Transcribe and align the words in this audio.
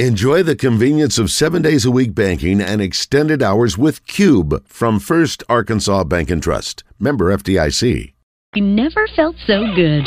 Enjoy 0.00 0.42
the 0.42 0.56
convenience 0.56 1.20
of 1.20 1.30
seven 1.30 1.62
days 1.62 1.84
a 1.84 1.90
week 1.92 2.16
banking 2.16 2.60
and 2.60 2.82
extended 2.82 3.44
hours 3.44 3.78
with 3.78 4.04
Cube 4.08 4.66
from 4.66 4.98
First 4.98 5.44
Arkansas 5.48 6.02
Bank 6.02 6.30
and 6.30 6.42
Trust. 6.42 6.82
Member 6.98 7.26
FDIC. 7.26 8.12
You 8.56 8.62
never 8.64 9.06
felt 9.14 9.36
so 9.46 9.62
good. 9.76 10.02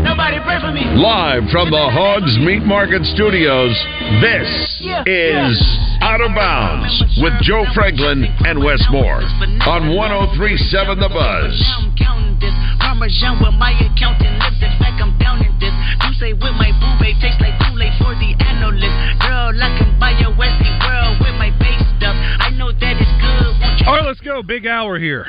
Nobody 0.00 0.40
pray 0.40 0.58
for 0.64 0.72
me. 0.72 0.80
Live 0.96 1.42
from 1.52 1.70
the 1.70 1.90
Hogs 1.92 2.38
Meat 2.38 2.64
Market 2.64 3.04
Studios, 3.12 3.76
this 4.22 4.48
is 4.80 5.58
Out 6.00 6.20
of 6.20 6.34
Bounds 6.34 6.92
with 7.18 7.34
Joe 7.42 7.64
Franklin 7.74 8.24
and 8.46 8.62
Wes 8.62 8.82
Moore 8.90 9.22
on 9.66 9.94
1037 9.94 10.98
The 10.98 11.08
Buzz. 11.08 11.54
Counting 11.98 12.38
Parmesan 12.78 13.42
with 13.42 13.58
my 13.58 13.74
accountant 13.74 14.38
lips. 14.38 14.62
In 14.62 14.70
fact, 14.78 15.02
I'm 15.02 15.18
down 15.18 15.42
in 15.42 15.50
this. 15.58 15.74
You 16.06 16.12
say 16.18 16.32
with 16.32 16.54
my 16.54 16.70
boo 16.78 17.02
tastes 17.18 17.42
like 17.42 17.58
Kool-Aid 17.66 17.94
for 17.98 18.14
the 18.14 18.30
analyst. 18.38 18.94
Girl, 19.18 19.50
I 19.50 19.70
can 19.78 19.98
buy 19.98 20.14
a 20.14 20.30
Westie 20.30 20.74
world 20.78 21.18
with 21.18 21.34
my 21.34 21.50
base 21.58 21.82
stuff. 21.98 22.14
I 22.14 22.50
know 22.54 22.70
that 22.70 22.94
it's 22.98 23.14
good. 23.18 23.86
All 23.86 23.98
right, 23.98 24.06
let's 24.06 24.20
go. 24.20 24.42
Big 24.42 24.66
hour 24.66 24.98
here. 24.98 25.26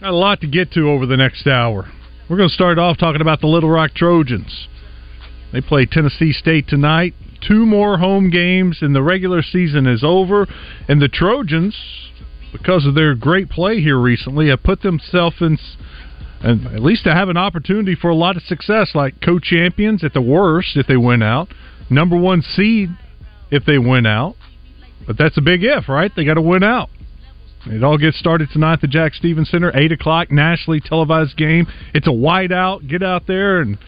Got 0.00 0.10
a 0.10 0.16
lot 0.16 0.40
to 0.42 0.46
get 0.46 0.72
to 0.72 0.88
over 0.88 1.06
the 1.06 1.16
next 1.16 1.46
hour. 1.46 1.90
We're 2.30 2.36
going 2.36 2.48
to 2.48 2.54
start 2.54 2.78
off 2.78 2.98
talking 2.98 3.20
about 3.20 3.40
the 3.40 3.48
Little 3.48 3.70
Rock 3.70 3.94
Trojans. 3.94 4.68
They 5.52 5.60
play 5.60 5.86
Tennessee 5.86 6.32
State 6.32 6.68
tonight. 6.68 7.14
Two 7.40 7.64
more 7.66 7.98
home 7.98 8.30
games, 8.30 8.78
and 8.80 8.94
the 8.94 9.02
regular 9.02 9.42
season 9.42 9.86
is 9.86 10.02
over. 10.02 10.46
And 10.88 11.00
the 11.00 11.08
Trojans, 11.08 11.76
because 12.52 12.84
of 12.84 12.94
their 12.94 13.14
great 13.14 13.48
play 13.48 13.80
here 13.80 13.98
recently, 13.98 14.48
have 14.48 14.62
put 14.62 14.82
themselves 14.82 15.36
in, 15.40 15.58
and 16.40 16.66
at 16.66 16.80
least 16.80 17.04
to 17.04 17.14
have 17.14 17.28
an 17.28 17.36
opportunity 17.36 17.94
for 17.94 18.10
a 18.10 18.14
lot 18.14 18.36
of 18.36 18.42
success, 18.42 18.90
like 18.94 19.20
co-champions 19.20 20.02
at 20.02 20.14
the 20.14 20.22
worst 20.22 20.76
if 20.76 20.86
they 20.86 20.96
win 20.96 21.22
out, 21.22 21.48
number 21.90 22.16
one 22.16 22.42
seed 22.42 22.90
if 23.50 23.64
they 23.64 23.78
win 23.78 24.06
out. 24.06 24.34
But 25.06 25.16
that's 25.16 25.38
a 25.38 25.42
big 25.42 25.62
if, 25.62 25.88
right? 25.88 26.12
They 26.14 26.24
got 26.24 26.34
to 26.34 26.42
win 26.42 26.62
out. 26.62 26.90
It 27.66 27.82
all 27.82 27.98
gets 27.98 28.18
started 28.18 28.48
tonight 28.52 28.74
at 28.74 28.80
the 28.80 28.86
Jack 28.86 29.14
Stevens 29.14 29.50
Center, 29.50 29.76
eight 29.76 29.92
o'clock, 29.92 30.30
nationally 30.30 30.80
televised 30.80 31.36
game. 31.36 31.66
It's 31.92 32.06
a 32.06 32.12
wide 32.12 32.52
out. 32.52 32.86
Get 32.86 33.02
out 33.02 33.26
there 33.26 33.60
and 33.60 33.78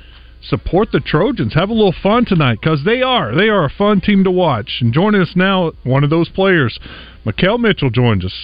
support 0.43 0.93
the 0.93 1.01
Trojans. 1.01 1.55
Have 1.55 1.71
a 1.71 1.75
little 1.75 1.95
fun 2.03 2.25
tonight 2.25 2.59
because 2.61 2.85
they 2.85 3.03
are. 3.03 3.35
They 3.35 3.49
are 3.49 3.65
a 3.65 3.71
fun 3.71 4.01
team 4.01 4.25
to 4.25 4.31
watch. 4.31 4.79
And 4.81 4.93
joining 4.93 5.21
us 5.21 5.33
now, 5.35 5.73
one 5.85 6.05
of 6.05 6.11
those 6.11 6.29
players, 6.29 6.79
Makhel 7.25 7.59
Mitchell 7.59 7.91
joins 7.91 8.25
us. 8.25 8.35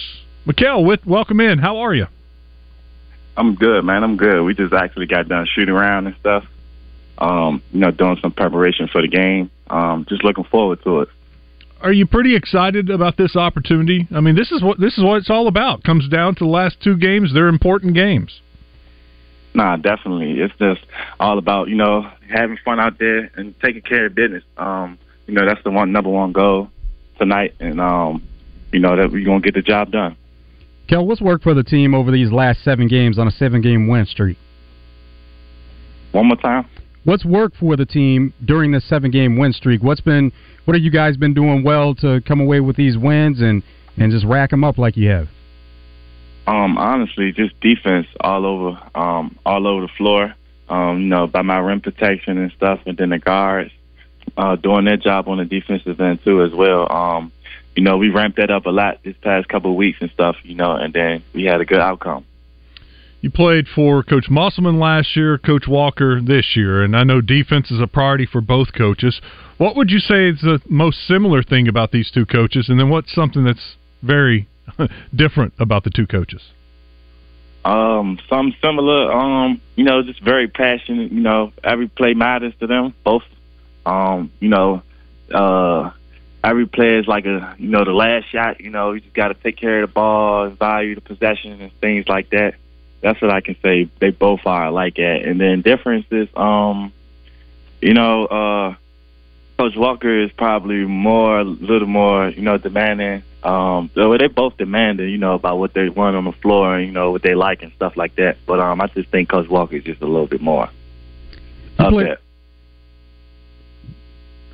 Makhel, 0.45 0.85
with 0.85 1.05
welcome 1.05 1.39
in. 1.39 1.59
How 1.59 1.77
are 1.77 1.93
you? 1.93 2.07
I'm 3.35 3.55
good, 3.55 3.83
man. 3.83 4.03
I'm 4.03 4.17
good. 4.17 4.43
We 4.43 4.53
just 4.53 4.73
actually 4.73 5.05
got 5.05 5.27
done 5.27 5.45
shooting 5.53 5.73
around 5.73 6.07
and 6.07 6.15
stuff. 6.19 6.43
Um, 7.17 7.61
you 7.71 7.79
know, 7.79 7.91
doing 7.91 8.17
some 8.21 8.31
preparation 8.31 8.87
for 8.91 9.01
the 9.01 9.07
game. 9.07 9.51
Um, 9.69 10.05
just 10.07 10.23
looking 10.23 10.43
forward 10.45 10.83
to 10.83 11.01
it. 11.01 11.09
Are 11.81 11.93
you 11.93 12.07
pretty 12.07 12.35
excited 12.35 12.89
about 12.89 13.17
this 13.17 13.35
opportunity? 13.35 14.07
I 14.15 14.19
mean, 14.19 14.35
this 14.35 14.51
is 14.51 14.63
what 14.63 14.79
this 14.79 14.97
is 14.97 15.03
what 15.03 15.17
it's 15.17 15.29
all 15.29 15.47
about. 15.47 15.83
Comes 15.83 16.09
down 16.09 16.35
to 16.35 16.45
the 16.45 16.49
last 16.49 16.77
two 16.81 16.97
games. 16.97 17.33
They're 17.33 17.47
important 17.47 17.93
games. 17.93 18.41
Nah, 19.57 19.75
definitely. 19.75 20.39
It's 20.39 20.53
just 20.59 20.85
all 21.19 21.39
about 21.39 21.67
you 21.67 21.75
know 21.75 22.07
having 22.29 22.59
fun 22.63 22.79
out 22.79 22.99
there 22.99 23.31
and 23.35 23.59
taking 23.59 23.81
care 23.81 24.05
of 24.05 24.13
business. 24.13 24.43
Um, 24.55 24.99
you 25.25 25.33
know, 25.33 25.47
that's 25.47 25.63
the 25.63 25.71
one 25.71 25.91
number 25.91 26.11
one 26.11 26.31
goal 26.31 26.69
tonight, 27.17 27.55
and 27.59 27.81
um, 27.81 28.23
you 28.71 28.79
know 28.79 28.95
that 28.95 29.11
we're 29.11 29.25
gonna 29.25 29.41
get 29.41 29.55
the 29.55 29.63
job 29.63 29.91
done. 29.91 30.15
Kel, 30.87 31.07
what's 31.07 31.21
worked 31.21 31.43
for 31.43 31.55
the 31.55 31.63
team 31.63 31.95
over 31.95 32.11
these 32.11 32.31
last 32.31 32.63
seven 32.63 32.87
games 32.87 33.17
on 33.17 33.27
a 33.27 33.31
seven 33.31 33.61
game 33.61 33.87
win 33.87 34.05
streak? 34.05 34.37
One 36.11 36.27
more 36.27 36.37
time. 36.37 36.69
What's 37.03 37.25
worked 37.25 37.57
for 37.57 37.75
the 37.75 37.85
team 37.85 38.35
during 38.45 38.71
this 38.71 38.87
seven 38.87 39.09
game 39.09 39.39
win 39.39 39.53
streak? 39.53 39.81
What's 39.81 40.01
been 40.01 40.31
what 40.65 40.75
have 40.75 40.83
you 40.83 40.91
guys 40.91 41.17
been 41.17 41.33
doing 41.33 41.63
well 41.63 41.95
to 41.95 42.21
come 42.27 42.41
away 42.41 42.59
with 42.59 42.75
these 42.75 42.95
wins 42.95 43.41
and 43.41 43.63
and 43.97 44.11
just 44.11 44.23
rack 44.23 44.51
them 44.51 44.63
up 44.63 44.77
like 44.77 44.95
you 44.95 45.09
have? 45.09 45.29
Um, 46.47 46.77
honestly, 46.77 47.33
just 47.33 47.59
defense 47.59 48.07
all 48.21 48.45
over, 48.45 48.79
um, 48.95 49.37
all 49.45 49.67
over 49.67 49.81
the 49.81 49.93
floor. 49.97 50.33
Um, 50.69 51.01
you 51.01 51.07
know, 51.07 51.27
by 51.27 51.43
my 51.43 51.59
rim 51.59 51.81
protection 51.81 52.37
and 52.37 52.51
stuff, 52.53 52.79
and 52.85 52.97
then 52.97 53.09
the 53.09 53.19
guards 53.19 53.71
uh, 54.35 54.55
doing 54.55 54.85
their 54.85 54.97
job 54.97 55.27
on 55.27 55.37
the 55.37 55.45
defensive 55.45 55.99
end 55.99 56.19
too 56.23 56.43
as 56.43 56.51
well. 56.51 56.91
Um, 56.91 57.31
you 57.75 57.83
know, 57.83 57.97
we 57.97 58.09
ramped 58.09 58.37
that 58.37 58.49
up 58.49 58.65
a 58.65 58.69
lot 58.69 58.99
this 59.03 59.15
past 59.21 59.47
couple 59.47 59.71
of 59.71 59.77
weeks 59.77 59.99
and 60.01 60.09
stuff. 60.11 60.35
You 60.43 60.55
know, 60.55 60.71
and 60.71 60.93
then 60.93 61.23
we 61.33 61.43
had 61.45 61.61
a 61.61 61.65
good 61.65 61.79
outcome. 61.79 62.25
You 63.19 63.31
played 63.31 63.67
for 63.67 64.03
Coach 64.03 64.29
Musselman 64.29 64.79
last 64.79 65.15
year, 65.15 65.37
Coach 65.37 65.67
Walker 65.67 66.21
this 66.21 66.55
year, 66.55 66.83
and 66.83 66.95
I 66.95 67.03
know 67.03 67.19
defense 67.19 67.71
is 67.71 67.79
a 67.79 67.87
priority 67.87 68.25
for 68.25 68.41
both 68.41 68.73
coaches. 68.73 69.19
What 69.57 69.75
would 69.75 69.89
you 69.89 69.99
say 69.99 70.29
is 70.29 70.41
the 70.41 70.61
most 70.69 71.07
similar 71.07 71.41
thing 71.43 71.67
about 71.67 71.91
these 71.91 72.11
two 72.11 72.25
coaches, 72.25 72.69
and 72.69 72.79
then 72.79 72.89
what's 72.89 73.13
something 73.13 73.43
that's 73.43 73.75
very 74.03 74.47
different 75.15 75.53
about 75.59 75.83
the 75.83 75.89
two 75.89 76.07
coaches? 76.07 76.41
Um, 77.65 78.19
some 78.29 78.55
similar. 78.61 79.11
Um, 79.11 79.61
you 79.75 79.83
know, 79.83 80.01
just 80.03 80.21
very 80.21 80.47
passionate. 80.47 81.11
You 81.11 81.21
know, 81.21 81.51
every 81.63 81.87
play 81.87 82.13
matters 82.13 82.53
to 82.59 82.67
them 82.67 82.93
both. 83.03 83.23
Um, 83.85 84.31
you 84.39 84.49
know, 84.49 84.83
uh, 85.33 85.91
every 86.43 86.65
play 86.65 86.97
is 86.97 87.07
like 87.07 87.25
a 87.25 87.55
you 87.57 87.67
know 87.67 87.83
the 87.83 87.91
last 87.91 88.29
shot. 88.29 88.61
You 88.61 88.69
know, 88.69 88.93
you 88.93 89.01
just 89.01 89.13
got 89.13 89.29
to 89.29 89.33
take 89.33 89.57
care 89.57 89.83
of 89.83 89.89
the 89.89 89.93
ball 89.93 90.49
value 90.49 90.95
the 90.95 91.01
possession 91.01 91.61
and 91.61 91.71
things 91.79 92.07
like 92.07 92.29
that. 92.29 92.55
That's 93.01 93.21
what 93.21 93.31
I 93.31 93.41
can 93.41 93.55
say. 93.61 93.89
They 93.99 94.11
both 94.11 94.41
are 94.45 94.71
like 94.71 94.95
that. 94.95 95.23
And 95.23 95.39
then 95.39 95.61
differences. 95.61 96.29
um, 96.35 96.93
you 97.81 97.93
know, 97.93 98.25
uh, 98.25 98.75
Coach 99.57 99.75
Walker 99.75 100.23
is 100.23 100.31
probably 100.31 100.85
more, 100.85 101.39
a 101.39 101.43
little 101.43 101.87
more, 101.87 102.29
you 102.29 102.41
know, 102.41 102.57
demanding. 102.57 103.23
Um, 103.43 103.91
so 103.93 104.17
they 104.17 104.27
both 104.27 104.57
demanding, 104.57 105.09
you 105.09 105.17
know, 105.17 105.33
about 105.33 105.59
what 105.59 105.73
they 105.73 105.89
want 105.89 106.15
on 106.15 106.25
the 106.25 106.31
floor 106.31 106.75
and 106.75 106.87
you 106.87 106.91
know 106.91 107.11
what 107.11 107.21
they 107.21 107.35
like 107.35 107.61
and 107.61 107.71
stuff 107.73 107.95
like 107.95 108.15
that. 108.15 108.37
But 108.45 108.59
um, 108.59 108.81
I 108.81 108.87
just 108.87 109.09
think 109.09 109.29
Coach 109.29 109.47
Walker 109.47 109.75
is 109.75 109.83
just 109.83 110.01
a 110.01 110.07
little 110.07 110.27
bit 110.27 110.41
more 110.41 110.69
up 111.79 111.91
play-. 111.91 112.15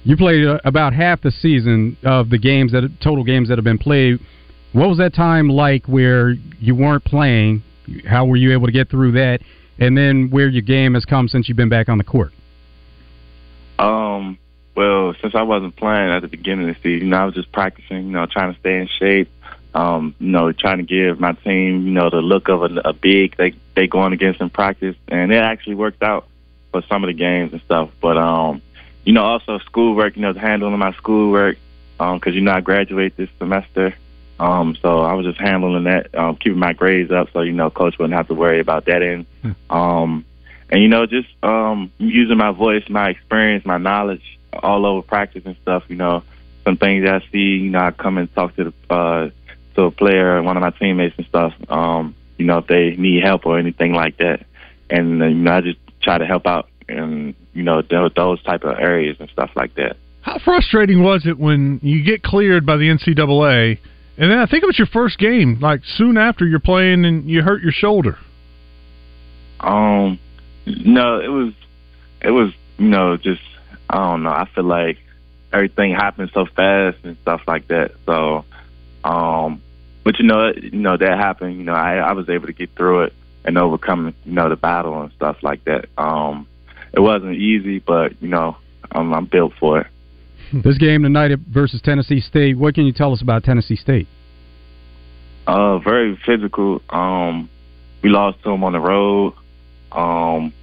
You 0.04 0.18
played 0.18 0.46
uh, 0.46 0.60
about 0.66 0.94
half 0.94 1.22
the 1.22 1.32
season 1.32 1.98
of 2.04 2.30
the 2.30 2.38
games 2.38 2.74
that 2.74 2.84
total 3.02 3.24
games 3.24 3.50
that 3.50 3.58
have 3.58 3.64
been 3.64 3.78
played. 3.78 4.20
What 4.74 4.90
was 4.90 4.98
that 4.98 5.14
time 5.14 5.50
like 5.50 5.86
where 5.86 6.32
you 6.32 6.76
weren't 6.76 7.06
playing? 7.06 7.64
How 8.06 8.26
were 8.26 8.36
you 8.36 8.52
able 8.52 8.66
to 8.66 8.72
get 8.72 8.90
through 8.90 9.14
that? 9.14 9.40
And 9.80 9.98
then 9.98 10.30
where 10.30 10.50
your 10.50 10.62
game 10.62 10.94
has 10.96 11.06
come 11.06 11.28
since 11.28 11.48
you've 11.48 11.58
been 11.58 11.70
back 11.70 11.90
on 11.90 11.98
the 11.98 12.04
court? 12.04 12.34
Um, 13.80 14.38
well, 14.76 15.14
since 15.22 15.36
I 15.36 15.44
wasn't 15.44 15.76
playing 15.76 16.12
at 16.12 16.22
the 16.22 16.28
beginning 16.28 16.70
of 16.70 16.76
the 16.76 16.82
season, 16.82 17.08
you 17.08 17.12
know, 17.12 17.18
I 17.18 17.26
was 17.26 17.36
just 17.36 17.52
practicing, 17.52 18.08
you 18.08 18.12
know, 18.12 18.26
trying 18.26 18.54
to 18.54 18.60
stay 18.60 18.80
in 18.80 18.88
shape. 18.88 19.30
Um, 19.76 20.14
you 20.20 20.30
know, 20.30 20.52
trying 20.52 20.78
to 20.78 20.84
give 20.84 21.20
my 21.20 21.32
team, 21.34 21.88
you 21.88 21.92
know, 21.92 22.12
the 22.12 22.18
look 22.18 22.48
of 22.48 22.62
a, 22.62 22.82
a 22.86 22.94
big 22.94 23.36
they 23.38 23.56
they 23.76 23.88
going 23.88 24.14
against 24.14 24.40
in 24.40 24.52
practice, 24.52 24.96
and 25.08 25.32
it 25.32 25.38
actually 25.38 25.76
worked 25.76 26.04
out 26.04 26.28
for 26.72 26.84
some 26.84 27.04
of 27.04 27.08
the 27.08 27.14
games 27.14 27.54
and 27.54 27.62
stuff. 27.64 27.90
But 28.00 28.18
um, 28.18 28.62
you 29.04 29.14
know, 29.14 29.24
also 29.24 29.58
schoolwork, 29.60 30.16
you 30.16 30.22
know, 30.22 30.34
handling 30.34 30.78
my 30.78 30.94
schoolwork, 30.94 31.58
um, 32.00 32.20
because 32.20 32.36
you 32.36 32.42
know 32.42 32.52
I 32.52 32.62
graduate 32.62 33.18
this 33.18 33.30
semester. 33.40 33.96
Um, 34.40 34.76
so 34.80 35.00
I 35.02 35.14
was 35.14 35.26
just 35.26 35.40
handling 35.40 35.86
that, 35.86 36.14
um, 36.14 36.36
keeping 36.36 36.60
my 36.60 36.74
grades 36.74 37.12
up, 37.12 37.30
so 37.34 37.42
you 37.42 37.54
know, 37.54 37.72
coach 37.72 37.98
wouldn't 37.98 38.16
have 38.16 38.28
to 38.28 38.36
worry 38.36 38.60
about 38.60 38.86
that 38.86 39.02
end. 39.02 39.26
Um, 39.72 40.26
and 40.70 40.82
you 40.82 40.88
know, 40.88 41.08
just 41.08 41.30
um, 41.42 41.92
using 41.98 42.38
my 42.38 42.52
voice, 42.52 42.84
my 42.90 43.10
experience, 43.10 43.66
my 43.66 43.78
knowledge 43.78 44.40
all 44.62 44.86
over 44.86 45.02
practice 45.02 45.44
and 45.46 45.56
stuff. 45.62 45.84
You 45.88 45.96
know, 45.96 46.24
some 46.64 46.78
things 46.78 47.06
that 47.06 47.16
I 47.16 47.32
see, 47.32 47.58
you 47.58 47.70
know, 47.70 47.80
I 47.80 47.92
come 47.92 48.18
and 48.18 48.34
talk 48.34 48.56
to 48.56 48.66
the 48.66 48.94
uh, 48.94 49.30
to 49.76 49.84
a 49.84 49.92
player, 49.92 50.42
one 50.44 50.58
of 50.58 50.62
my 50.62 50.72
teammates 50.72 51.16
and 51.18 51.26
stuff. 51.28 51.54
Um, 51.70 52.16
you 52.38 52.46
know, 52.46 52.60
if 52.60 52.68
they 52.68 52.92
need 52.92 53.24
help 53.24 53.46
or 53.46 53.60
anything 53.60 53.94
like 53.94 54.18
that, 54.18 54.46
and 54.90 55.22
uh, 55.22 55.26
you 55.26 55.36
know, 55.36 55.54
I 55.54 55.62
just 55.62 55.80
try 56.02 56.18
to 56.18 56.26
help 56.26 56.46
out 56.46 56.70
and 56.88 57.36
you 57.54 57.64
know 57.64 57.82
those, 57.82 58.12
those 58.16 58.44
type 58.44 58.64
of 58.64 58.78
areas 58.80 59.18
and 59.20 59.30
stuff 59.30 59.52
like 59.56 59.76
that. 59.76 59.98
How 60.22 60.40
frustrating 60.40 61.04
was 61.04 61.26
it 61.26 61.38
when 61.38 61.80
you 61.84 62.04
get 62.04 62.24
cleared 62.24 62.66
by 62.66 62.78
the 62.78 62.86
NCAA, 62.86 63.78
and 64.18 64.32
then 64.32 64.38
I 64.38 64.46
think 64.46 64.64
it 64.64 64.68
was 64.68 64.78
your 64.78 64.88
first 64.88 65.18
game, 65.18 65.60
like 65.60 65.82
soon 65.98 66.18
after 66.18 66.46
you're 66.46 66.60
playing 66.60 67.06
and 67.06 67.30
you 67.30 67.42
hurt 67.42 67.62
your 67.62 67.72
shoulder? 67.72 68.18
Um, 69.60 70.20
no, 70.66 71.20
it 71.20 71.28
was, 71.28 71.54
it 72.22 72.32
was, 72.32 72.54
you 72.78 72.90
know, 72.90 73.18
just 73.18 73.42
I 73.94 74.10
don't 74.10 74.24
know. 74.24 74.32
I 74.32 74.50
feel 74.56 74.64
like 74.64 74.98
everything 75.54 75.94
happens 75.94 76.32
so 76.34 76.48
fast 76.48 76.98
and 77.04 77.16
stuff 77.22 77.42
like 77.48 77.68
that. 77.68 77.92
So, 78.08 78.44
um, 79.04 79.62
but 80.04 80.18
you 80.18 80.26
know, 80.26 80.52
you 80.52 80.80
know 80.80 80.98
that 80.98 81.20
happened. 81.20 81.58
You 81.58 81.64
know, 81.64 81.74
I 81.74 81.98
I 81.98 82.14
was 82.14 82.28
able 82.28 82.48
to 82.48 82.54
get 82.54 82.76
through 82.76 83.04
it 83.04 83.14
and 83.46 83.56
overcome, 83.56 84.16
you 84.26 84.32
know, 84.32 84.50
the 84.50 84.56
battle 84.56 85.00
and 85.00 85.12
stuff 85.14 85.38
like 85.44 85.64
that. 85.66 85.86
Um, 85.96 86.48
it 86.92 87.02
wasn't 87.02 87.36
easy, 87.36 87.78
but 87.78 88.20
you 88.20 88.30
know, 88.30 88.58
I'm, 88.92 89.14
I'm 89.14 89.26
built 89.26 89.54
for 89.60 89.82
it. 89.82 89.88
This 90.64 90.78
game 90.78 91.02
tonight 91.02 91.32
versus 91.50 91.82
Tennessee 91.82 92.20
State. 92.20 92.58
What 92.58 92.76
can 92.76 92.86
you 92.86 92.94
tell 92.94 93.12
us 93.12 93.24
about 93.24 93.44
Tennessee 93.44 93.76
State? 93.76 94.08
Uh, 95.48 95.80
very 95.80 96.16
physical. 96.26 96.80
Um, 96.90 97.50
we 98.04 98.10
lost 98.10 98.44
to 98.44 98.50
them 98.52 98.64
on 98.64 98.74
the 98.74 98.80
road. 98.80 99.34
Um, 99.92 100.54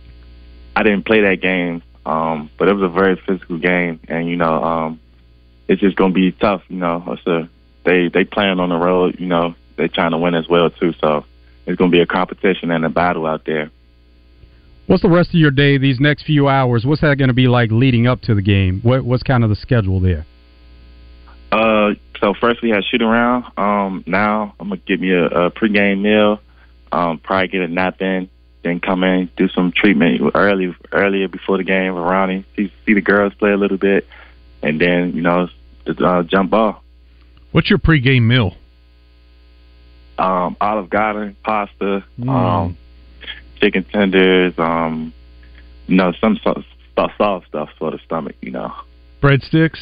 I 0.77 0.85
didn't 0.85 1.07
play 1.07 1.23
that 1.23 1.41
game 1.41 1.83
Um, 2.11 2.51
but 2.59 2.67
it 2.67 2.75
was 2.75 2.83
a 2.83 2.93
very 2.93 3.15
physical 3.25 3.59
game, 3.59 4.01
and 4.09 4.29
you 4.29 4.35
know, 4.35 4.61
um, 4.65 5.01
it's 5.69 5.81
just 5.81 5.97
gonna 5.97 6.13
be 6.13 6.33
tough. 6.33 6.61
You 6.67 6.79
know, 6.79 7.05
it's 7.07 7.25
a, 7.25 7.49
they 7.85 8.09
they 8.09 8.25
playing 8.25 8.59
on 8.59 8.69
the 8.69 8.77
road. 8.77 9.21
You 9.21 9.27
know, 9.27 9.55
they 9.77 9.87
trying 9.87 10.11
to 10.11 10.19
win 10.19 10.35
as 10.35 10.49
well 10.49 10.71
too. 10.71 10.93
So 11.01 11.25
it's 11.67 11.79
gonna 11.79 11.93
be 11.93 12.01
a 12.01 12.07
competition 12.07 12.73
and 12.73 12.85
a 12.85 12.89
battle 12.89 13.27
out 13.27 13.45
there. 13.47 13.71
What's 14.89 15.03
the 15.03 15.09
rest 15.09 15.29
of 15.29 15.37
your 15.37 15.53
day? 15.53 15.79
These 15.79 16.01
next 16.01 16.25
few 16.25 16.49
hours, 16.49 16.85
what's 16.85 17.01
that 17.03 17.17
going 17.17 17.29
to 17.29 17.35
be 17.35 17.47
like 17.47 17.71
leading 17.71 18.09
up 18.09 18.23
to 18.23 18.35
the 18.35 18.43
game? 18.43 18.81
What, 18.83 19.05
what's 19.05 19.23
kind 19.23 19.45
of 19.45 19.51
the 19.51 19.55
schedule 19.55 20.01
there? 20.01 20.27
Uh, 21.53 21.91
so 22.21 22.35
first 22.41 22.61
we 22.61 22.71
had 22.71 22.83
shoot 22.91 23.01
around. 23.01 23.45
Um, 23.57 24.03
now 24.09 24.57
I'm 24.59 24.71
gonna 24.71 24.81
get 24.85 25.01
me 25.01 25.13
a, 25.13 25.27
a 25.27 25.51
pregame 25.53 26.01
meal. 26.03 26.41
Um, 26.91 27.19
probably 27.19 27.47
get 27.47 27.61
a 27.61 27.69
nap 27.69 28.03
in, 28.03 28.29
then 28.63 28.81
come 28.81 29.03
in, 29.05 29.31
do 29.37 29.49
some 29.49 29.73
treatment 29.73 30.21
early, 30.35 30.75
earlier 30.93 31.29
before 31.29 31.57
the 31.57 31.65
game 31.65 31.95
with 31.95 32.05
Ronnie. 32.05 32.45
See, 32.57 32.73
see 32.87 32.95
the 32.95 33.01
girls 33.01 33.33
play 33.35 33.53
a 33.53 33.57
little 33.57 33.79
bit, 33.79 34.07
and 34.63 34.81
then 34.81 35.15
you 35.15 35.23
know, 35.23 35.49
uh, 35.87 36.23
jump 36.25 36.51
ball. 36.51 36.83
What's 37.53 37.71
your 37.71 37.79
pregame 37.79 38.23
meal? 38.23 38.55
Um, 40.19 40.57
Olive 40.61 40.91
Garden, 40.91 41.37
pasta, 41.43 42.05
Mm. 42.21 42.29
um, 42.29 42.77
chicken 43.61 43.85
tenders, 43.85 44.53
um, 44.59 45.13
you 45.87 45.97
know, 45.97 46.13
some 46.21 46.39
soft, 46.45 46.67
soft 47.17 47.47
stuff 47.49 47.71
for 47.79 47.91
the 47.91 47.99
stomach. 48.05 48.37
You 48.43 48.51
know, 48.51 48.73
Breadsticks. 49.23 49.79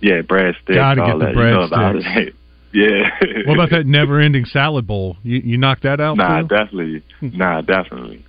yeah, 0.00 0.22
breadsticks. 0.22 0.74
Gotta 0.74 1.00
get 1.02 1.18
the 1.18 1.24
that, 1.26 1.34
you 1.34 1.40
know 1.40 1.68
breadsticks. 1.68 2.32
Yeah. 2.72 3.10
What 3.46 3.54
about 3.54 3.70
that 3.70 3.86
never-ending 3.86 4.44
salad 4.46 4.86
bowl? 4.86 5.16
You 5.22 5.40
you 5.42 5.58
knock 5.58 5.80
that 5.82 6.00
out? 6.00 6.16
Nah, 6.16 6.42
too? 6.42 6.48
definitely. 6.48 7.02
Nah, 7.20 7.62
definitely. 7.62 8.24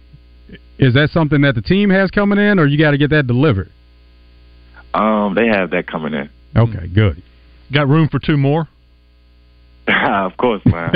Is 0.78 0.94
that 0.94 1.10
something 1.12 1.42
that 1.42 1.56
the 1.56 1.62
team 1.62 1.90
has 1.90 2.10
coming 2.10 2.40
in, 2.40 2.58
or 2.58 2.66
you 2.66 2.78
got 2.78 2.92
to 2.92 2.98
get 2.98 3.10
that 3.10 3.28
delivered? 3.28 3.70
Um, 4.94 5.36
they 5.36 5.48
have 5.48 5.72
that 5.72 5.88
coming 5.88 6.14
in. 6.14 6.30
Okay, 6.56 6.88
good. 6.88 7.22
Got 7.72 7.90
room 7.90 8.08
for 8.10 8.20
two 8.20 8.38
more? 8.38 8.68
of 9.88 10.38
course, 10.38 10.62
man. 10.66 10.92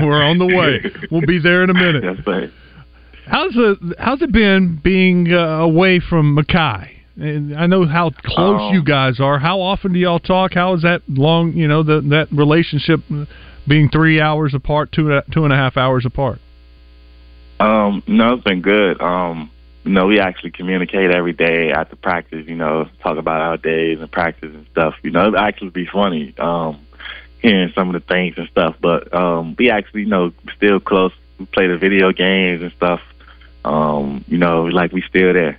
We're 0.00 0.22
on 0.22 0.38
the 0.38 0.46
way. 0.46 0.92
We'll 1.10 1.26
be 1.26 1.38
there 1.38 1.64
in 1.64 1.70
a 1.70 1.74
minute. 1.74 2.02
That's 2.02 2.26
right. 2.26 2.50
How's 3.26 3.52
it 3.54 3.78
How's 3.98 4.20
it 4.22 4.32
been 4.32 4.80
being 4.82 5.32
uh, 5.32 5.60
away 5.60 6.00
from 6.00 6.36
Makhi? 6.36 6.93
And 7.16 7.56
I 7.56 7.66
know 7.66 7.86
how 7.86 8.10
close 8.10 8.60
Um, 8.60 8.74
you 8.74 8.82
guys 8.82 9.20
are. 9.20 9.38
How 9.38 9.60
often 9.60 9.92
do 9.92 9.98
y'all 9.98 10.18
talk? 10.18 10.54
How 10.54 10.74
is 10.74 10.82
that 10.82 11.02
long? 11.08 11.52
You 11.52 11.68
know, 11.68 11.82
the, 11.82 12.00
that 12.00 12.28
relationship 12.32 13.00
being 13.68 13.88
three 13.88 14.20
hours 14.20 14.54
apart, 14.54 14.90
two 14.92 15.20
two 15.32 15.44
and 15.44 15.52
a 15.52 15.56
half 15.56 15.76
hours 15.76 16.04
apart. 16.04 16.40
Um, 17.60 18.02
no, 18.06 18.34
it's 18.34 18.44
been 18.44 18.62
good. 18.62 19.00
Um, 19.00 19.50
you 19.84 19.92
know, 19.92 20.06
we 20.06 20.18
actually 20.18 20.50
communicate 20.50 21.10
every 21.10 21.32
day 21.32 21.70
after 21.70 21.94
practice. 21.94 22.46
You 22.48 22.56
know, 22.56 22.88
talk 23.00 23.16
about 23.16 23.40
our 23.40 23.56
days 23.58 24.00
and 24.00 24.10
practice 24.10 24.52
and 24.52 24.66
stuff. 24.72 24.94
You 25.02 25.10
know, 25.10 25.28
it 25.28 25.34
actually 25.36 25.70
be 25.70 25.86
funny. 25.86 26.34
Um, 26.38 26.84
hearing 27.44 27.70
some 27.74 27.94
of 27.94 28.00
the 28.00 28.06
things 28.12 28.34
and 28.38 28.48
stuff. 28.48 28.74
But 28.80 29.14
um, 29.14 29.54
we 29.58 29.70
actually, 29.70 30.00
you 30.02 30.08
know, 30.08 30.32
still 30.56 30.80
close. 30.80 31.12
We 31.38 31.46
play 31.46 31.68
the 31.68 31.76
video 31.76 32.10
games 32.10 32.62
and 32.62 32.72
stuff. 32.72 33.00
Um, 33.64 34.24
you 34.26 34.38
know, 34.38 34.64
like 34.64 34.92
we 34.92 35.02
still 35.02 35.32
there. 35.32 35.58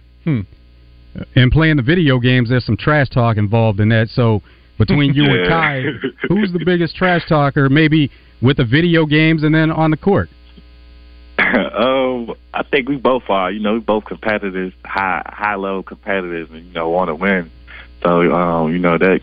And 1.35 1.51
playing 1.51 1.77
the 1.77 1.83
video 1.83 2.19
games, 2.19 2.49
there's 2.49 2.65
some 2.65 2.77
trash 2.77 3.09
talk 3.09 3.37
involved 3.37 3.79
in 3.79 3.89
that. 3.89 4.09
So 4.09 4.41
between 4.77 5.13
you 5.13 5.25
and 5.25 5.45
Ty, 5.49 5.81
who's 6.27 6.51
the 6.51 6.63
biggest 6.65 6.95
trash 6.95 7.21
talker? 7.27 7.69
Maybe 7.69 8.11
with 8.41 8.57
the 8.57 8.65
video 8.65 9.05
games 9.05 9.43
and 9.43 9.53
then 9.53 9.71
on 9.71 9.91
the 9.91 9.97
court. 9.97 10.29
um, 11.37 12.33
I 12.53 12.63
think 12.63 12.87
we 12.87 12.97
both 12.97 13.23
are. 13.29 13.51
You 13.51 13.59
know, 13.59 13.73
we 13.73 13.79
both 13.79 14.05
competitive, 14.05 14.73
high 14.85 15.21
high 15.25 15.55
level 15.55 15.83
competitive, 15.83 16.51
and 16.51 16.65
you 16.65 16.73
know 16.73 16.89
want 16.89 17.09
to 17.09 17.15
win. 17.15 17.51
So 18.01 18.33
um, 18.33 18.71
you 18.71 18.79
know 18.79 18.97
that 18.97 19.21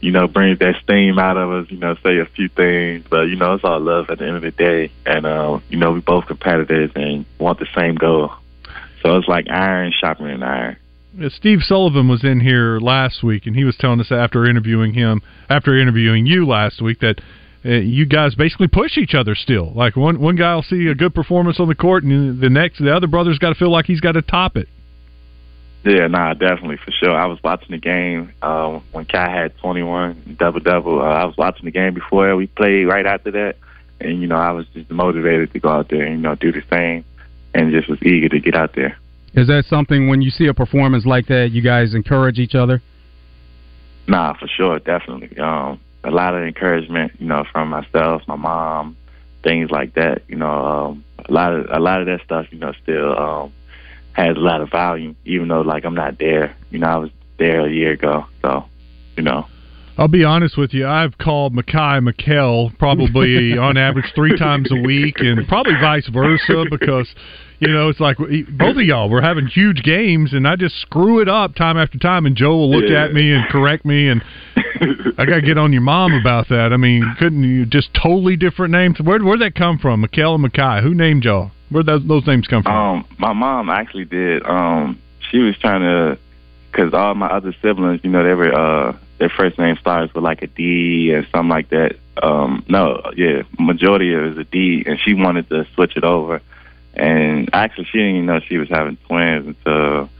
you 0.00 0.12
know 0.12 0.28
brings 0.28 0.60
that 0.60 0.76
steam 0.82 1.18
out 1.18 1.36
of 1.36 1.50
us. 1.50 1.70
You 1.70 1.78
know, 1.78 1.96
say 2.04 2.18
a 2.18 2.26
few 2.26 2.48
things, 2.48 3.04
but 3.10 3.22
you 3.22 3.36
know 3.36 3.54
it's 3.54 3.64
all 3.64 3.80
love 3.80 4.08
at 4.10 4.18
the 4.18 4.26
end 4.26 4.36
of 4.36 4.42
the 4.42 4.52
day. 4.52 4.92
And 5.04 5.26
um, 5.26 5.62
you 5.68 5.78
know 5.78 5.92
we 5.92 6.00
both 6.00 6.26
competitive 6.26 6.92
and 6.94 7.24
want 7.38 7.58
the 7.58 7.66
same 7.76 7.96
goal. 7.96 8.32
So 9.02 9.16
it's 9.16 9.28
like 9.28 9.48
iron 9.48 9.92
sharpening 9.98 10.42
iron. 10.42 10.76
Uh, 11.20 11.28
Steve 11.30 11.60
Sullivan 11.62 12.08
was 12.08 12.22
in 12.24 12.40
here 12.40 12.78
last 12.78 13.22
week, 13.22 13.46
and 13.46 13.56
he 13.56 13.64
was 13.64 13.76
telling 13.76 14.00
us 14.00 14.12
after 14.12 14.46
interviewing 14.46 14.94
him, 14.94 15.22
after 15.48 15.76
interviewing 15.78 16.26
you 16.26 16.46
last 16.46 16.80
week, 16.80 17.00
that 17.00 17.20
uh, 17.64 17.70
you 17.70 18.06
guys 18.06 18.34
basically 18.34 18.68
push 18.68 18.96
each 18.96 19.14
other 19.14 19.34
still. 19.34 19.72
Like 19.74 19.96
one 19.96 20.20
one 20.20 20.36
guy 20.36 20.54
will 20.54 20.62
see 20.62 20.86
a 20.86 20.94
good 20.94 21.14
performance 21.14 21.58
on 21.58 21.68
the 21.68 21.74
court, 21.74 22.04
and 22.04 22.40
the 22.40 22.50
next, 22.50 22.78
the 22.78 22.94
other 22.94 23.06
brother's 23.06 23.38
got 23.38 23.50
to 23.50 23.54
feel 23.56 23.70
like 23.70 23.86
he's 23.86 24.00
got 24.00 24.12
to 24.12 24.22
top 24.22 24.56
it. 24.56 24.68
Yeah, 25.84 26.06
nah, 26.06 26.34
definitely 26.34 26.76
for 26.76 26.90
sure. 26.90 27.16
I 27.16 27.26
was 27.26 27.38
watching 27.42 27.70
the 27.70 27.78
game 27.78 28.32
um, 28.42 28.84
when 28.92 29.04
Kai 29.04 29.30
had 29.30 29.56
21 29.58 30.36
double 30.38 30.60
double. 30.60 31.00
Uh, 31.00 31.04
I 31.04 31.24
was 31.24 31.36
watching 31.36 31.64
the 31.64 31.70
game 31.70 31.94
before 31.94 32.34
we 32.36 32.46
played 32.46 32.86
right 32.86 33.06
after 33.06 33.30
that, 33.32 33.56
and 34.00 34.20
you 34.20 34.28
know 34.28 34.36
I 34.36 34.52
was 34.52 34.66
just 34.68 34.90
motivated 34.90 35.52
to 35.52 35.58
go 35.58 35.68
out 35.68 35.88
there 35.88 36.04
and 36.04 36.16
you 36.16 36.22
know 36.22 36.36
do 36.36 36.52
the 36.52 36.62
same, 36.70 37.04
and 37.54 37.72
just 37.72 37.88
was 37.88 38.00
eager 38.02 38.28
to 38.28 38.40
get 38.40 38.54
out 38.54 38.74
there. 38.76 38.98
Is 39.34 39.46
that 39.48 39.64
something 39.68 40.08
when 40.08 40.22
you 40.22 40.30
see 40.30 40.46
a 40.46 40.54
performance 40.54 41.06
like 41.06 41.26
that, 41.26 41.50
you 41.52 41.62
guys 41.62 41.94
encourage 41.94 42.38
each 42.38 42.54
other? 42.54 42.82
Nah, 44.06 44.34
for 44.34 44.48
sure, 44.48 44.78
definitely. 44.78 45.38
Um, 45.38 45.80
a 46.02 46.10
lot 46.10 46.34
of 46.34 46.42
encouragement, 46.42 47.12
you 47.18 47.26
know, 47.26 47.44
from 47.52 47.68
myself, 47.68 48.22
my 48.26 48.36
mom, 48.36 48.96
things 49.42 49.70
like 49.70 49.94
that. 49.94 50.22
You 50.28 50.36
know, 50.36 50.66
um, 50.66 51.04
a 51.18 51.32
lot 51.32 51.52
of 51.52 51.66
a 51.70 51.78
lot 51.78 52.00
of 52.00 52.06
that 52.06 52.22
stuff, 52.24 52.46
you 52.50 52.58
know, 52.58 52.72
still 52.82 53.18
um, 53.18 53.52
has 54.12 54.36
a 54.36 54.40
lot 54.40 54.60
of 54.60 54.70
value, 54.70 55.14
even 55.24 55.48
though 55.48 55.60
like 55.60 55.84
I'm 55.84 55.94
not 55.94 56.18
there. 56.18 56.56
You 56.70 56.78
know, 56.78 56.86
I 56.86 56.96
was 56.96 57.10
there 57.38 57.66
a 57.66 57.70
year 57.70 57.92
ago, 57.92 58.26
so 58.42 58.64
you 59.16 59.22
know. 59.22 59.46
I'll 59.98 60.06
be 60.06 60.22
honest 60.22 60.56
with 60.56 60.72
you. 60.72 60.86
I've 60.86 61.18
called 61.18 61.54
Makhi 61.54 62.00
Makhel 62.00 62.76
probably 62.78 63.58
on 63.58 63.76
average 63.76 64.12
three 64.14 64.38
times 64.38 64.70
a 64.70 64.80
week, 64.80 65.16
and 65.18 65.46
probably 65.48 65.74
vice 65.80 66.08
versa 66.08 66.64
because 66.70 67.12
you 67.60 67.68
know 67.68 67.88
it's 67.88 68.00
like 68.00 68.16
both 68.18 68.76
of 68.76 68.82
y'all 68.82 69.08
we're 69.08 69.20
having 69.22 69.46
huge 69.46 69.82
games, 69.82 70.32
and 70.32 70.46
I 70.46 70.56
just 70.56 70.76
screw 70.80 71.20
it 71.20 71.28
up 71.28 71.54
time 71.54 71.76
after 71.76 71.98
time, 71.98 72.26
and 72.26 72.36
Joe 72.36 72.56
will 72.56 72.70
look 72.70 72.88
Yeah. 72.88 73.04
at 73.04 73.12
me 73.12 73.32
and 73.32 73.46
correct 73.48 73.84
me, 73.84 74.08
and 74.08 74.22
I 74.56 75.24
got 75.24 75.36
to 75.36 75.42
get 75.42 75.58
on 75.58 75.72
your 75.72 75.82
mom 75.82 76.12
about 76.12 76.48
that. 76.48 76.72
I 76.72 76.76
mean, 76.76 77.02
couldn't 77.18 77.42
you 77.42 77.66
just 77.66 77.92
totally 77.94 78.36
different 78.36 78.72
names? 78.72 78.98
Where 79.00 79.18
where'd 79.18 79.40
that 79.40 79.54
come 79.54 79.78
from? 79.78 80.04
Makhel 80.04 80.34
and 80.36 80.44
Makhi. 80.44 80.82
Who 80.82 80.94
named 80.94 81.24
y'all? 81.24 81.50
Where'd 81.70 81.86
those, 81.86 82.06
those 82.06 82.26
names 82.26 82.46
come 82.46 82.62
from? 82.62 82.72
Um, 82.72 83.04
my 83.18 83.32
mom 83.32 83.68
actually 83.68 84.06
did. 84.06 84.46
Um, 84.46 84.98
she 85.30 85.38
was 85.38 85.56
trying 85.58 85.80
to, 85.82 86.18
cause 86.72 86.94
all 86.94 87.14
my 87.14 87.26
other 87.26 87.54
siblings, 87.60 88.00
you 88.02 88.10
know, 88.10 88.22
they 88.24 88.32
were 88.34 88.54
uh, 88.54 88.96
their 89.18 89.28
first 89.28 89.58
name 89.58 89.76
starts 89.80 90.14
with 90.14 90.24
like 90.24 90.42
a 90.42 90.46
D 90.46 91.12
and 91.14 91.26
something 91.32 91.50
like 91.50 91.68
that. 91.70 91.96
Um, 92.22 92.64
no, 92.68 93.02
yeah, 93.16 93.42
majority 93.58 94.14
of 94.14 94.22
it 94.22 94.32
is 94.32 94.38
a 94.38 94.44
D, 94.44 94.82
and 94.86 94.98
she 94.98 95.12
wanted 95.14 95.48
to 95.50 95.66
switch 95.74 95.96
it 95.96 96.04
over. 96.04 96.40
And 96.98 97.50
actually, 97.52 97.84
she 97.84 97.98
didn't 97.98 98.14
even 98.16 98.26
know 98.26 98.40
she 98.40 98.58
was 98.58 98.68
having 98.68 98.96
twins 99.06 99.46
until 99.46 100.10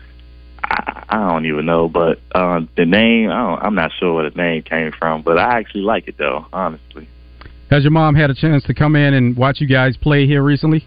I, 0.62 1.04
I 1.08 1.32
don't 1.32 1.46
even 1.46 1.66
know. 1.66 1.88
But 1.88 2.20
uh, 2.32 2.60
the 2.76 2.84
name, 2.84 3.30
I 3.30 3.38
don't, 3.38 3.62
I'm 3.62 3.74
not 3.74 3.90
sure 3.98 4.14
where 4.14 4.30
the 4.30 4.36
name 4.36 4.62
came 4.62 4.92
from, 4.92 5.22
but 5.22 5.38
I 5.38 5.58
actually 5.58 5.82
like 5.82 6.08
it 6.08 6.16
though, 6.18 6.46
honestly. 6.52 7.08
Has 7.70 7.82
your 7.82 7.90
mom 7.90 8.14
had 8.14 8.30
a 8.30 8.34
chance 8.34 8.62
to 8.64 8.74
come 8.74 8.96
in 8.96 9.12
and 9.12 9.36
watch 9.36 9.60
you 9.60 9.66
guys 9.66 9.96
play 9.96 10.26
here 10.26 10.42
recently? 10.42 10.86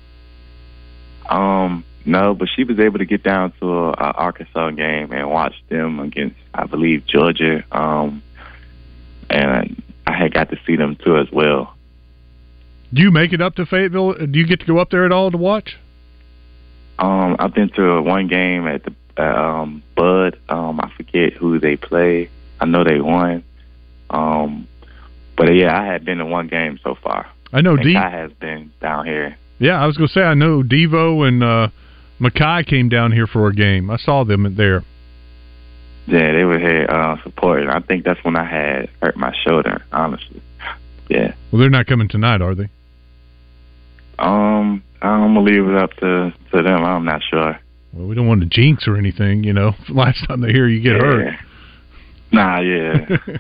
Um, 1.29 1.83
no, 2.05 2.33
but 2.33 2.47
she 2.55 2.63
was 2.63 2.79
able 2.79 2.97
to 2.97 3.05
get 3.05 3.23
down 3.23 3.53
to 3.59 3.69
a, 3.69 3.89
a 3.91 4.11
Arkansas 4.13 4.71
game 4.71 5.11
and 5.11 5.29
watch 5.29 5.53
them 5.69 5.99
against, 5.99 6.37
I 6.53 6.65
believe, 6.65 7.05
Georgia. 7.05 7.63
Um, 7.71 8.23
and 9.29 9.81
I 10.07 10.17
had 10.17 10.33
got 10.33 10.49
to 10.49 10.59
see 10.65 10.75
them 10.75 10.95
too 10.95 11.17
as 11.17 11.31
well. 11.31 11.75
Do 12.93 13.01
you 13.01 13.11
make 13.11 13.31
it 13.31 13.41
up 13.41 13.55
to 13.55 13.65
Fayetteville? 13.65 14.25
Do 14.27 14.39
you 14.39 14.47
get 14.47 14.59
to 14.61 14.65
go 14.65 14.79
up 14.79 14.89
there 14.89 15.05
at 15.05 15.11
all 15.11 15.31
to 15.31 15.37
watch? 15.37 15.77
Um, 17.01 17.35
I've 17.39 17.53
been 17.53 17.69
to 17.69 18.01
one 18.01 18.27
game 18.27 18.67
at 18.67 18.83
the 18.83 18.93
um, 19.21 19.83
Bud. 19.95 20.39
Um, 20.47 20.79
I 20.79 20.91
forget 20.95 21.33
who 21.33 21.59
they 21.59 21.75
play. 21.75 22.29
I 22.59 22.65
know 22.65 22.83
they 22.83 23.01
won. 23.01 23.43
Um, 24.09 24.67
but 25.35 25.53
yeah, 25.55 25.77
I 25.77 25.85
had 25.85 26.05
been 26.05 26.19
to 26.19 26.25
one 26.25 26.47
game 26.47 26.79
so 26.83 26.95
far. 26.95 27.27
I 27.51 27.61
know 27.61 27.71
And 27.71 27.81
D. 27.81 27.93
Has 27.93 28.31
been 28.33 28.71
down 28.79 29.05
here. 29.05 29.35
Yeah, 29.59 29.81
I 29.81 29.87
was 29.87 29.97
gonna 29.97 30.07
say 30.09 30.21
I 30.21 30.35
know 30.35 30.63
Devo 30.63 31.27
and 31.27 31.43
uh 31.43 31.67
Makhi 32.19 32.65
came 32.67 32.87
down 32.87 33.11
here 33.11 33.27
for 33.27 33.47
a 33.47 33.53
game. 33.53 33.89
I 33.89 33.97
saw 33.97 34.23
them 34.23 34.55
there. 34.55 34.83
Yeah, 36.05 36.33
they 36.33 36.43
were 36.43 36.59
here 36.59 36.85
uh, 36.89 37.21
supporting. 37.23 37.69
I 37.69 37.79
think 37.79 38.03
that's 38.05 38.23
when 38.23 38.35
I 38.35 38.43
had 38.43 38.89
hurt 39.01 39.17
my 39.17 39.33
shoulder. 39.43 39.83
Honestly, 39.91 40.41
yeah. 41.09 41.33
Well, 41.51 41.59
they're 41.59 41.69
not 41.69 41.87
coming 41.87 42.07
tonight, 42.07 42.41
are 42.41 42.55
they? 42.55 42.69
Um, 44.19 44.83
I'm 45.01 45.33
gonna 45.33 45.41
leave 45.41 45.67
it 45.67 45.75
up 45.75 45.93
to 45.97 46.33
to 46.51 46.61
them. 46.61 46.83
I'm 46.83 47.05
not 47.05 47.21
sure. 47.29 47.59
Well, 47.93 48.07
we 48.07 48.15
don't 48.15 48.27
want 48.27 48.41
to 48.41 48.47
jinx 48.47 48.87
or 48.87 48.95
anything, 48.97 49.43
you 49.43 49.53
know. 49.53 49.73
Last 49.89 50.25
time 50.27 50.41
they 50.41 50.51
hear 50.51 50.67
you 50.67 50.81
get 50.81 50.93
yeah. 50.93 51.01
hurt. 51.01 51.35
Nah, 52.31 52.59
yeah. 52.59 53.17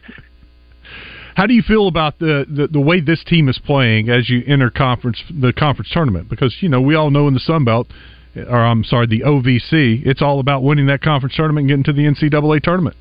How 1.35 1.45
do 1.45 1.53
you 1.53 1.61
feel 1.61 1.87
about 1.87 2.19
the, 2.19 2.45
the 2.49 2.67
the 2.67 2.79
way 2.79 2.99
this 2.99 3.23
team 3.23 3.47
is 3.47 3.57
playing 3.57 4.09
as 4.09 4.29
you 4.29 4.43
enter 4.45 4.69
conference 4.69 5.23
the 5.29 5.53
conference 5.53 5.89
tournament? 5.91 6.29
Because 6.29 6.55
you 6.59 6.69
know 6.69 6.81
we 6.81 6.95
all 6.95 7.09
know 7.09 7.27
in 7.27 7.33
the 7.33 7.39
Sun 7.39 7.63
Belt, 7.63 7.87
or 8.35 8.57
I'm 8.57 8.83
sorry, 8.83 9.07
the 9.07 9.21
OVC. 9.21 10.05
It's 10.05 10.21
all 10.21 10.39
about 10.39 10.63
winning 10.63 10.87
that 10.87 11.01
conference 11.01 11.35
tournament 11.35 11.71
and 11.71 11.83
getting 11.83 11.83
to 11.85 11.93
the 11.93 12.29
NCAA 12.29 12.61
tournament. 12.61 12.97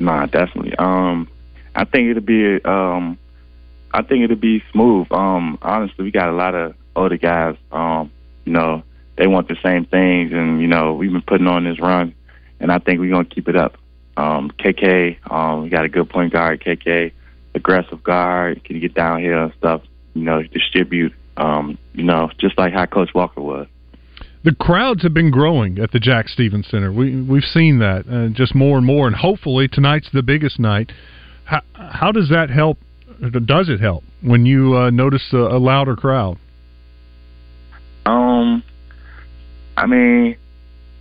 Nah, 0.00 0.26
definitely. 0.26 0.74
Um, 0.76 1.28
I 1.74 1.84
think 1.84 2.10
it'll 2.10 2.22
be 2.22 2.58
um, 2.64 3.18
I 3.92 4.02
think 4.02 4.24
it'll 4.24 4.36
be 4.36 4.62
smooth. 4.72 5.06
Um, 5.10 5.58
honestly, 5.62 6.04
we 6.04 6.10
got 6.10 6.28
a 6.30 6.32
lot 6.34 6.54
of 6.54 6.74
older 6.96 7.16
guys. 7.16 7.56
Um, 7.72 8.10
you 8.44 8.52
know, 8.52 8.82
they 9.16 9.26
want 9.26 9.48
the 9.48 9.56
same 9.62 9.84
things, 9.84 10.32
and 10.32 10.60
you 10.60 10.66
know, 10.66 10.94
we've 10.94 11.12
been 11.12 11.22
putting 11.22 11.46
on 11.46 11.64
this 11.64 11.80
run, 11.80 12.14
and 12.60 12.72
I 12.72 12.78
think 12.78 13.00
we're 13.00 13.12
gonna 13.12 13.24
keep 13.24 13.48
it 13.48 13.56
up. 13.56 13.76
Um, 14.16 14.50
KK, 14.58 15.18
um, 15.30 15.62
we 15.62 15.68
got 15.68 15.84
a 15.84 15.88
good 15.88 16.08
point 16.08 16.32
guard. 16.32 16.62
KK, 16.62 17.12
aggressive 17.54 18.02
guard, 18.02 18.64
can 18.64 18.80
get 18.80 18.94
downhill 18.94 19.44
and 19.44 19.52
stuff. 19.58 19.82
You 20.14 20.22
know, 20.22 20.42
distribute. 20.42 21.12
Um, 21.36 21.78
you 21.92 22.04
know, 22.04 22.30
just 22.38 22.56
like 22.58 22.72
how 22.72 22.86
Coach 22.86 23.10
Walker 23.14 23.40
was. 23.40 23.66
The 24.44 24.54
crowds 24.54 25.02
have 25.02 25.14
been 25.14 25.30
growing 25.30 25.78
at 25.78 25.90
the 25.92 25.98
Jack 25.98 26.28
Stevens 26.28 26.68
Center. 26.68 26.92
We 26.92 27.22
we've 27.22 27.44
seen 27.44 27.78
that 27.78 28.04
uh, 28.10 28.28
just 28.28 28.54
more 28.54 28.76
and 28.76 28.86
more, 28.86 29.06
and 29.06 29.16
hopefully 29.16 29.68
tonight's 29.68 30.10
the 30.12 30.22
biggest 30.22 30.60
night. 30.60 30.92
How, 31.44 31.62
how 31.74 32.12
does 32.12 32.28
that 32.28 32.50
help? 32.50 32.78
Does 33.20 33.68
it 33.68 33.80
help 33.80 34.04
when 34.22 34.44
you 34.44 34.76
uh, 34.76 34.90
notice 34.90 35.22
a, 35.32 35.38
a 35.38 35.58
louder 35.58 35.96
crowd? 35.96 36.38
Um, 38.06 38.62
I 39.76 39.86
mean, 39.86 40.36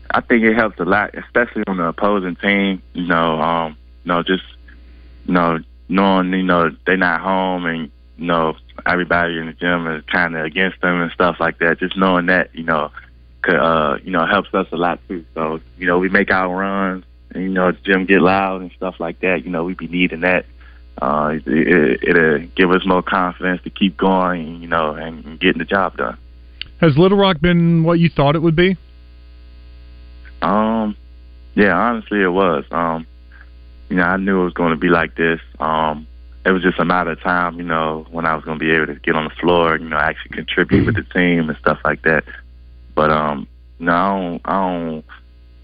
I 0.09 0.21
think 0.21 0.43
it 0.43 0.55
helps 0.55 0.79
a 0.79 0.85
lot, 0.85 1.15
especially 1.15 1.63
on 1.67 1.77
the 1.77 1.87
opposing 1.87 2.35
team. 2.35 2.81
You 2.93 3.07
know, 3.07 3.39
um, 3.41 3.77
you 4.03 4.09
know, 4.09 4.23
just 4.23 4.43
you 5.25 5.33
know, 5.33 5.59
knowing 5.89 6.31
you 6.33 6.43
know 6.43 6.75
they're 6.85 6.97
not 6.97 7.21
home 7.21 7.65
and 7.65 7.91
you 8.17 8.25
know 8.25 8.55
everybody 8.85 9.37
in 9.37 9.47
the 9.47 9.53
gym 9.53 9.87
is 9.87 10.03
kind 10.05 10.35
of 10.35 10.45
against 10.45 10.81
them 10.81 11.01
and 11.01 11.11
stuff 11.11 11.37
like 11.39 11.59
that. 11.59 11.79
Just 11.79 11.97
knowing 11.97 12.27
that, 12.27 12.49
you 12.53 12.63
know, 12.63 12.91
could, 13.41 13.55
uh, 13.55 13.97
you 14.03 14.11
know, 14.11 14.25
helps 14.25 14.53
us 14.53 14.67
a 14.71 14.77
lot 14.77 14.99
too. 15.07 15.25
So 15.33 15.59
you 15.77 15.85
know, 15.85 15.99
we 15.99 16.09
make 16.09 16.31
our 16.31 16.55
runs, 16.55 17.05
and 17.31 17.43
you 17.43 17.49
know, 17.49 17.71
the 17.71 17.79
gym 17.79 18.05
get 18.05 18.21
loud 18.21 18.61
and 18.61 18.71
stuff 18.71 18.99
like 18.99 19.19
that. 19.21 19.43
You 19.43 19.51
know, 19.51 19.63
we 19.63 19.73
be 19.73 19.87
needing 19.87 20.21
that. 20.21 20.45
Uh, 21.01 21.39
it, 21.45 21.47
it, 21.47 22.03
it'll 22.03 22.39
give 22.55 22.71
us 22.71 22.85
more 22.85 23.01
confidence 23.01 23.63
to 23.63 23.69
keep 23.71 23.97
going, 23.97 24.61
you 24.61 24.67
know, 24.67 24.93
and 24.93 25.39
getting 25.39 25.57
the 25.57 25.65
job 25.65 25.97
done. 25.97 26.17
Has 26.83 26.97
Little 26.97 27.17
Rock 27.17 27.39
been 27.39 27.85
what 27.85 27.99
you 27.99 28.09
thought 28.09 28.35
it 28.35 28.41
would 28.41 28.57
be? 28.57 28.75
Um, 30.41 30.97
yeah, 31.55 31.73
honestly, 31.73 32.21
it 32.21 32.27
was. 32.27 32.65
Um, 32.71 33.07
you 33.87 33.95
know, 33.95 34.03
I 34.03 34.17
knew 34.17 34.41
it 34.41 34.43
was 34.43 34.53
going 34.53 34.71
to 34.71 34.77
be 34.77 34.89
like 34.89 35.15
this. 35.15 35.39
Um, 35.61 36.05
it 36.45 36.51
was 36.51 36.61
just 36.61 36.77
a 36.79 36.83
matter 36.83 37.11
of 37.11 37.21
time, 37.21 37.55
you 37.55 37.63
know, 37.63 38.05
when 38.11 38.25
I 38.25 38.35
was 38.35 38.43
going 38.43 38.59
to 38.59 38.65
be 38.65 38.71
able 38.71 38.87
to 38.87 38.95
get 38.95 39.15
on 39.15 39.23
the 39.23 39.35
floor, 39.39 39.77
you 39.77 39.87
know, 39.87 39.95
actually 39.95 40.35
contribute 40.35 40.85
with 40.85 40.95
the 40.95 41.03
team 41.03 41.47
and 41.47 41.57
stuff 41.59 41.79
like 41.85 42.01
that. 42.01 42.25
But 42.95 43.11
um, 43.11 43.47
no, 43.79 43.93
I 43.93 44.09
don't, 44.09 44.41
I 44.43 44.51
don't, 44.51 45.05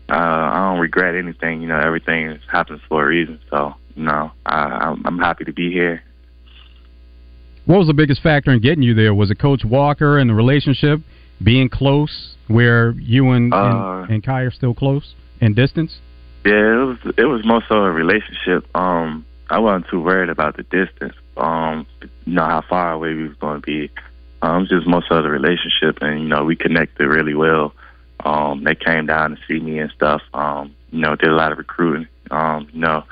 uh, 0.09 0.53
I 0.53 0.69
don't 0.69 0.79
regret 0.79 1.15
anything. 1.15 1.61
You 1.61 1.67
know, 1.67 1.79
everything 1.79 2.39
happens 2.49 2.79
for 2.87 3.03
a 3.03 3.07
reason. 3.07 3.41
So, 3.49 3.75
you 3.97 4.03
know, 4.03 4.31
I, 4.45 4.55
I'm, 4.55 5.05
I'm 5.05 5.19
happy 5.19 5.43
to 5.43 5.51
be 5.51 5.69
here. 5.69 6.01
What 7.69 7.77
was 7.77 7.85
the 7.85 7.93
biggest 7.93 8.23
factor 8.23 8.49
in 8.49 8.61
getting 8.61 8.81
you 8.81 8.95
there? 8.95 9.13
Was 9.13 9.29
it 9.29 9.37
Coach 9.37 9.63
Walker 9.63 10.17
and 10.17 10.27
the 10.27 10.33
relationship 10.33 11.01
being 11.43 11.69
close, 11.69 12.35
where 12.47 12.93
you 12.93 13.29
and 13.29 13.53
Uh, 13.53 14.05
and, 14.05 14.09
and 14.09 14.23
Kai 14.23 14.41
are 14.41 14.49
still 14.49 14.73
close 14.73 15.13
in 15.39 15.53
distance? 15.53 15.99
Yeah, 16.43 16.53
it 16.53 16.85
was 16.87 16.97
it 17.15 17.25
was 17.25 17.45
more 17.45 17.61
so 17.69 17.75
a 17.75 17.91
relationship. 17.91 18.65
Um, 18.75 19.23
I 19.51 19.59
wasn't 19.59 19.87
too 19.87 20.01
worried 20.01 20.29
about 20.29 20.57
the 20.57 20.63
distance. 20.63 21.13
Um, 21.37 21.85
you 22.01 22.33
know 22.33 22.43
how 22.43 22.61
far 22.67 22.93
away 22.93 23.13
we 23.13 23.27
was 23.27 23.37
going 23.37 23.61
to 23.61 23.65
be. 23.65 23.91
Um, 24.41 24.55
it 24.55 24.59
was 24.61 24.69
just 24.69 24.87
more 24.87 25.03
so 25.07 25.21
the 25.21 25.29
relationship, 25.29 26.01
and 26.01 26.21
you 26.21 26.27
know 26.27 26.45
we 26.45 26.55
connected 26.55 27.05
really 27.05 27.35
well. 27.35 27.75
Um, 28.25 28.63
they 28.63 28.73
came 28.73 29.05
down 29.05 29.35
to 29.35 29.37
see 29.47 29.59
me 29.59 29.77
and 29.77 29.91
stuff. 29.91 30.23
Um, 30.33 30.73
you 30.89 31.01
know, 31.01 31.15
did 31.15 31.29
a 31.29 31.35
lot 31.35 31.51
of 31.51 31.59
recruiting. 31.59 32.07
Um, 32.31 32.67
you 32.73 32.79
know, 32.79 33.03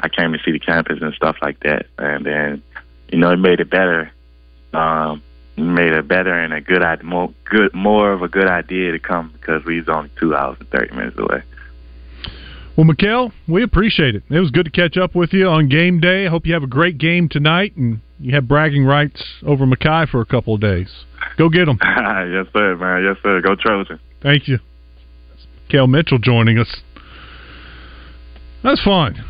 I 0.00 0.08
came 0.08 0.32
to 0.32 0.38
see 0.42 0.52
the 0.52 0.58
campus 0.58 0.98
and 1.02 1.12
stuff 1.12 1.36
like 1.42 1.60
that, 1.60 1.88
and 1.98 2.24
then 2.24 2.62
you 3.10 3.18
know 3.18 3.32
it 3.32 3.38
made 3.38 3.60
it 3.60 3.70
better. 3.70 4.10
Um, 4.72 5.22
it 5.56 5.62
made 5.62 5.92
it 5.92 6.06
better 6.06 6.32
and 6.32 6.52
a 6.52 6.60
good 6.60 6.82
idea, 6.82 7.04
more 7.04 7.32
good, 7.44 7.74
more 7.74 8.12
of 8.12 8.22
a 8.22 8.28
good 8.28 8.48
idea 8.48 8.92
to 8.92 8.98
come 8.98 9.32
because 9.32 9.64
we 9.64 9.78
was 9.78 9.88
only 9.88 10.10
two 10.20 10.34
hours 10.34 10.56
and 10.60 10.68
thirty 10.70 10.94
minutes 10.94 11.18
away. 11.18 11.42
Well, 12.76 12.86
Makhel, 12.86 13.32
we 13.48 13.64
appreciate 13.64 14.14
it. 14.14 14.22
It 14.30 14.38
was 14.38 14.52
good 14.52 14.66
to 14.66 14.70
catch 14.70 14.96
up 14.96 15.16
with 15.16 15.32
you 15.32 15.48
on 15.48 15.68
game 15.68 15.98
day. 15.98 16.26
I 16.26 16.30
hope 16.30 16.46
you 16.46 16.54
have 16.54 16.62
a 16.62 16.68
great 16.68 16.96
game 16.96 17.28
tonight 17.28 17.76
and 17.76 18.00
you 18.20 18.34
have 18.36 18.46
bragging 18.46 18.84
rights 18.84 19.24
over 19.44 19.66
Makhi 19.66 20.08
for 20.08 20.20
a 20.20 20.24
couple 20.24 20.54
of 20.54 20.60
days. 20.60 20.88
Go 21.36 21.48
get 21.48 21.64
them. 21.64 21.78
yes, 21.82 22.46
sir, 22.52 22.76
man. 22.76 23.02
Yes, 23.02 23.16
sir. 23.20 23.40
Go 23.40 23.56
Trojan. 23.56 23.98
Thank 24.22 24.46
you. 24.46 24.60
Kel 25.68 25.88
Mitchell 25.88 26.18
joining 26.18 26.58
us. 26.58 26.82
That's 28.62 28.82
fun. 28.82 29.24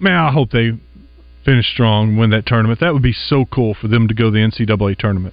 Man, 0.00 0.14
I 0.14 0.32
hope 0.32 0.50
they 0.50 0.72
finish 1.48 1.72
strong, 1.72 2.16
win 2.18 2.28
that 2.30 2.44
tournament. 2.44 2.78
That 2.80 2.92
would 2.92 3.02
be 3.02 3.14
so 3.14 3.46
cool 3.46 3.74
for 3.80 3.88
them 3.88 4.06
to 4.08 4.14
go 4.14 4.24
to 4.24 4.30
the 4.30 4.38
NCAA 4.38 4.98
tournament. 4.98 5.32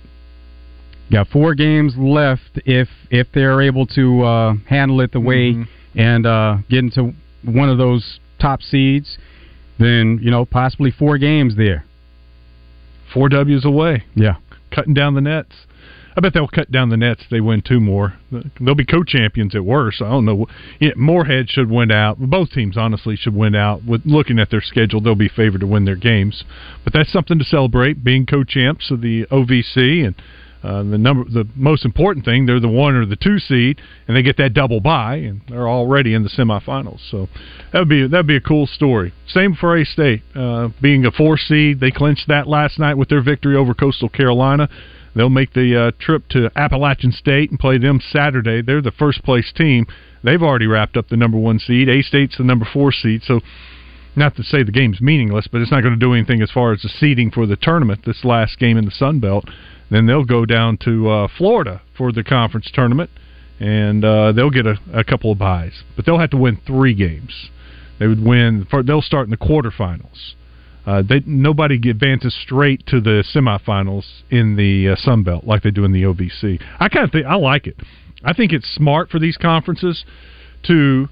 Got 1.12 1.28
four 1.28 1.54
games 1.56 1.96
left 1.98 2.62
if 2.66 2.88
if 3.12 3.28
they're 3.34 3.62
able 3.62 3.86
to 3.88 4.24
uh, 4.24 4.54
handle 4.68 5.02
it 5.02 5.12
the 5.12 5.20
way 5.20 5.52
Mm-hmm. 5.54 6.00
and 6.00 6.26
uh, 6.26 6.58
get 6.70 6.80
into 6.80 7.14
one 7.44 7.70
of 7.70 7.78
those 7.78 8.20
top 8.40 8.62
seeds, 8.62 9.18
then 9.78 10.20
you 10.22 10.32
know 10.32 10.46
possibly 10.46 10.90
four 10.90 11.18
games 11.18 11.58
there. 11.58 11.84
Four 13.14 13.30
W's 13.30 13.66
away. 13.66 14.06
Yeah. 14.16 14.36
Cutting 14.74 14.94
down 14.94 15.16
the 15.16 15.22
nets. 15.22 15.54
I 16.18 16.22
bet 16.22 16.34
they'll 16.34 16.48
cut 16.48 16.72
down 16.72 16.90
the 16.90 16.98
nets 16.98 17.24
if 17.24 17.30
they 17.30 17.42
win 17.42 17.62
two 17.62 17.82
more. 17.82 18.14
They'll 18.60 18.76
be 18.76 18.86
co-champions 18.86 19.54
at 19.54 19.66
worst. 19.66 20.02
I 20.02 20.10
don't 20.10 20.26
know. 20.26 20.48
Yeah, 20.80 20.92
Morehead 20.96 21.50
should 21.50 21.70
win 21.70 21.92
out. 21.92 22.18
Both 22.18 22.52
teams, 22.52 22.78
honestly, 22.78 23.18
should 23.18 23.36
win 23.36 23.54
out. 23.54 23.84
With 23.84 24.04
looking 24.06 24.40
at 24.40 24.50
their 24.50 24.62
schedule, 24.62 25.02
they'll 25.02 25.16
be 25.16 25.28
favored 25.28 25.62
to 25.62 25.68
win 25.68 25.84
their 25.84 25.98
games. 25.98 26.46
But 26.84 26.94
that's 26.94 27.12
something 27.12 27.38
to 27.38 27.46
celebrate, 27.46 28.04
being 28.04 28.26
co-champs 28.26 28.92
of 28.92 29.02
the 29.02 29.26
OVC 29.26 30.06
and 30.06 30.16
uh, 30.64 30.84
the 30.84 30.98
number. 30.98 31.30
The 31.30 31.48
most 31.56 31.86
important 31.86 32.26
thing, 32.26 32.46
they're 32.46 32.60
the 32.60 32.68
one 32.68 32.96
or 32.96 33.06
the 33.06 33.18
two 33.18 33.38
seed, 33.38 33.80
and 34.08 34.16
they 34.16 34.24
get 34.24 34.38
that 34.38 34.54
double 34.54 34.80
bye, 34.80 35.18
and 35.18 35.42
they're 35.50 35.68
already 35.68 36.14
in 36.14 36.24
the 36.24 36.30
semifinals. 36.30 37.00
So 37.12 37.28
that 37.72 37.80
would 37.80 37.90
be 37.90 38.08
that'd 38.08 38.26
be 38.26 38.38
a 38.38 38.42
cool 38.42 38.66
story. 38.68 39.14
Same 39.28 39.54
for 39.54 39.78
A 39.78 39.86
State, 39.86 40.24
uh, 40.34 40.70
being 40.82 41.06
a 41.06 41.12
four 41.12 41.38
seed. 41.38 41.80
They 41.82 41.92
clinched 41.92 42.30
that 42.30 42.48
last 42.48 42.80
night 42.80 42.96
with 42.96 43.10
their 43.10 43.22
victory 43.22 43.56
over 43.56 43.74
Coastal 43.74 44.10
Carolina. 44.10 44.70
They'll 45.16 45.30
make 45.30 45.54
the 45.54 45.88
uh, 45.88 45.92
trip 46.00 46.28
to 46.30 46.52
Appalachian 46.56 47.12
State 47.12 47.50
and 47.50 47.60
play 47.60 47.78
them 47.78 48.02
Saturday. 48.12 48.62
They're 48.62 48.82
the 48.82 48.92
first 48.92 49.24
place 49.24 49.52
team. 49.56 49.88
They've 50.24 50.42
already 50.42 50.68
wrapped 50.68 50.98
up 50.98 51.08
the 51.08 51.18
number 51.18 51.38
one 51.38 51.60
seed. 51.60 51.88
A 51.88 52.02
State's 52.02 52.38
the 52.38 52.44
number 52.44 52.68
four 52.72 52.92
seed. 52.92 53.22
So, 53.24 53.40
not 54.16 54.36
to 54.36 54.44
say 54.44 54.64
the 54.64 54.72
game's 54.72 55.02
meaningless, 55.02 55.48
but 55.52 55.62
it's 55.62 55.72
not 55.72 55.82
going 55.82 55.94
to 55.94 56.00
do 56.00 56.14
anything 56.14 56.42
as 56.42 56.52
far 56.52 56.74
as 56.74 56.82
the 56.82 56.90
seeding 56.90 57.32
for 57.32 57.46
the 57.46 57.56
tournament. 57.56 58.02
This 58.06 58.26
last 58.26 58.60
game 58.60 58.78
in 58.78 58.86
the 58.86 58.92
Sun 58.92 59.20
Belt. 59.20 59.46
Then 59.90 60.06
they'll 60.06 60.26
go 60.26 60.46
down 60.46 60.78
to 60.84 61.10
uh, 61.10 61.28
Florida 61.38 61.82
for 61.98 62.12
the 62.12 62.24
conference 62.24 62.70
tournament, 62.74 63.10
and 63.60 64.04
uh, 64.04 64.32
they'll 64.32 64.50
get 64.50 64.66
a, 64.66 64.78
a 64.94 65.04
couple 65.04 65.32
of 65.32 65.38
byes. 65.38 65.84
But 65.96 66.06
they'll 66.06 66.20
have 66.20 66.32
to 66.32 66.38
win 66.38 66.60
three 66.66 66.94
games. 66.94 67.50
They 68.00 68.08
would 68.08 68.24
win. 68.24 68.68
They'll 68.86 69.02
start 69.02 69.28
in 69.28 69.32
the 69.32 69.38
quarterfinals. 69.38 70.34
Uh, 70.86 71.02
they 71.08 71.22
nobody 71.26 71.90
advances 71.90 72.36
straight 72.44 72.86
to 72.88 73.02
the 73.02 73.24
semifinals 73.34 74.06
in 74.30 74.56
the 74.56 74.90
uh, 74.90 74.96
Sun 74.96 75.24
Belt 75.24 75.46
like 75.46 75.64
they 75.64 75.72
do 75.72 75.84
in 75.84 75.92
the 75.92 76.04
OVC. 76.04 76.62
I 76.80 76.90
kind 76.90 77.06
of 77.06 77.12
think 77.12 77.26
I 77.26 77.36
like 77.36 77.68
it. 77.68 77.78
I 78.24 78.34
think 78.34 78.54
it's 78.54 78.68
smart 78.74 79.10
for 79.10 79.20
these 79.20 79.38
conferences 79.38 80.06
to. 80.64 81.08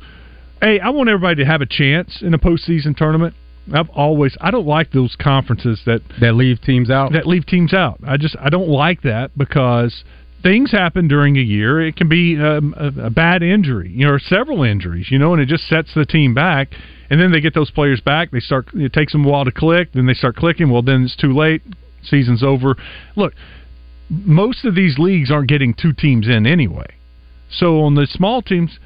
Hey, 0.62 0.80
I 0.80 0.90
want 0.90 1.10
everybody 1.10 1.44
to 1.44 1.46
have 1.46 1.62
a 1.62 1.66
chance 1.66 2.22
in 2.22 2.34
a 2.34 2.40
postseason 2.40 2.96
tournament. 2.96 3.36
I've 3.74 3.90
always 3.90 4.38
I 4.40 4.52
don't 4.52 4.68
like 4.68 4.92
those 4.92 5.16
conferences 5.20 5.82
that 5.86 6.02
that 6.22 6.36
leave 6.36 6.62
teams 6.62 6.90
out. 6.90 7.14
That 7.14 7.26
leave 7.26 7.46
teams 7.46 7.74
out. 7.74 8.00
I 8.06 8.18
just 8.18 8.36
I 8.40 8.50
don't 8.50 8.70
like 8.70 9.02
that 9.02 9.32
because 9.38 10.04
things 10.44 10.72
happen 10.72 11.08
during 11.08 11.38
a 11.38 11.42
year. 11.42 11.82
It 11.82 11.96
can 11.96 12.10
be 12.10 12.38
um, 12.38 12.76
a, 12.78 13.06
a 13.06 13.10
bad 13.10 13.42
injury, 13.42 13.90
you 13.90 14.06
know, 14.06 14.14
or 14.14 14.20
several 14.20 14.64
injuries, 14.64 15.10
you 15.10 15.18
know, 15.18 15.34
and 15.34 15.42
it 15.42 15.48
just 15.48 15.68
sets 15.68 15.94
the 15.96 16.06
team 16.06 16.34
back. 16.34 16.74
And 17.10 17.20
then 17.20 17.32
they 17.32 17.42
get 17.42 17.54
those 17.54 17.72
players 17.72 18.02
back. 18.02 18.32
They 18.32 18.40
start. 18.40 18.68
It 18.74 18.94
takes 18.94 19.12
them 19.12 19.26
a 19.26 19.30
while 19.30 19.46
to 19.46 19.52
click. 19.52 19.94
Then 19.94 20.06
they 20.06 20.14
start 20.14 20.36
clicking. 20.36 20.70
Well, 20.70 20.82
then 20.82 21.04
it's 21.04 21.16
too 21.16 21.34
late. 21.34 21.62
Season's 22.04 22.44
over. 22.44 22.76
Look, 23.16 23.34
most 24.10 24.66
of 24.66 24.76
these 24.76 24.98
leagues 24.98 25.32
aren't 25.32 25.50
getting 25.50 25.74
two 25.74 25.94
teams 25.94 26.28
in 26.28 26.46
anyway. 26.46 26.88
So 27.50 27.82
on 27.82 27.96
the 27.96 28.08
small 28.08 28.42
teams, 28.42 28.80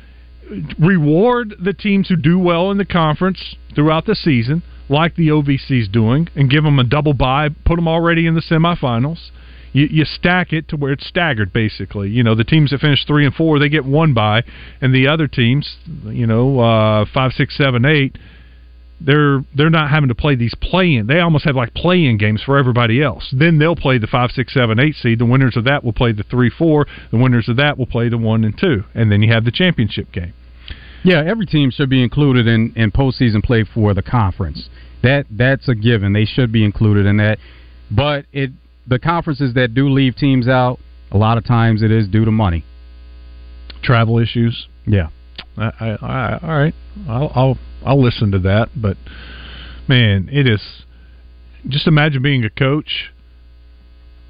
reward 0.79 1.55
the 1.61 1.73
teams 1.73 2.09
who 2.09 2.15
do 2.15 2.37
well 2.39 2.71
in 2.71 2.77
the 2.77 2.85
conference 2.85 3.55
throughout 3.75 4.05
the 4.05 4.15
season, 4.15 4.63
like 4.89 5.15
the 5.15 5.29
OVC's 5.29 5.87
doing, 5.87 6.27
and 6.35 6.49
give 6.49 6.63
them 6.63 6.79
a 6.79 6.83
double 6.83 7.13
bye. 7.13 7.49
Put 7.65 7.75
them 7.75 7.87
already 7.87 8.27
in 8.27 8.35
the 8.35 8.41
semifinals. 8.41 9.29
You, 9.73 9.87
you 9.91 10.05
stack 10.05 10.53
it 10.53 10.67
to 10.69 10.77
where 10.77 10.91
it's 10.91 11.05
staggered, 11.07 11.53
basically. 11.53 12.09
You 12.09 12.23
know, 12.23 12.35
the 12.35 12.43
teams 12.43 12.71
that 12.71 12.79
finish 12.79 13.05
three 13.05 13.25
and 13.25 13.35
four, 13.35 13.59
they 13.59 13.69
get 13.69 13.85
one 13.85 14.13
bye, 14.13 14.43
and 14.81 14.93
the 14.93 15.07
other 15.07 15.27
teams, 15.27 15.77
you 16.05 16.25
know, 16.25 16.59
uh, 16.59 17.05
five, 17.13 17.33
six, 17.33 17.55
seven, 17.57 17.85
eight, 17.85 18.17
they're 18.99 19.43
they're 19.55 19.69
not 19.69 19.89
having 19.91 20.09
to 20.09 20.15
play 20.15 20.35
these 20.35 20.55
play-in. 20.59 21.05
They 21.05 21.19
almost 21.19 21.45
have 21.45 21.55
like 21.55 21.73
play-in 21.73 22.17
games 22.17 22.41
for 22.41 22.57
everybody 22.57 23.01
else. 23.01 23.31
Then 23.31 23.59
they'll 23.59 23.75
play 23.75 23.99
the 23.99 24.07
five, 24.07 24.31
six, 24.31 24.53
seven, 24.53 24.79
eight 24.79 24.95
seed. 24.95 25.19
The 25.19 25.25
winners 25.25 25.55
of 25.55 25.65
that 25.65 25.83
will 25.83 25.93
play 25.93 26.13
the 26.13 26.23
three, 26.23 26.49
four. 26.49 26.87
The 27.11 27.17
winners 27.17 27.47
of 27.47 27.57
that 27.57 27.77
will 27.77 27.85
play 27.85 28.09
the 28.09 28.17
one 28.17 28.43
and 28.43 28.57
two, 28.57 28.83
and 28.95 29.11
then 29.11 29.21
you 29.21 29.31
have 29.31 29.45
the 29.45 29.51
championship 29.51 30.11
game. 30.11 30.33
Yeah, 31.03 31.23
every 31.25 31.45
team 31.45 31.69
should 31.69 31.89
be 31.89 32.03
included 32.03 32.47
in, 32.47 32.73
in 32.75 32.91
postseason 32.91 33.43
play 33.43 33.63
for 33.63 33.93
the 33.93 34.01
conference. 34.01 34.67
That 35.03 35.27
that's 35.29 35.67
a 35.69 35.75
given. 35.75 36.13
They 36.13 36.25
should 36.25 36.51
be 36.51 36.65
included 36.65 37.05
in 37.05 37.17
that. 37.17 37.37
But 37.91 38.25
it 38.33 38.51
the 38.87 38.99
conferences 38.99 39.53
that 39.55 39.73
do 39.73 39.89
leave 39.89 40.15
teams 40.15 40.47
out, 40.47 40.79
a 41.11 41.17
lot 41.17 41.37
of 41.37 41.45
times 41.45 41.81
it 41.81 41.91
is 41.91 42.07
due 42.07 42.25
to 42.25 42.31
money. 42.31 42.63
Travel 43.83 44.19
issues. 44.19 44.67
Yeah. 44.85 45.09
I, 45.57 45.71
I, 45.79 45.87
I, 46.01 46.39
all 46.41 46.57
right, 46.57 46.73
I'll, 47.07 47.31
I'll 47.35 47.57
I'll 47.85 48.01
listen 48.01 48.31
to 48.31 48.39
that. 48.39 48.69
But 48.75 48.97
man, 49.87 50.29
it 50.31 50.47
is. 50.47 50.61
Just 51.67 51.87
imagine 51.87 52.21
being 52.21 52.43
a 52.43 52.49
coach. 52.49 53.11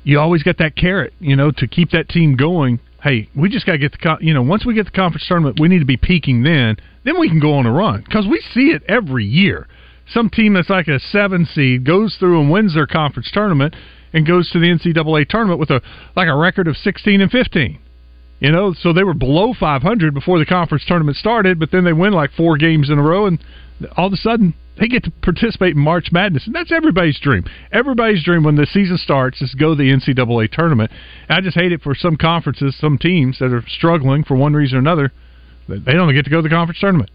You 0.04 0.20
always 0.20 0.42
got 0.42 0.58
that 0.60 0.76
carrot, 0.76 1.14
you 1.20 1.36
know, 1.36 1.52
to 1.52 1.68
keep 1.68 1.92
that 1.92 2.08
team 2.08 2.36
going. 2.36 2.80
Hey, 3.02 3.30
we 3.36 3.50
just 3.50 3.66
got 3.66 3.74
to 3.74 3.78
get 3.78 3.92
the, 3.92 4.18
you 4.22 4.34
know, 4.34 4.42
once 4.42 4.66
we 4.66 4.74
get 4.74 4.86
the 4.86 4.92
conference 4.92 5.26
tournament, 5.28 5.60
we 5.60 5.68
need 5.68 5.80
to 5.80 5.86
be 5.86 5.98
peaking. 5.98 6.44
Then, 6.44 6.78
then 7.04 7.20
we 7.20 7.30
can 7.30 7.40
go 7.40 7.54
on 7.56 7.66
a 7.66 7.72
run 7.72 8.04
because 8.06 8.26
we 8.26 8.42
see 8.54 8.68
it 8.68 8.84
every 8.88 9.26
year. 9.26 9.68
Some 10.10 10.30
team 10.30 10.54
that's 10.54 10.70
like 10.70 10.88
a 10.88 11.00
seven 11.00 11.46
seed 11.46 11.86
goes 11.86 12.16
through 12.16 12.40
and 12.40 12.50
wins 12.50 12.74
their 12.74 12.88
conference 12.88 13.30
tournament 13.32 13.76
and 14.14 14.26
goes 14.26 14.50
to 14.52 14.60
the 14.60 14.68
NCAA 14.68 15.28
tournament 15.28 15.60
with 15.60 15.70
a 15.70 15.82
like 16.16 16.28
a 16.28 16.36
record 16.36 16.68
of 16.68 16.78
sixteen 16.78 17.22
and 17.22 17.32
fifteen. 17.32 17.80
You 18.40 18.52
know, 18.52 18.74
so 18.74 18.94
they 18.94 19.04
were 19.04 19.16
below 19.16 19.56
500 19.60 20.14
before 20.14 20.38
the 20.38 20.46
conference 20.46 20.86
tournament 20.86 21.18
started, 21.18 21.58
but 21.60 21.72
then 21.72 21.86
they 21.86 21.94
win 21.94 22.14
like 22.14 22.32
four 22.34 22.58
games 22.58 22.92
in 22.92 23.00
a 23.00 23.02
row, 23.02 23.26
and 23.26 23.44
all 23.96 24.08
of 24.08 24.14
a 24.14 24.18
sudden 24.18 24.54
they 24.80 24.88
get 24.88 25.04
to 25.06 25.12
participate 25.24 25.76
in 25.76 25.82
March 25.82 26.10
Madness, 26.12 26.46
and 26.46 26.54
that's 26.54 26.72
everybody's 26.72 27.20
dream. 27.20 27.46
Everybody's 27.72 28.24
dream 28.24 28.44
when 28.44 28.56
the 28.56 28.68
season 28.68 28.98
starts 28.98 29.42
is 29.42 29.52
to 29.52 29.58
go 29.58 29.70
to 29.70 29.76
the 29.76 29.92
NCAA 29.92 30.52
tournament. 30.52 30.92
And 31.28 31.38
I 31.38 31.42
just 31.42 31.58
hate 31.58 31.72
it 31.72 31.82
for 31.82 31.96
some 31.96 32.16
conferences, 32.16 32.78
some 32.80 32.98
teams 32.98 33.40
that 33.40 33.52
are 33.52 33.64
struggling 33.68 34.24
for 34.24 34.36
one 34.36 34.54
reason 34.54 34.78
or 34.78 34.82
another. 34.82 35.12
that 35.68 35.84
They 35.84 35.94
don't 35.94 36.14
get 36.14 36.26
to 36.26 36.30
go 36.30 36.38
to 36.38 36.44
the 36.44 36.50
conference 36.50 36.80
tournament. 36.80 37.10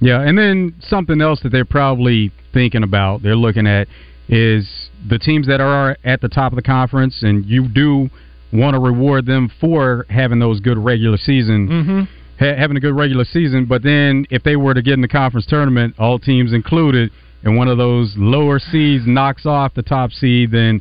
Yeah, 0.00 0.20
and 0.20 0.36
then 0.36 0.74
something 0.80 1.20
else 1.22 1.40
that 1.44 1.50
they're 1.50 1.64
probably 1.64 2.30
thinking 2.52 2.82
about, 2.82 3.22
they're 3.22 3.36
looking 3.36 3.66
at, 3.66 3.88
is 4.28 4.90
the 5.08 5.18
teams 5.18 5.46
that 5.46 5.60
are 5.60 5.96
at 6.04 6.20
the 6.20 6.28
top 6.28 6.52
of 6.52 6.56
the 6.56 6.62
conference, 6.62 7.22
and 7.22 7.44
you 7.46 7.68
do 7.68 8.08
want 8.52 8.74
to 8.74 8.80
reward 8.80 9.26
them 9.26 9.50
for 9.60 10.06
having 10.08 10.38
those 10.38 10.60
good 10.60 10.78
regular 10.78 11.16
season, 11.16 11.68
mm-hmm. 11.68 12.00
ha- 12.38 12.56
having 12.56 12.76
a 12.76 12.80
good 12.80 12.94
regular 12.94 13.24
season. 13.24 13.66
But 13.66 13.82
then, 13.82 14.26
if 14.30 14.42
they 14.42 14.56
were 14.56 14.74
to 14.74 14.82
get 14.82 14.94
in 14.94 15.00
the 15.00 15.08
conference 15.08 15.46
tournament, 15.46 15.94
all 15.98 16.18
teams 16.18 16.52
included, 16.52 17.10
and 17.42 17.56
one 17.56 17.68
of 17.68 17.78
those 17.78 18.14
lower 18.16 18.58
seeds 18.58 19.04
knocks 19.06 19.44
off 19.44 19.74
the 19.74 19.82
top 19.82 20.12
seed, 20.12 20.50
then 20.52 20.80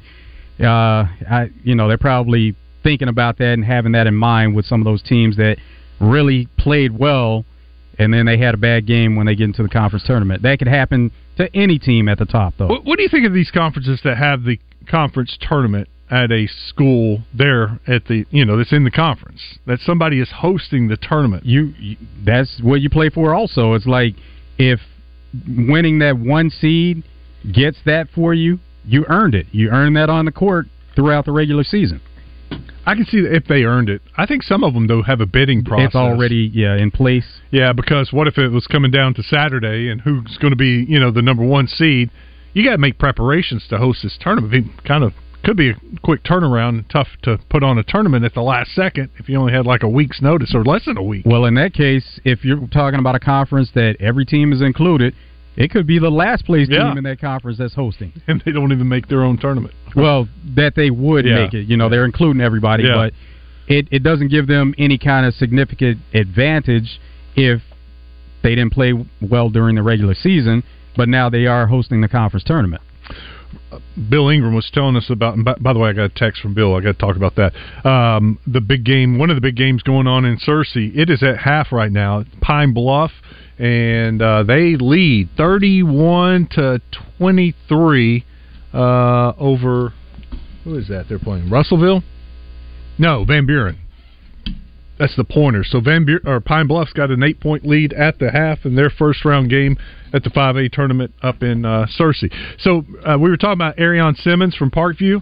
uh, 0.62 1.06
I, 1.30 1.50
you 1.64 1.76
know 1.76 1.88
they're 1.88 1.98
probably 1.98 2.56
thinking 2.84 3.08
about 3.08 3.38
that 3.38 3.54
and 3.54 3.66
having 3.66 3.94
that 3.94 4.08
in 4.08 4.16
mind 4.16 4.56
with 4.56 4.66
some 4.66 4.82
of 4.82 4.86
those 4.86 5.02
teams 5.02 5.38
that 5.38 5.58
really 6.00 6.48
played 6.58 6.98
well, 6.98 7.46
and 8.00 8.14
then 8.14 8.26
they 8.26 8.38
had 8.38 8.54
a 8.54 8.58
bad 8.58 8.86
game 8.86 9.16
when 9.16 9.26
they 9.26 9.36
get 9.36 9.46
into 9.46 9.64
the 9.64 9.70
conference 9.70 10.04
tournament. 10.06 10.42
That 10.44 10.60
could 10.60 10.68
happen 10.68 11.12
to 11.38 11.54
any 11.56 11.80
team 11.80 12.08
at 12.10 12.18
the 12.18 12.26
top, 12.26 12.56
though. 12.58 12.68
What, 12.68 12.86
what 12.86 12.98
do 12.98 13.04
you 13.04 13.10
think 13.10 13.26
of 13.26 13.34
these 13.34 13.52
conferences 13.52 14.02
that 14.04 14.18
have 14.18 14.44
the 14.44 14.60
conference 14.90 15.38
tournament 15.42 15.90
at 16.10 16.32
a 16.32 16.48
school 16.68 17.24
there 17.34 17.80
at 17.88 18.06
the 18.06 18.26
you 18.30 18.46
know 18.46 18.58
that's 18.58 18.74
in 18.74 18.84
the 18.84 18.92
conference 18.92 19.42
that 19.66 19.80
somebody 19.80 20.20
is 20.20 20.30
hosting 20.36 20.88
the 20.88 20.98
tournament? 20.98 21.46
You, 21.46 21.74
you 21.80 21.98
that's 22.26 22.60
what 22.62 22.82
you 22.82 22.90
play 22.90 23.10
for. 23.10 23.34
Also, 23.34 23.74
it's 23.74 23.88
like 23.88 24.16
if 24.58 24.80
winning 25.48 26.00
that 26.00 26.18
one 26.18 26.50
seed 26.50 27.04
gets 27.52 27.78
that 27.86 28.08
for 28.14 28.34
you, 28.34 28.60
you 28.86 29.06
earned 29.08 29.36
it. 29.36 29.48
You 29.52 29.70
earned 29.70 29.96
that 29.98 30.10
on 30.10 30.26
the 30.26 30.32
court 30.32 30.68
throughout 30.96 31.26
the 31.26 31.32
regular 31.32 31.64
season. 31.64 32.02
I 32.86 32.96
can 32.96 33.06
see 33.06 33.22
that 33.22 33.34
if 33.34 33.46
they 33.46 33.64
earned 33.64 33.90
it. 33.90 34.02
I 34.18 34.26
think 34.26 34.44
some 34.44 34.64
of 34.64 34.74
them 34.74 34.88
though 34.88 35.02
have 35.04 35.22
a 35.22 35.26
bidding 35.26 35.64
process. 35.64 35.88
It's 35.88 35.96
already 35.96 36.52
yeah 36.54 36.76
in 36.76 36.92
place. 36.92 37.26
Yeah, 37.52 37.74
because 37.74 38.12
what 38.12 38.28
if 38.28 38.38
it 38.38 38.50
was 38.50 38.68
coming 38.68 38.92
down 38.92 39.14
to 39.16 39.24
Saturday 39.24 39.90
and 39.90 40.02
who's 40.02 40.38
going 40.40 40.52
to 40.52 40.58
be 40.58 40.86
you 40.88 41.00
know 41.00 41.12
the 41.12 41.22
number 41.22 41.44
one 41.44 41.68
seed? 41.68 42.10
You 42.54 42.64
got 42.64 42.74
to 42.74 42.78
make 42.78 43.00
preparations 43.00 43.66
to 43.70 43.78
host 43.78 44.04
this 44.04 44.18
tournament. 44.20 44.54
It 44.54 44.84
kind 44.86 45.04
of 45.04 45.14
could 45.44 45.58
be 45.58 45.72
a 45.72 45.76
quick 46.04 46.24
turnaround. 46.24 46.88
Tough 46.90 47.08
to 47.24 47.40
put 47.50 47.64
on 47.64 47.78
a 47.78 47.84
tournament 47.84 48.26
at 48.26 48.34
the 48.34 48.42
last 48.42 48.72
second 48.72 49.10
if 49.18 49.28
you 49.28 49.38
only 49.38 49.54
had 49.54 49.66
like 49.66 49.84
a 49.84 49.90
week's 49.90 50.22
notice 50.22 50.54
or 50.54 50.64
less 50.64 50.86
than 50.86 50.98
a 50.98 51.04
week. 51.04 51.26
Well, 51.26 51.46
in 51.46 51.56
that 51.56 51.74
case, 51.74 52.20
if 52.26 52.46
you're 52.46 52.68
talking 52.68 53.00
about 53.00 53.16
a 53.16 53.20
conference 53.20 53.72
that 53.76 53.96
every 54.00 54.26
team 54.26 54.54
is 54.54 54.62
included, 54.62 55.16
it 55.56 55.72
could 55.72 55.86
be 55.88 56.00
the 56.00 56.10
last 56.10 56.46
place 56.46 56.68
Yeah. 56.70 56.90
team 56.90 56.98
in 56.98 57.04
that 57.06 57.20
conference 57.20 57.58
that's 57.58 57.76
hosting. 57.76 58.14
and 58.28 58.42
they 58.46 58.52
don't 58.52 58.72
even 58.72 58.88
make 58.88 59.08
their 59.08 59.24
own 59.24 59.38
tournament. 59.38 59.74
Well, 59.96 60.28
that 60.56 60.76
they 60.76 60.90
would 60.90 61.26
Yeah. 61.26 61.36
make 61.36 61.54
it. 61.54 61.68
You 61.68 61.78
know, 61.78 61.90
they're 61.90 62.06
including 62.06 62.42
everybody, 62.42 62.84
Yeah. 62.84 62.96
but 62.96 63.14
it, 63.68 63.88
it 63.92 64.04
doesn't 64.04 64.30
give 64.30 64.48
them 64.48 64.74
any 64.78 64.98
kind 64.98 65.26
of 65.26 65.34
significant 65.36 66.00
advantage 66.14 67.00
if 67.36 67.62
they 68.42 68.56
didn't 68.56 68.74
play 68.74 68.94
well 69.22 69.50
during 69.50 69.76
the 69.76 69.84
regular 69.84 70.14
season, 70.14 70.64
but 70.98 71.08
now 71.08 71.30
they 71.30 71.46
are 71.48 71.68
hosting 71.68 72.02
the 72.02 72.08
conference 72.10 72.44
tournament. 72.44 72.82
Bill 74.10 74.30
Ingram 74.30 74.54
was 74.56 74.70
telling 74.72 74.96
us 74.96 75.10
about. 75.10 75.36
And 75.36 75.46
by, 75.46 75.56
by 75.60 75.74
the 75.74 75.80
way, 75.80 75.90
I 75.90 75.94
got 75.94 76.06
a 76.06 76.10
text 76.10 76.42
from 76.42 76.54
Bill. 76.54 76.76
I 76.76 76.82
got 76.82 76.94
to 76.94 76.98
talk 76.98 77.16
about 77.16 77.36
that. 77.36 77.54
Um, 77.88 78.40
the 78.48 78.62
big 78.62 78.84
game, 78.84 79.18
one 79.18 79.30
of 79.30 79.36
the 79.36 79.42
big 79.42 79.56
games 79.56 79.84
going 79.84 80.08
on 80.08 80.26
in 80.26 80.38
Searcy. 80.38 80.96
It 80.96 81.10
is 81.10 81.24
at 81.24 81.38
half 81.38 81.72
right 81.72 81.92
now. 81.92 82.24
Pine 82.42 82.74
Bluff, 82.74 83.12
and 83.60 84.22
uh, 84.22 84.44
they 84.44 84.76
lead 84.76 85.30
thirty-one 85.38 86.48
to 86.52 86.82
twenty-three 87.18 88.26
uh, 88.74 89.34
over. 89.38 89.94
Who 90.64 90.78
is 90.78 90.88
that? 90.88 91.06
They're 91.10 91.20
playing 91.20 91.50
Russellville. 91.50 92.04
No, 92.98 93.26
Van 93.26 93.46
Buren. 93.46 93.80
That's 95.00 95.16
the 95.16 95.24
pointer. 95.24 95.64
So 95.64 95.82
Van 95.82 96.06
Buren, 96.06 96.28
or 96.28 96.40
Pine 96.40 96.68
Bluff's 96.68 96.94
got 96.94 97.10
an 97.10 97.24
eight-point 97.24 97.66
lead 97.66 97.94
at 97.94 98.20
the 98.20 98.32
half 98.32 98.60
in 98.64 98.76
their 98.76 98.90
first-round 98.90 99.50
game 99.50 99.78
at 100.14 100.24
the 100.24 100.30
5A 100.30 100.72
tournament 100.72 101.14
up 101.22 101.42
in 101.42 101.66
uh, 101.66 101.88
Searcy. 102.00 102.32
So 102.60 102.86
uh, 103.06 103.18
we 103.20 103.30
were 103.30 103.38
talking 103.38 103.54
about 103.54 103.80
Arion 103.80 104.16
Simmons 104.16 104.56
from 104.56 104.70
Parkview. 104.70 105.22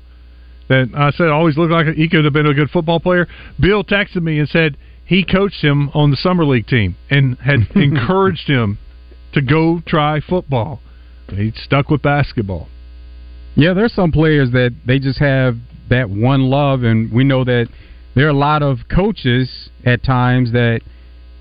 That 0.67 0.89
I 0.95 1.11
said 1.11 1.27
always 1.29 1.57
looked 1.57 1.71
like 1.71 1.87
he 1.95 2.07
could 2.07 2.23
have 2.23 2.33
been 2.33 2.45
a 2.45 2.53
good 2.53 2.69
football 2.69 2.99
player. 2.99 3.27
Bill 3.59 3.83
texted 3.83 4.21
me 4.21 4.39
and 4.39 4.47
said 4.47 4.77
he 5.05 5.25
coached 5.25 5.61
him 5.61 5.89
on 5.93 6.11
the 6.11 6.17
summer 6.17 6.45
league 6.45 6.67
team 6.67 6.95
and 7.09 7.37
had 7.39 7.67
encouraged 7.75 8.47
him 8.47 8.77
to 9.33 9.41
go 9.41 9.81
try 9.85 10.19
football. 10.19 10.79
He 11.29 11.51
stuck 11.55 11.89
with 11.89 12.01
basketball. 12.01 12.67
Yeah, 13.55 13.73
there's 13.73 13.93
some 13.93 14.11
players 14.11 14.51
that 14.51 14.75
they 14.85 14.99
just 14.99 15.19
have 15.19 15.57
that 15.89 16.09
one 16.09 16.43
love, 16.43 16.83
and 16.83 17.11
we 17.11 17.23
know 17.23 17.43
that 17.43 17.67
there 18.15 18.25
are 18.27 18.29
a 18.29 18.33
lot 18.33 18.63
of 18.63 18.79
coaches 18.93 19.69
at 19.85 20.03
times 20.03 20.51
that 20.53 20.81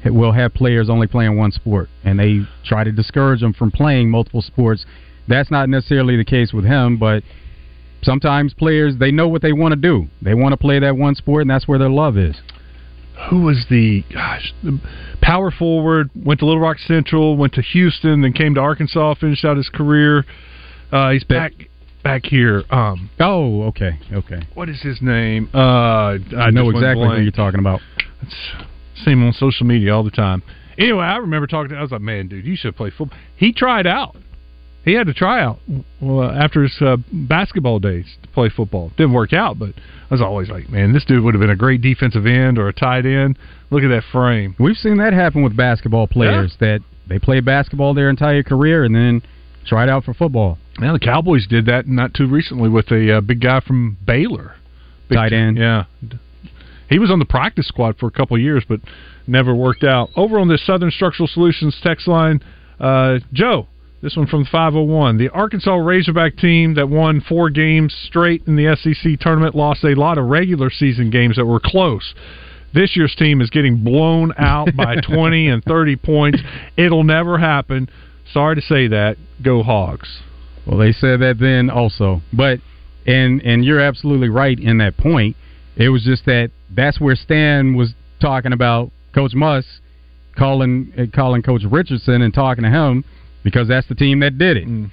will 0.04 0.32
have 0.32 0.54
players 0.54 0.88
only 0.90 1.06
playing 1.06 1.36
one 1.36 1.52
sport, 1.52 1.88
and 2.04 2.18
they 2.18 2.40
try 2.64 2.84
to 2.84 2.92
discourage 2.92 3.40
them 3.40 3.52
from 3.52 3.70
playing 3.70 4.10
multiple 4.10 4.42
sports. 4.42 4.84
That's 5.28 5.50
not 5.50 5.68
necessarily 5.68 6.16
the 6.16 6.24
case 6.24 6.52
with 6.52 6.64
him, 6.64 6.96
but 6.98 7.22
sometimes 8.02 8.54
players 8.54 8.96
they 8.98 9.12
know 9.12 9.28
what 9.28 9.42
they 9.42 9.52
want 9.52 9.72
to 9.72 9.80
do. 9.80 10.08
They 10.22 10.34
want 10.34 10.52
to 10.52 10.56
play 10.56 10.78
that 10.80 10.96
one 10.96 11.14
sport, 11.14 11.42
and 11.42 11.50
that's 11.50 11.68
where 11.68 11.78
their 11.78 11.90
love 11.90 12.16
is. 12.16 12.36
who 13.28 13.42
was 13.42 13.66
the 13.68 14.02
gosh 14.12 14.54
the 14.62 14.80
power 15.20 15.50
forward 15.50 16.10
went 16.14 16.40
to 16.40 16.46
Little 16.46 16.60
Rock 16.60 16.78
Central 16.78 17.36
went 17.36 17.52
to 17.54 17.62
Houston 17.62 18.22
then 18.22 18.32
came 18.32 18.54
to 18.54 18.60
Arkansas 18.60 19.14
finished 19.14 19.44
out 19.44 19.56
his 19.58 19.68
career 19.68 20.24
uh, 20.90 21.10
he's 21.10 21.24
back 21.24 21.52
back 22.02 22.24
here 22.24 22.64
um 22.70 23.10
Oh, 23.18 23.62
okay, 23.64 23.98
okay. 24.12 24.40
what 24.54 24.68
is 24.68 24.80
his 24.82 25.00
name? 25.02 25.48
Uh 25.54 25.58
I, 25.58 26.18
I 26.36 26.50
know 26.50 26.70
exactly 26.70 27.08
who 27.08 27.22
you're 27.22 27.30
talking 27.30 27.60
about. 27.60 27.80
see 29.04 29.10
him 29.12 29.24
on 29.24 29.32
social 29.32 29.66
media 29.66 29.94
all 29.94 30.04
the 30.04 30.10
time. 30.10 30.42
Anyway 30.78 31.04
I 31.04 31.16
remember 31.16 31.46
talking 31.46 31.70
to 31.70 31.76
I 31.76 31.82
was 31.82 31.90
like 31.90 32.00
man 32.00 32.28
dude 32.28 32.46
you 32.46 32.56
should 32.56 32.76
play 32.76 32.90
football. 32.90 33.18
He 33.36 33.52
tried 33.52 33.86
out. 33.86 34.16
He 34.82 34.94
had 34.94 35.06
to 35.08 35.14
try 35.14 35.42
out 35.42 35.58
well, 36.00 36.30
after 36.30 36.62
his 36.62 36.74
uh, 36.80 36.96
basketball 37.12 37.80
days 37.80 38.06
to 38.22 38.28
play 38.28 38.48
football. 38.48 38.90
Didn't 38.96 39.12
work 39.12 39.32
out 39.32 39.58
but 39.58 39.74
I 40.10 40.14
was 40.14 40.22
always 40.22 40.48
like 40.48 40.70
man 40.70 40.92
this 40.92 41.04
dude 41.04 41.22
would 41.22 41.34
have 41.34 41.40
been 41.40 41.50
a 41.50 41.56
great 41.56 41.82
defensive 41.82 42.26
end 42.26 42.58
or 42.58 42.68
a 42.68 42.72
tight 42.72 43.04
end. 43.04 43.38
Look 43.70 43.82
at 43.82 43.88
that 43.88 44.04
frame. 44.10 44.56
We've 44.58 44.76
seen 44.76 44.96
that 44.98 45.12
happen 45.12 45.42
with 45.42 45.56
basketball 45.56 46.06
players 46.06 46.56
that 46.60 46.80
they 47.08 47.18
play 47.18 47.40
basketball 47.40 47.92
their 47.92 48.08
entire 48.08 48.42
career 48.42 48.84
and 48.84 48.94
then 48.94 49.22
tried 49.66 49.88
out 49.88 50.04
for 50.04 50.14
football. 50.14 50.58
Now 50.80 50.94
the 50.94 50.98
Cowboys 50.98 51.46
did 51.46 51.66
that 51.66 51.86
not 51.86 52.14
too 52.14 52.26
recently 52.26 52.68
with 52.68 52.90
a 52.90 53.18
uh, 53.18 53.20
big 53.20 53.40
guy 53.40 53.60
from 53.60 53.98
Baylor, 54.06 54.54
big 55.08 55.16
Tight 55.16 55.32
end. 55.32 55.58
Yeah, 55.58 55.84
he 56.88 56.98
was 56.98 57.10
on 57.10 57.18
the 57.18 57.26
practice 57.26 57.68
squad 57.68 57.98
for 57.98 58.06
a 58.06 58.10
couple 58.10 58.36
of 58.36 58.42
years, 58.42 58.64
but 58.66 58.80
never 59.26 59.54
worked 59.54 59.84
out. 59.84 60.08
Over 60.16 60.38
on 60.38 60.48
the 60.48 60.58
Southern 60.58 60.90
Structural 60.90 61.28
Solutions 61.28 61.78
text 61.82 62.08
line, 62.08 62.42
uh, 62.80 63.18
Joe. 63.32 63.68
This 64.02 64.16
one 64.16 64.26
from 64.26 64.46
501. 64.46 65.18
The 65.18 65.28
Arkansas 65.28 65.74
Razorback 65.74 66.38
team 66.38 66.72
that 66.76 66.88
won 66.88 67.20
four 67.20 67.50
games 67.50 67.94
straight 68.06 68.42
in 68.46 68.56
the 68.56 68.74
SEC 68.74 69.20
tournament 69.20 69.54
lost 69.54 69.84
a 69.84 69.94
lot 69.94 70.16
of 70.16 70.24
regular 70.24 70.70
season 70.70 71.10
games 71.10 71.36
that 71.36 71.44
were 71.44 71.60
close. 71.62 72.14
This 72.72 72.96
year's 72.96 73.14
team 73.14 73.42
is 73.42 73.50
getting 73.50 73.84
blown 73.84 74.32
out 74.38 74.74
by 74.74 74.96
20 75.02 75.48
and 75.48 75.62
30 75.62 75.96
points. 75.96 76.38
It'll 76.78 77.04
never 77.04 77.36
happen. 77.36 77.90
Sorry 78.32 78.56
to 78.56 78.62
say 78.62 78.88
that. 78.88 79.18
Go 79.42 79.62
Hogs. 79.62 80.22
Well, 80.70 80.78
they 80.78 80.92
said 80.92 81.18
that 81.18 81.40
then 81.40 81.68
also, 81.68 82.22
but 82.32 82.60
and 83.04 83.42
and 83.42 83.64
you're 83.64 83.80
absolutely 83.80 84.28
right 84.28 84.56
in 84.56 84.78
that 84.78 84.96
point. 84.96 85.36
It 85.76 85.88
was 85.88 86.04
just 86.04 86.26
that 86.26 86.52
that's 86.70 87.00
where 87.00 87.16
Stan 87.16 87.74
was 87.74 87.92
talking 88.20 88.52
about 88.52 88.92
Coach 89.12 89.34
Muss 89.34 89.80
calling 90.38 90.92
uh, 90.96 91.06
calling 91.12 91.42
Coach 91.42 91.62
Richardson 91.68 92.22
and 92.22 92.32
talking 92.32 92.62
to 92.62 92.70
him 92.70 93.04
because 93.42 93.66
that's 93.66 93.88
the 93.88 93.96
team 93.96 94.20
that 94.20 94.38
did 94.38 94.58
it. 94.58 94.68
Mm. 94.68 94.92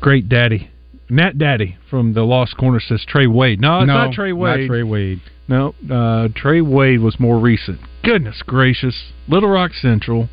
Great 0.00 0.28
daddy. 0.28 0.70
Nat 1.08 1.38
Daddy 1.38 1.76
from 1.88 2.14
the 2.14 2.22
Lost 2.22 2.56
Corner 2.56 2.80
says 2.80 3.04
Trey 3.06 3.28
Wade. 3.28 3.60
No, 3.60 3.78
it's 3.78 3.86
no, 3.86 3.94
not 3.94 4.12
Trey 4.12 4.32
Wade. 4.32 4.62
Not 4.62 4.66
Trey 4.66 4.82
Wade. 4.82 5.20
No, 5.46 5.74
uh, 5.88 6.28
Trey 6.34 6.62
Wade 6.62 7.00
was 7.00 7.20
more 7.20 7.38
recent. 7.38 7.78
Goodness 8.02 8.42
gracious. 8.44 9.12
Little 9.28 9.50
Rock 9.50 9.70
Central. 9.72 10.28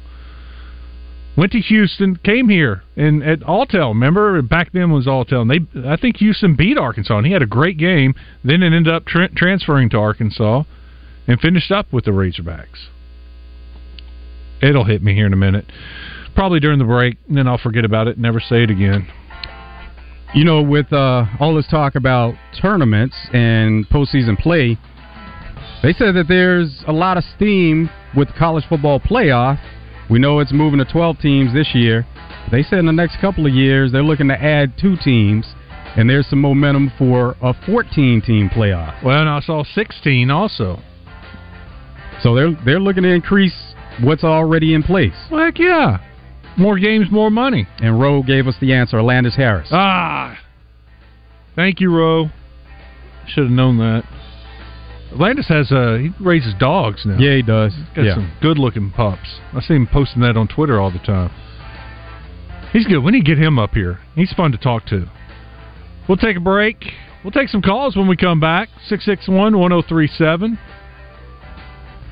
Went 1.37 1.53
to 1.53 1.59
Houston, 1.59 2.17
came 2.17 2.49
here 2.49 2.83
and 2.97 3.23
at 3.23 3.39
Alltel. 3.39 3.89
Remember, 3.89 4.41
back 4.41 4.73
then 4.73 4.91
was 4.91 5.05
Alltel. 5.05 5.41
And 5.41 5.49
they, 5.49 5.89
I 5.89 5.95
think 5.95 6.17
Houston 6.17 6.55
beat 6.55 6.77
Arkansas, 6.77 7.17
and 7.17 7.25
he 7.25 7.31
had 7.31 7.41
a 7.41 7.47
great 7.47 7.77
game. 7.77 8.13
Then 8.43 8.61
it 8.63 8.73
ended 8.73 8.93
up 8.93 9.05
tra- 9.05 9.33
transferring 9.33 9.89
to 9.91 9.97
Arkansas 9.97 10.63
and 11.27 11.39
finished 11.39 11.71
up 11.71 11.91
with 11.93 12.05
the 12.05 12.11
Razorbacks. 12.11 12.87
It'll 14.61 14.83
hit 14.83 15.01
me 15.01 15.15
here 15.15 15.25
in 15.25 15.33
a 15.33 15.37
minute, 15.37 15.65
probably 16.35 16.59
during 16.59 16.79
the 16.79 16.85
break, 16.85 17.17
and 17.27 17.37
then 17.37 17.47
I'll 17.47 17.57
forget 17.57 17.85
about 17.85 18.07
it, 18.07 18.17
and 18.17 18.21
never 18.21 18.39
say 18.39 18.63
it 18.63 18.69
again. 18.69 19.07
You 20.35 20.43
know, 20.43 20.61
with 20.61 20.91
uh, 20.93 21.25
all 21.39 21.55
this 21.55 21.67
talk 21.67 21.95
about 21.95 22.35
tournaments 22.61 23.15
and 23.33 23.87
postseason 23.89 24.37
play, 24.37 24.77
they 25.81 25.93
said 25.93 26.15
that 26.15 26.27
there's 26.27 26.83
a 26.87 26.93
lot 26.93 27.17
of 27.17 27.23
steam 27.35 27.89
with 28.15 28.29
college 28.35 28.65
football 28.69 28.99
playoff. 28.99 29.59
We 30.11 30.19
know 30.19 30.39
it's 30.39 30.51
moving 30.51 30.79
to 30.79 30.85
12 30.85 31.19
teams 31.19 31.53
this 31.53 31.73
year. 31.73 32.05
They 32.51 32.63
said 32.63 32.79
in 32.79 32.85
the 32.85 32.91
next 32.91 33.21
couple 33.21 33.45
of 33.45 33.53
years 33.53 33.93
they're 33.93 34.03
looking 34.03 34.27
to 34.27 34.33
add 34.33 34.77
two 34.77 34.97
teams, 35.01 35.45
and 35.95 36.09
there's 36.09 36.27
some 36.27 36.41
momentum 36.41 36.91
for 36.97 37.37
a 37.41 37.53
14 37.65 38.21
team 38.21 38.49
playoff. 38.49 39.01
Well, 39.05 39.21
and 39.21 39.29
I 39.29 39.39
saw 39.39 39.63
16 39.63 40.29
also. 40.29 40.81
So 42.21 42.35
they're 42.35 42.51
they're 42.65 42.79
looking 42.79 43.03
to 43.03 43.09
increase 43.09 43.55
what's 44.01 44.25
already 44.25 44.73
in 44.73 44.83
place. 44.83 45.15
Well, 45.31 45.45
heck 45.45 45.57
yeah. 45.57 45.99
More 46.57 46.77
games, 46.77 47.07
more 47.09 47.31
money. 47.31 47.65
And 47.79 47.97
Rowe 47.99 48.21
gave 48.21 48.47
us 48.47 48.55
the 48.59 48.73
answer, 48.73 49.01
Landis 49.01 49.37
Harris. 49.37 49.69
Ah. 49.71 50.37
Thank 51.55 51.79
you, 51.79 51.89
Rowe. 51.89 52.29
Should 53.27 53.45
have 53.45 53.51
known 53.51 53.77
that. 53.77 54.03
Landis 55.13 55.47
has 55.47 55.71
uh 55.71 55.97
he 55.97 56.09
raises 56.23 56.53
dogs 56.59 57.05
now. 57.05 57.17
Yeah, 57.17 57.35
he 57.35 57.41
does. 57.41 57.73
He's 57.75 57.95
got 57.95 58.05
yeah. 58.05 58.15
some 58.15 58.31
good 58.41 58.57
looking 58.57 58.91
pups. 58.91 59.39
I 59.53 59.61
see 59.61 59.73
him 59.73 59.87
posting 59.91 60.21
that 60.21 60.37
on 60.37 60.47
Twitter 60.47 60.79
all 60.79 60.91
the 60.91 60.99
time. 60.99 61.31
He's 62.71 62.87
good. 62.87 62.99
We 62.99 63.11
need 63.11 63.25
to 63.25 63.35
get 63.35 63.37
him 63.37 63.59
up 63.59 63.71
here. 63.71 63.99
He's 64.15 64.31
fun 64.31 64.51
to 64.53 64.57
talk 64.57 64.85
to. 64.87 65.09
We'll 66.07 66.17
take 66.17 66.37
a 66.37 66.41
break. 66.41 66.77
We'll 67.23 67.31
take 67.31 67.49
some 67.49 67.61
calls 67.61 67.95
when 67.95 68.07
we 68.07 68.15
come 68.15 68.39
back. 68.39 68.69
661 68.87 69.57
1037. 69.57 70.57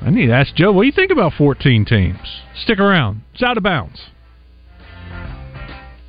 I 0.02 0.10
need 0.10 0.26
to 0.26 0.32
ask 0.32 0.54
Joe, 0.54 0.72
what 0.72 0.82
do 0.82 0.86
you 0.86 0.92
think 0.92 1.10
about 1.10 1.32
14 1.36 1.84
teams? 1.84 2.42
Stick 2.62 2.78
around. 2.78 3.22
It's 3.34 3.42
out 3.42 3.56
of 3.56 3.62
bounds. 3.62 4.00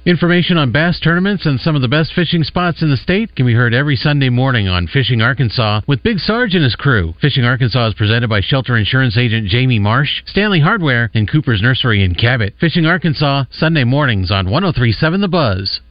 Information 0.04 0.58
on 0.58 0.72
bass 0.72 1.00
tournaments 1.00 1.46
and 1.46 1.60
some 1.60 1.76
of 1.76 1.84
the 1.84 1.88
best 1.88 2.12
fishing 2.16 2.44
spots 2.44 2.82
in 2.82 2.90
the 2.90 2.98
state 2.98 3.36
can 3.36 3.46
be 3.46 3.54
heard 3.54 3.72
every 3.72 3.96
Sunday 3.96 4.30
morning 4.30 4.68
on 4.68 4.88
Fishing 4.88 5.22
Arkansas 5.22 5.82
with 5.88 6.02
Big 6.02 6.18
Sarge 6.18 6.56
and 6.56 6.64
his 6.64 6.76
crew. 6.76 7.14
Fishing 7.22 7.46
Arkansas 7.46 7.90
is 7.90 7.94
presented 7.94 8.28
by 8.28 8.42
Shelter 8.42 8.76
Insurance 8.76 9.16
Agent 9.16 9.48
Jamie 9.48 9.78
Marsh, 9.78 10.24
Stanley 10.26 10.60
Hardware, 10.60 11.12
and 11.14 11.30
Cooper's 11.30 11.62
Nursery 11.62 12.04
in 12.04 12.16
Cabot. 12.16 12.56
Fishing 12.60 12.88
Arkansas, 12.88 13.44
Sunday 13.52 13.84
mornings 13.84 14.32
on 14.32 14.50
1037 14.50 15.22
The 15.22 15.28
Buzz. 15.28 15.82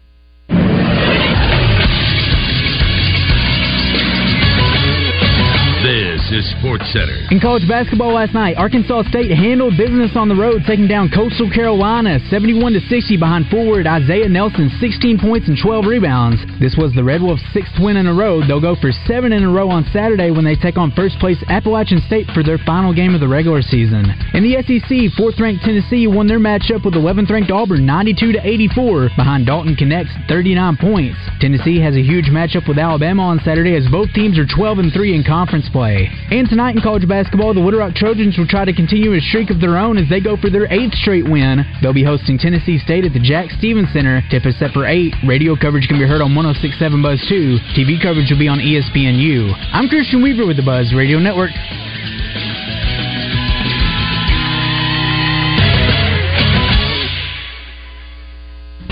Is 6.30 6.46
Sports 6.62 6.86
Center. 6.94 7.26
In 7.34 7.42
college 7.42 7.66
basketball 7.66 8.14
last 8.14 8.34
night, 8.34 8.54
Arkansas 8.54 9.02
State 9.10 9.34
handled 9.34 9.74
business 9.74 10.14
on 10.14 10.28
the 10.30 10.38
road, 10.38 10.62
taking 10.62 10.86
down 10.86 11.10
Coastal 11.10 11.50
Carolina 11.50 12.22
71 12.30 12.74
to 12.74 12.80
60 12.86 13.18
behind 13.18 13.50
forward 13.50 13.88
Isaiah 13.88 14.28
Nelson, 14.28 14.70
16 14.78 15.18
points 15.18 15.48
and 15.50 15.58
12 15.58 15.90
rebounds. 15.90 16.38
This 16.62 16.78
was 16.78 16.94
the 16.94 17.02
Red 17.02 17.20
Wolves' 17.20 17.42
sixth 17.50 17.74
win 17.82 17.98
in 17.98 18.06
a 18.06 18.14
row. 18.14 18.46
They'll 18.46 18.62
go 18.62 18.78
for 18.78 18.94
seven 19.10 19.32
in 19.34 19.42
a 19.42 19.50
row 19.50 19.70
on 19.70 19.82
Saturday 19.92 20.30
when 20.30 20.44
they 20.44 20.54
take 20.54 20.78
on 20.78 20.94
first 20.94 21.18
place 21.18 21.42
Appalachian 21.50 21.98
State 22.06 22.30
for 22.30 22.46
their 22.46 22.62
final 22.62 22.94
game 22.94 23.12
of 23.12 23.18
the 23.18 23.26
regular 23.26 23.60
season. 23.60 24.06
In 24.30 24.46
the 24.46 24.54
SEC, 24.62 25.10
fourth-ranked 25.18 25.66
Tennessee 25.66 26.06
won 26.06 26.30
their 26.30 26.38
matchup 26.38 26.84
with 26.84 26.94
11th-ranked 26.94 27.50
Auburn 27.50 27.84
92 27.84 28.38
to 28.38 28.46
84 28.46 29.10
behind 29.18 29.46
Dalton 29.50 29.74
Knecht's 29.74 30.14
39 30.30 30.78
points. 30.78 31.18
Tennessee 31.40 31.82
has 31.82 31.96
a 31.96 32.06
huge 32.06 32.30
matchup 32.30 32.68
with 32.70 32.78
Alabama 32.78 33.34
on 33.34 33.40
Saturday 33.42 33.74
as 33.74 33.90
both 33.90 34.14
teams 34.14 34.38
are 34.38 34.46
12 34.46 34.78
and 34.78 34.92
3 34.92 35.16
in 35.16 35.24
conference 35.26 35.66
play. 35.72 36.06
And 36.30 36.48
tonight 36.48 36.76
in 36.76 36.80
college 36.82 37.06
basketball, 37.08 37.54
the 37.54 37.60
Little 37.60 37.80
Rock 37.80 37.94
Trojans 37.96 38.38
will 38.38 38.46
try 38.46 38.64
to 38.64 38.72
continue 38.72 39.14
a 39.14 39.20
streak 39.20 39.50
of 39.50 39.60
their 39.60 39.76
own 39.76 39.98
as 39.98 40.08
they 40.08 40.20
go 40.20 40.36
for 40.36 40.48
their 40.48 40.70
eighth 40.72 40.94
straight 40.94 41.28
win. 41.28 41.64
They'll 41.82 41.92
be 41.92 42.04
hosting 42.04 42.38
Tennessee 42.38 42.78
State 42.78 43.04
at 43.04 43.12
the 43.12 43.18
Jack 43.18 43.50
Stevens 43.58 43.88
Center. 43.92 44.22
Tip 44.30 44.46
is 44.46 44.56
set 44.58 44.70
for 44.70 44.86
8. 44.86 45.12
Radio 45.26 45.56
coverage 45.56 45.88
can 45.88 45.98
be 45.98 46.06
heard 46.06 46.22
on 46.22 46.34
1067 46.36 47.02
Buzz 47.02 47.18
2. 47.28 47.58
TV 47.74 48.00
coverage 48.00 48.30
will 48.30 48.38
be 48.38 48.46
on 48.46 48.60
ESPNU. 48.60 49.52
I'm 49.72 49.88
Christian 49.88 50.22
Weaver 50.22 50.46
with 50.46 50.56
the 50.56 50.62
Buzz 50.62 50.94
Radio 50.94 51.18
Network. 51.18 51.50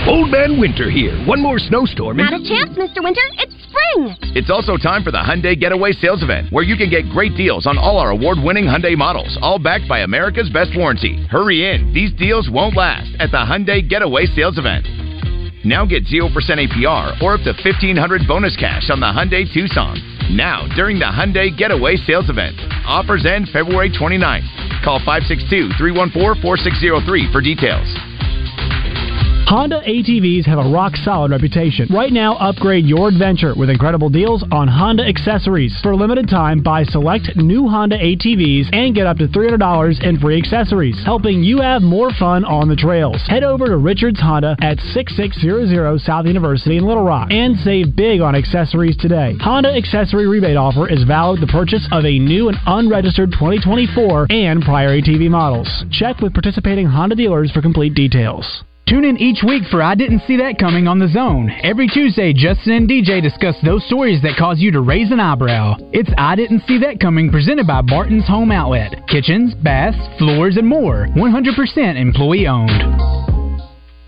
Old 0.07 0.31
Man 0.31 0.59
Winter 0.59 0.89
here. 0.89 1.13
One 1.25 1.41
more 1.41 1.59
snowstorm. 1.59 2.19
and- 2.19 2.31
Not 2.31 2.39
a 2.41 2.43
chance, 2.43 2.77
Mr. 2.77 3.03
Winter. 3.03 3.21
It's 3.39 3.58
spring. 3.69 4.17
It's 4.35 4.49
also 4.49 4.77
time 4.77 5.03
for 5.03 5.11
the 5.11 5.21
Hyundai 5.21 5.59
Getaway 5.59 5.91
Sales 5.93 6.23
Event, 6.23 6.51
where 6.51 6.63
you 6.63 6.75
can 6.75 6.89
get 6.89 7.09
great 7.09 7.35
deals 7.37 7.65
on 7.65 7.77
all 7.77 7.97
our 7.97 8.11
award-winning 8.11 8.65
Hyundai 8.65 8.97
models, 8.97 9.37
all 9.41 9.59
backed 9.59 9.87
by 9.87 9.99
America's 9.99 10.49
best 10.49 10.71
warranty. 10.75 11.25
Hurry 11.29 11.69
in; 11.69 11.93
these 11.93 12.11
deals 12.13 12.49
won't 12.49 12.75
last 12.75 13.09
at 13.19 13.31
the 13.31 13.37
Hyundai 13.37 13.87
Getaway 13.87 14.25
Sales 14.25 14.57
Event. 14.57 14.85
Now 15.65 15.85
get 15.85 16.05
0% 16.05 16.31
APR 16.31 17.21
or 17.21 17.35
up 17.35 17.43
to 17.43 17.51
1500 17.51 18.27
bonus 18.27 18.55
cash 18.55 18.89
on 18.89 18.99
the 18.99 19.05
Hyundai 19.05 19.45
Tucson. 19.53 19.99
Now, 20.31 20.67
during 20.75 20.97
the 20.99 21.05
Hyundai 21.05 21.55
Getaway 21.55 21.97
Sales 21.97 22.29
Event. 22.29 22.55
Offers 22.85 23.25
end 23.25 23.49
February 23.51 23.91
29th. 23.91 24.47
Call 24.83 24.99
562-314-4603 25.01 27.31
for 27.31 27.41
details. 27.41 28.08
Honda 29.49 29.81
ATVs 29.81 30.45
have 30.45 30.59
a 30.59 30.69
rock 30.69 30.95
solid 30.97 31.31
reputation. 31.31 31.87
Right 31.89 32.13
now, 32.13 32.35
upgrade 32.35 32.85
your 32.85 33.07
adventure 33.07 33.55
with 33.57 33.71
incredible 33.71 34.07
deals 34.07 34.45
on 34.51 34.67
Honda 34.67 35.01
accessories. 35.07 35.75
For 35.81 35.89
a 35.89 35.95
limited 35.95 36.29
time, 36.29 36.61
buy 36.61 36.83
select 36.83 37.35
new 37.35 37.67
Honda 37.67 37.97
ATVs 37.97 38.69
and 38.71 38.93
get 38.93 39.07
up 39.07 39.17
to 39.17 39.27
$300 39.27 40.03
in 40.03 40.19
free 40.19 40.37
accessories, 40.37 41.01
helping 41.03 41.41
you 41.41 41.61
have 41.61 41.81
more 41.81 42.11
fun 42.19 42.45
on 42.45 42.69
the 42.69 42.75
trails. 42.75 43.25
Head 43.25 43.43
over 43.43 43.65
to 43.65 43.77
Richards 43.77 44.19
Honda 44.19 44.55
at 44.61 44.77
6600 44.93 45.99
South 46.01 46.27
University 46.27 46.77
in 46.77 46.85
Little 46.85 47.03
Rock 47.03 47.29
and 47.31 47.57
save 47.57 47.95
big 47.95 48.21
on 48.21 48.35
accessories 48.35 48.97
today. 48.97 49.33
Honda 49.41 49.69
accessory 49.75 50.27
rebate 50.27 50.57
offer 50.57 50.87
is 50.87 51.03
valid 51.05 51.41
the 51.41 51.47
purchase 51.47 51.87
of 51.91 52.05
a 52.05 52.19
new 52.19 52.49
and 52.49 52.57
unregistered 52.67 53.31
2024 53.31 54.27
and 54.29 54.61
prior 54.61 54.89
ATV 54.89 55.27
models. 55.27 55.85
Check 55.89 56.19
with 56.19 56.35
participating 56.35 56.85
Honda 56.85 57.15
dealers 57.15 57.49
for 57.49 57.63
complete 57.63 57.95
details. 57.95 58.63
Tune 58.89 59.05
in 59.05 59.21
each 59.21 59.45
week 59.45 59.61
for 59.69 59.83
I 59.83 59.93
Didn't 59.93 60.23
See 60.25 60.37
That 60.37 60.57
Coming 60.57 60.87
on 60.87 60.97
The 60.97 61.07
Zone. 61.07 61.53
Every 61.61 61.85
Tuesday, 61.85 62.33
Justin 62.33 62.73
and 62.73 62.89
DJ 62.89 63.21
discuss 63.21 63.53
those 63.61 63.85
stories 63.85 64.19
that 64.23 64.33
cause 64.35 64.57
you 64.57 64.71
to 64.71 64.81
raise 64.81 65.11
an 65.11 65.19
eyebrow. 65.19 65.77
It's 65.93 66.09
I 66.17 66.35
Didn't 66.35 66.65
See 66.65 66.79
That 66.79 66.99
Coming 66.99 67.29
presented 67.29 67.67
by 67.67 67.83
Barton's 67.83 68.25
Home 68.25 68.51
Outlet. 68.51 69.05
Kitchens, 69.07 69.53
baths, 69.53 69.99
floors, 70.17 70.57
and 70.57 70.65
more. 70.65 71.05
100% 71.13 72.01
employee 72.01 72.47
owned. 72.47 72.81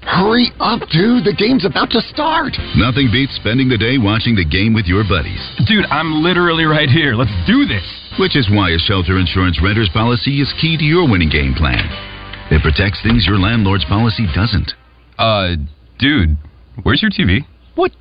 Hurry 0.02 0.50
up, 0.60 0.82
dude. 0.90 1.30
The 1.30 1.38
game's 1.38 1.64
about 1.64 1.92
to 1.92 2.02
start. 2.02 2.58
Nothing 2.74 3.14
beats 3.14 3.38
spending 3.38 3.70
the 3.70 3.78
day 3.78 4.02
watching 4.02 4.34
the 4.34 4.50
game 4.50 4.74
with 4.74 4.90
your 4.90 5.06
buddies. 5.06 5.46
Dude, 5.70 5.86
I'm 5.94 6.26
literally 6.26 6.66
right 6.66 6.90
here. 6.90 7.14
Let's 7.14 7.30
do 7.46 7.70
this. 7.70 7.86
Which 8.18 8.36
is 8.36 8.50
why 8.50 8.72
a 8.72 8.82
shelter 8.82 9.20
insurance 9.20 9.62
renter's 9.62 9.94
policy 9.94 10.42
is 10.42 10.52
key 10.60 10.76
to 10.76 10.84
your 10.84 11.08
winning 11.08 11.30
game 11.30 11.54
plan. 11.54 12.11
It 12.52 12.62
protects 12.62 13.02
things 13.02 13.26
your 13.26 13.40
landlord's 13.40 13.86
policy 13.86 14.28
doesn't. 14.36 14.74
Uh, 15.18 15.56
dude, 16.00 16.38
where's 16.84 17.02
your 17.02 17.12
TV? 17.12 17.46
What? 17.76 17.92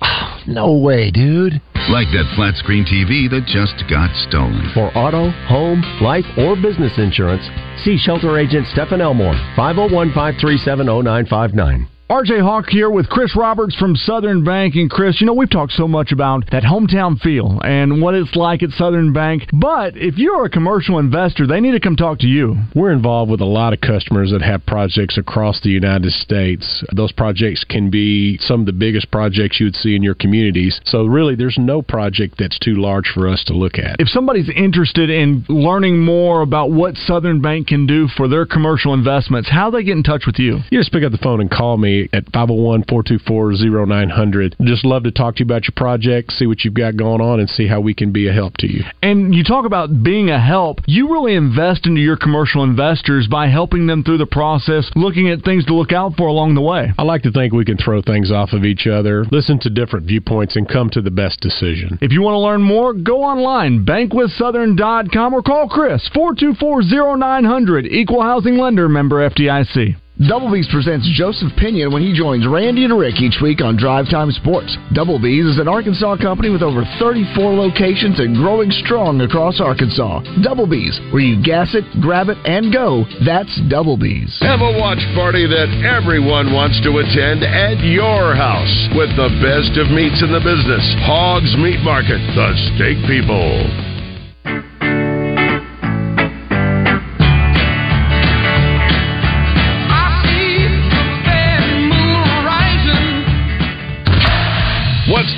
No 0.48 0.78
way, 0.78 1.10
dude. 1.10 1.54
Like 1.90 2.06
that 2.14 2.32
flat 2.36 2.54
screen 2.54 2.84
TV 2.84 3.28
that 3.30 3.50
just 3.50 3.82
got 3.90 4.14
stolen. 4.14 4.70
For 4.72 4.96
auto, 4.96 5.30
home, 5.50 5.82
life, 6.00 6.24
or 6.38 6.54
business 6.54 6.92
insurance, 6.98 7.42
see 7.82 7.98
shelter 7.98 8.38
agent 8.38 8.68
Stephen 8.70 9.00
Elmore, 9.00 9.34
501 9.56 10.14
537 10.14 10.86
0959. 10.86 11.88
RJ 12.08 12.40
Hawk 12.40 12.66
here 12.68 12.88
with 12.88 13.08
Chris 13.08 13.34
Roberts 13.34 13.74
from 13.74 13.96
Southern 13.96 14.44
Bank. 14.44 14.76
And 14.76 14.88
Chris, 14.88 15.20
you 15.20 15.26
know, 15.26 15.34
we've 15.34 15.50
talked 15.50 15.72
so 15.72 15.88
much 15.88 16.12
about 16.12 16.48
that 16.52 16.62
hometown 16.62 17.18
feel 17.18 17.58
and 17.64 18.00
what 18.00 18.14
it's 18.14 18.36
like 18.36 18.62
at 18.62 18.70
Southern 18.70 19.12
Bank. 19.12 19.48
But 19.52 19.96
if 19.96 20.16
you're 20.16 20.44
a 20.44 20.48
commercial 20.48 21.00
investor, 21.00 21.48
they 21.48 21.58
need 21.58 21.72
to 21.72 21.80
come 21.80 21.96
talk 21.96 22.20
to 22.20 22.28
you. 22.28 22.58
We're 22.76 22.92
involved 22.92 23.32
with 23.32 23.40
a 23.40 23.44
lot 23.44 23.72
of 23.72 23.80
customers 23.80 24.30
that 24.30 24.40
have 24.40 24.64
projects 24.66 25.18
across 25.18 25.60
the 25.60 25.70
United 25.70 26.12
States. 26.12 26.84
Those 26.94 27.10
projects 27.10 27.64
can 27.64 27.90
be 27.90 28.38
some 28.38 28.60
of 28.60 28.66
the 28.66 28.72
biggest 28.72 29.10
projects 29.10 29.58
you 29.58 29.66
would 29.66 29.74
see 29.74 29.96
in 29.96 30.04
your 30.04 30.14
communities. 30.14 30.80
So, 30.84 31.06
really, 31.06 31.34
there's 31.34 31.58
no 31.58 31.82
project 31.82 32.36
that's 32.38 32.60
too 32.60 32.76
large 32.76 33.10
for 33.12 33.26
us 33.26 33.42
to 33.48 33.52
look 33.52 33.80
at. 33.80 33.96
If 33.98 34.10
somebody's 34.10 34.48
interested 34.54 35.10
in 35.10 35.44
learning 35.48 36.04
more 36.04 36.42
about 36.42 36.70
what 36.70 36.94
Southern 36.94 37.40
Bank 37.40 37.66
can 37.66 37.84
do 37.84 38.06
for 38.16 38.28
their 38.28 38.46
commercial 38.46 38.94
investments, 38.94 39.50
how 39.50 39.70
do 39.70 39.78
they 39.78 39.82
get 39.82 39.96
in 39.96 40.04
touch 40.04 40.22
with 40.24 40.38
you? 40.38 40.60
You 40.70 40.78
just 40.78 40.92
pick 40.92 41.02
up 41.02 41.10
the 41.10 41.18
phone 41.18 41.40
and 41.40 41.50
call 41.50 41.76
me 41.76 41.95
at 42.12 42.24
501 42.32 42.84
424 42.88 43.86
0900. 43.86 44.56
Just 44.62 44.84
love 44.84 45.04
to 45.04 45.10
talk 45.10 45.36
to 45.36 45.40
you 45.40 45.46
about 45.46 45.64
your 45.64 45.74
project, 45.76 46.32
see 46.32 46.46
what 46.46 46.64
you've 46.64 46.74
got 46.74 46.96
going 46.96 47.20
on, 47.20 47.40
and 47.40 47.48
see 47.48 47.66
how 47.66 47.80
we 47.80 47.94
can 47.94 48.12
be 48.12 48.28
a 48.28 48.32
help 48.32 48.56
to 48.58 48.70
you. 48.70 48.82
And 49.02 49.34
you 49.34 49.44
talk 49.44 49.64
about 49.64 50.02
being 50.02 50.30
a 50.30 50.40
help. 50.40 50.80
You 50.86 51.12
really 51.12 51.34
invest 51.34 51.86
into 51.86 52.00
your 52.00 52.16
commercial 52.16 52.62
investors 52.62 53.26
by 53.28 53.48
helping 53.48 53.86
them 53.86 54.02
through 54.02 54.18
the 54.18 54.26
process, 54.26 54.90
looking 54.94 55.28
at 55.30 55.42
things 55.42 55.64
to 55.66 55.74
look 55.74 55.92
out 55.92 56.16
for 56.16 56.28
along 56.28 56.54
the 56.54 56.60
way. 56.60 56.92
I 56.98 57.02
like 57.02 57.22
to 57.22 57.32
think 57.32 57.52
we 57.52 57.64
can 57.64 57.76
throw 57.76 58.02
things 58.02 58.30
off 58.30 58.52
of 58.52 58.64
each 58.64 58.86
other, 58.86 59.24
listen 59.30 59.58
to 59.60 59.70
different 59.70 60.06
viewpoints, 60.06 60.56
and 60.56 60.68
come 60.68 60.90
to 60.90 61.02
the 61.02 61.10
best 61.10 61.40
decision. 61.40 61.98
If 62.00 62.12
you 62.12 62.22
want 62.22 62.34
to 62.34 62.38
learn 62.38 62.62
more, 62.62 62.92
go 62.92 63.22
online, 63.22 63.84
bankwithsouthern.com, 63.84 65.34
or 65.34 65.42
call 65.42 65.68
Chris, 65.68 66.08
424 66.14 67.16
0900, 67.16 67.86
Equal 67.86 68.22
Housing 68.22 68.56
Lender, 68.56 68.88
member 68.88 69.28
FDIC. 69.28 69.96
Double 70.16 70.50
B's 70.50 70.66
presents 70.72 71.04
Joseph 71.12 71.52
Pinion 71.60 71.92
when 71.92 72.00
he 72.00 72.16
joins 72.16 72.48
Randy 72.48 72.88
and 72.88 72.96
Rick 72.96 73.20
each 73.20 73.36
week 73.44 73.60
on 73.60 73.76
Drive 73.76 74.08
Time 74.08 74.32
Sports. 74.32 74.72
Double 74.96 75.20
B's 75.20 75.44
is 75.44 75.58
an 75.60 75.68
Arkansas 75.68 76.16
company 76.16 76.48
with 76.48 76.62
over 76.62 76.88
34 76.98 77.52
locations 77.52 78.16
and 78.18 78.32
growing 78.34 78.70
strong 78.70 79.20
across 79.20 79.60
Arkansas. 79.60 80.24
Double 80.40 80.64
B's, 80.66 80.96
where 81.12 81.20
you 81.20 81.36
gas 81.44 81.76
it, 81.76 81.84
grab 82.00 82.32
it, 82.32 82.40
and 82.48 82.72
go. 82.72 83.04
That's 83.28 83.52
Double 83.68 84.00
B's. 84.00 84.32
Have 84.40 84.64
a 84.64 84.80
watch 84.80 85.04
party 85.12 85.44
that 85.44 85.68
everyone 85.84 86.48
wants 86.56 86.80
to 86.88 86.96
attend 86.96 87.44
at 87.44 87.84
your 87.84 88.32
house 88.32 88.72
with 88.96 89.12
the 89.20 89.28
best 89.44 89.76
of 89.76 89.92
meats 89.92 90.24
in 90.24 90.32
the 90.32 90.40
business. 90.40 90.84
Hogs 91.04 91.52
Meat 91.60 91.84
Market, 91.84 92.24
the 92.32 92.56
steak 92.72 92.96
people. 93.04 93.68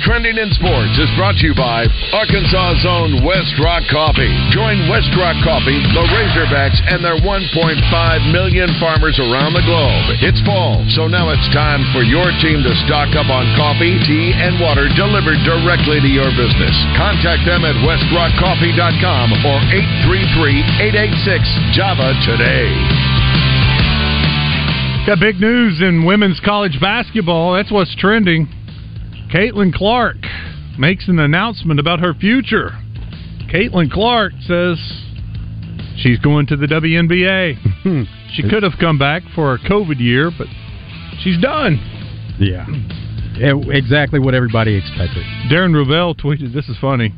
Trending 0.03 0.37
in 0.37 0.51
sports 0.55 0.97
is 0.99 1.09
brought 1.15 1.35
to 1.39 1.47
you 1.47 1.55
by 1.55 1.87
Arkansas' 2.15 2.83
own 2.87 3.23
West 3.23 3.55
Rock 3.59 3.83
Coffee. 3.87 4.29
Join 4.51 4.89
West 4.91 5.15
Rock 5.15 5.37
Coffee, 5.43 5.79
the 5.95 6.03
Razorbacks, 6.13 6.79
and 6.91 7.03
their 7.03 7.17
1.5 7.21 8.31
million 8.31 8.69
farmers 8.79 9.19
around 9.19 9.53
the 9.55 9.61
globe. 9.65 10.19
It's 10.21 10.41
fall, 10.43 10.83
so 10.93 11.07
now 11.07 11.29
it's 11.31 11.47
time 11.55 11.83
for 11.95 12.03
your 12.03 12.29
team 12.43 12.61
to 12.63 12.75
stock 12.85 13.15
up 13.15 13.29
on 13.31 13.47
coffee, 13.55 13.97
tea, 14.03 14.33
and 14.35 14.59
water 14.59 14.89
delivered 14.95 15.39
directly 15.47 16.01
to 16.03 16.09
your 16.11 16.29
business. 16.35 16.75
Contact 16.99 17.45
them 17.47 17.63
at 17.65 17.75
westrockcoffee.com 17.81 19.31
or 19.47 19.57
833-886-JAVA 20.05 22.09
today. 22.27 22.67
Got 25.07 25.19
big 25.19 25.39
news 25.39 25.81
in 25.81 26.05
women's 26.05 26.39
college 26.41 26.79
basketball. 26.79 27.53
That's 27.53 27.71
what's 27.71 27.95
trending. 27.95 28.47
Caitlin 29.31 29.73
Clark 29.73 30.17
makes 30.77 31.07
an 31.07 31.19
announcement 31.19 31.79
about 31.79 31.99
her 31.99 32.13
future. 32.13 32.71
Caitlin 33.51 33.91
Clark 33.91 34.33
says 34.41 34.77
she's 35.97 36.19
going 36.19 36.47
to 36.47 36.55
the 36.55 36.67
WNBA. 36.67 37.57
Hmm. 37.83 38.03
she 38.33 38.43
could 38.43 38.63
have 38.63 38.73
come 38.79 38.97
back 38.97 39.23
for 39.35 39.53
a 39.53 39.59
COVID 39.59 39.99
year, 39.99 40.31
but 40.35 40.47
she's 41.21 41.39
done. 41.39 41.79
Yeah. 42.39 42.65
Exactly 43.39 44.19
what 44.19 44.33
everybody 44.33 44.75
expected. 44.75 45.23
Darren 45.49 45.73
Rovell 45.73 46.13
tweeted, 46.13 46.53
"This 46.53 46.67
is 46.67 46.77
funny. 46.79 47.13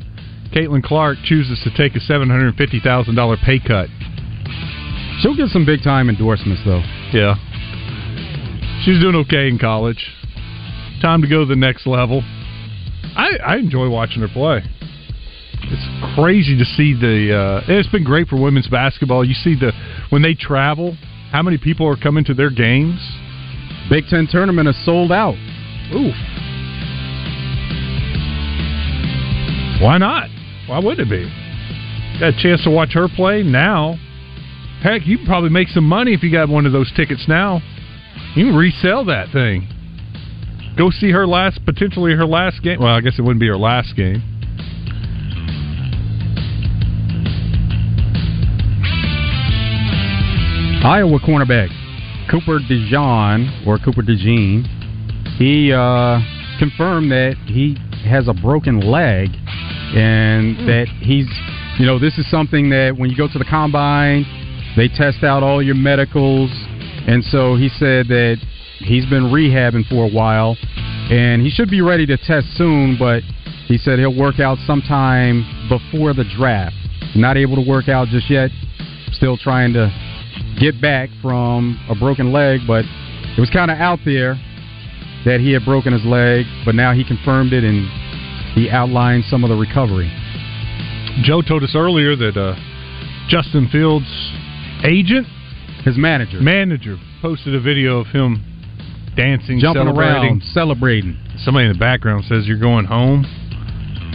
Caitlin 0.52 0.82
Clark 0.82 1.18
chooses 1.24 1.60
to 1.64 1.70
take 1.76 1.96
a 1.96 2.00
seven 2.00 2.28
hundred 2.30 2.54
fifty 2.56 2.78
thousand 2.78 3.16
dollar 3.16 3.36
pay 3.36 3.58
cut. 3.58 3.88
She'll 5.20 5.36
get 5.36 5.48
some 5.48 5.64
big 5.66 5.82
time 5.82 6.08
endorsements, 6.08 6.62
though. 6.64 6.82
Yeah, 7.12 7.34
she's 8.84 9.00
doing 9.00 9.16
okay 9.16 9.48
in 9.48 9.58
college. 9.58 10.06
Time 11.02 11.20
to 11.20 11.28
go 11.28 11.40
to 11.40 11.46
the 11.46 11.56
next 11.56 11.84
level. 11.84 12.22
I, 13.16 13.36
I 13.44 13.56
enjoy 13.56 13.88
watching 13.90 14.22
her 14.22 14.28
play. 14.28 14.62
It's 15.64 16.14
crazy 16.14 16.56
to 16.56 16.64
see 16.64 16.94
the. 16.94 17.36
Uh, 17.36 17.64
it's 17.66 17.88
been 17.88 18.04
great 18.04 18.28
for 18.28 18.40
women's 18.40 18.68
basketball. 18.68 19.24
You 19.24 19.34
see 19.34 19.56
the 19.58 19.72
when 20.10 20.22
they 20.22 20.34
travel, 20.34 20.96
how 21.32 21.42
many 21.42 21.58
people 21.58 21.88
are 21.88 21.96
coming 21.96 22.24
to 22.26 22.34
their 22.34 22.50
games. 22.50 23.00
Big 23.90 24.04
Ten 24.06 24.28
tournament 24.30 24.68
is 24.68 24.84
sold 24.84 25.10
out. 25.10 25.34
Ooh. 25.92 26.12
Why 29.82 29.98
not? 29.98 30.28
Why 30.68 30.78
would 30.78 31.00
it 31.00 31.10
be? 31.10 31.24
Got 32.20 32.34
a 32.34 32.38
chance 32.40 32.62
to 32.62 32.70
watch 32.70 32.92
her 32.94 33.08
play 33.08 33.42
now. 33.42 33.96
Heck, 34.84 35.04
you 35.04 35.16
can 35.16 35.26
probably 35.26 35.50
make 35.50 35.66
some 35.66 35.84
money 35.84 36.14
if 36.14 36.22
you 36.22 36.30
got 36.30 36.48
one 36.48 36.64
of 36.64 36.72
those 36.72 36.92
tickets 36.94 37.24
now. 37.26 37.60
You 38.36 38.46
can 38.46 38.54
resell 38.54 39.04
that 39.06 39.32
thing. 39.32 39.66
Go 40.76 40.90
see 40.90 41.10
her 41.10 41.26
last, 41.26 41.64
potentially 41.64 42.14
her 42.14 42.26
last 42.26 42.62
game. 42.62 42.80
Well, 42.80 42.94
I 42.94 43.00
guess 43.00 43.18
it 43.18 43.22
wouldn't 43.22 43.40
be 43.40 43.48
her 43.48 43.56
last 43.56 43.94
game. 43.94 44.22
Iowa 50.84 51.20
cornerback 51.20 51.68
Cooper 52.28 52.58
DeJean 52.58 53.66
or 53.66 53.78
Cooper 53.78 54.02
DeJean, 54.02 54.66
he 55.36 55.72
uh, 55.72 56.18
confirmed 56.58 57.10
that 57.12 57.36
he 57.46 57.76
has 58.08 58.26
a 58.26 58.32
broken 58.32 58.80
leg 58.80 59.28
and 59.94 60.56
that 60.66 60.86
he's, 61.00 61.28
you 61.78 61.86
know, 61.86 61.98
this 61.98 62.16
is 62.18 62.28
something 62.30 62.70
that 62.70 62.96
when 62.96 63.10
you 63.10 63.16
go 63.16 63.28
to 63.28 63.38
the 63.38 63.44
combine, 63.44 64.24
they 64.76 64.88
test 64.88 65.22
out 65.22 65.42
all 65.42 65.62
your 65.62 65.74
medicals, 65.74 66.50
and 67.06 67.22
so 67.24 67.54
he 67.56 67.68
said 67.68 68.08
that 68.08 68.38
he's 68.84 69.06
been 69.06 69.24
rehabbing 69.24 69.86
for 69.88 70.04
a 70.04 70.10
while, 70.10 70.56
and 71.10 71.42
he 71.42 71.50
should 71.50 71.70
be 71.70 71.80
ready 71.80 72.06
to 72.06 72.16
test 72.16 72.46
soon, 72.56 72.96
but 72.98 73.22
he 73.66 73.78
said 73.78 73.98
he'll 73.98 74.16
work 74.16 74.40
out 74.40 74.58
sometime 74.66 75.44
before 75.68 76.14
the 76.14 76.24
draft. 76.36 76.76
Not 77.14 77.36
able 77.36 77.56
to 77.56 77.68
work 77.68 77.88
out 77.88 78.08
just 78.08 78.30
yet. 78.30 78.50
Still 79.12 79.36
trying 79.36 79.72
to 79.74 79.90
get 80.60 80.80
back 80.80 81.10
from 81.20 81.78
a 81.88 81.94
broken 81.94 82.32
leg, 82.32 82.60
but 82.66 82.84
it 83.36 83.40
was 83.40 83.50
kind 83.50 83.70
of 83.70 83.78
out 83.78 83.98
there 84.04 84.34
that 85.24 85.40
he 85.40 85.52
had 85.52 85.64
broken 85.64 85.92
his 85.92 86.04
leg, 86.04 86.44
but 86.64 86.74
now 86.74 86.92
he 86.92 87.04
confirmed 87.04 87.52
it 87.52 87.64
and 87.64 87.88
he 88.54 88.68
outlined 88.70 89.24
some 89.24 89.44
of 89.44 89.50
the 89.50 89.56
recovery. 89.56 90.10
Joe 91.22 91.42
told 91.42 91.62
us 91.62 91.74
earlier 91.74 92.16
that 92.16 92.36
uh, 92.36 92.56
Justin 93.28 93.68
Fields' 93.70 94.32
agent, 94.84 95.26
his 95.84 95.96
manager, 95.96 96.40
manager, 96.40 96.96
posted 97.20 97.54
a 97.54 97.60
video 97.60 97.98
of 97.98 98.08
him 98.08 98.51
dancing, 99.16 99.58
jumping 99.58 99.82
celebrating. 99.82 100.30
around, 100.30 100.42
celebrating. 100.52 101.16
Somebody 101.38 101.66
in 101.66 101.72
the 101.72 101.78
background 101.78 102.24
says 102.28 102.46
you're 102.46 102.58
going 102.58 102.84
home. 102.84 103.24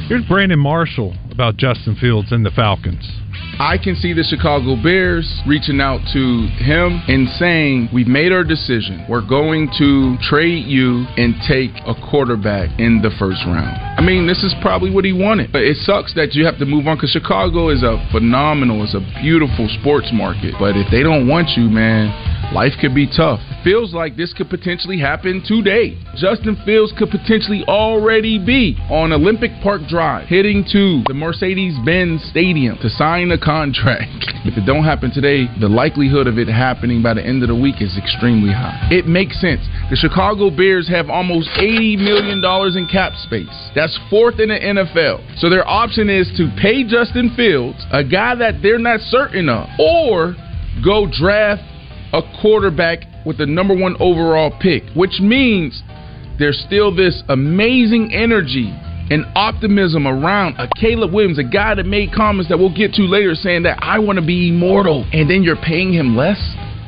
Here's 0.07 0.25
Brandon 0.25 0.59
Marshall 0.59 1.15
about 1.31 1.57
Justin 1.57 1.95
Fields 1.95 2.31
and 2.31 2.45
the 2.45 2.51
Falcons. 2.51 3.05
I 3.59 3.77
can 3.77 3.95
see 3.95 4.13
the 4.13 4.23
Chicago 4.23 4.81
Bears 4.81 5.25
reaching 5.47 5.81
out 5.81 5.99
to 6.13 6.47
him 6.61 7.01
and 7.07 7.27
saying, 7.37 7.89
We've 7.93 8.07
made 8.07 8.31
our 8.31 8.43
decision. 8.43 9.05
We're 9.09 9.27
going 9.27 9.69
to 9.77 10.15
trade 10.21 10.65
you 10.65 11.05
and 11.17 11.35
take 11.47 11.71
a 11.85 11.93
quarterback 12.09 12.69
in 12.79 13.01
the 13.01 13.09
first 13.17 13.41
round. 13.45 13.75
I 13.97 14.01
mean, 14.01 14.27
this 14.27 14.43
is 14.43 14.53
probably 14.61 14.91
what 14.91 15.05
he 15.05 15.13
wanted. 15.13 15.51
But 15.51 15.63
it 15.63 15.77
sucks 15.77 16.13
that 16.13 16.33
you 16.33 16.45
have 16.45 16.57
to 16.59 16.65
move 16.65 16.87
on 16.87 16.97
because 16.97 17.11
Chicago 17.11 17.69
is 17.69 17.83
a 17.83 17.97
phenomenal, 18.11 18.83
it's 18.83 18.93
a 18.93 19.03
beautiful 19.21 19.67
sports 19.81 20.09
market. 20.13 20.53
But 20.59 20.77
if 20.77 20.89
they 20.91 21.01
don't 21.01 21.27
want 21.27 21.57
you, 21.57 21.65
man, 21.69 22.13
life 22.53 22.73
could 22.79 22.93
be 22.93 23.07
tough. 23.07 23.41
Feels 23.63 23.93
like 23.93 24.15
this 24.15 24.33
could 24.33 24.49
potentially 24.49 24.99
happen 24.99 25.43
today. 25.45 25.97
Justin 26.15 26.57
Fields 26.63 26.93
could 26.97 27.09
potentially 27.09 27.63
already 27.67 28.37
be 28.37 28.77
on 28.89 29.11
Olympic 29.11 29.51
Park 29.63 29.81
Drive, 29.89 30.27
heading 30.27 30.63
to 30.71 31.03
the 31.07 31.13
Mercedes 31.13 31.75
Benz 31.83 32.23
Stadium 32.29 32.77
to 32.81 32.89
sign 32.89 33.31
a 33.31 33.37
contract. 33.37 34.11
If 34.47 34.55
it 34.55 34.65
don't 34.65 34.85
happen 34.85 35.11
today, 35.11 35.49
the 35.59 35.67
likelihood 35.67 36.25
of 36.25 36.37
it 36.37 36.47
happening 36.47 37.03
by 37.03 37.13
the 37.13 37.25
end 37.25 37.43
of 37.43 37.49
the 37.49 37.55
week 37.55 37.81
is 37.81 37.97
extremely 37.97 38.53
high. 38.53 38.87
It 38.89 39.05
makes 39.05 39.41
sense. 39.41 39.59
The 39.89 39.97
Chicago 39.97 40.49
Bears 40.49 40.87
have 40.87 41.09
almost 41.09 41.49
$80 41.59 41.97
million 41.99 42.39
in 42.39 42.87
cap 42.87 43.11
space. 43.25 43.51
That's 43.75 43.99
fourth 44.09 44.39
in 44.39 44.47
the 44.47 44.55
NFL. 44.55 45.39
So 45.41 45.49
their 45.49 45.67
option 45.67 46.09
is 46.09 46.31
to 46.37 46.47
pay 46.61 46.87
Justin 46.87 47.33
Fields, 47.35 47.83
a 47.91 48.05
guy 48.05 48.35
that 48.35 48.61
they're 48.61 48.79
not 48.79 49.01
certain 49.01 49.49
of, 49.49 49.67
or 49.79 50.33
go 50.81 51.11
draft 51.11 51.63
a 52.13 52.21
quarterback 52.41 53.03
with 53.27 53.37
the 53.37 53.45
number 53.45 53.75
one 53.75 53.95
overall 53.99 54.57
pick, 54.59 54.83
which 54.95 55.19
means 55.19 55.83
there's 56.39 56.63
still 56.65 56.95
this 56.95 57.21
amazing 57.29 58.13
energy 58.13 58.73
and 59.09 59.25
optimism 59.35 60.07
around 60.07 60.55
a 60.57 60.67
Caleb 60.79 61.13
Williams, 61.13 61.37
a 61.37 61.43
guy 61.43 61.75
that 61.75 61.85
made 61.85 62.11
comments 62.13 62.49
that 62.49 62.57
we'll 62.57 62.75
get 62.75 62.93
to 62.93 63.03
later 63.03 63.35
saying 63.35 63.63
that 63.63 63.79
I 63.81 63.99
want 63.99 64.17
to 64.19 64.25
be 64.25 64.49
immortal, 64.49 65.05
and 65.13 65.29
then 65.29 65.43
you're 65.43 65.55
paying 65.55 65.93
him 65.93 66.15
less? 66.15 66.39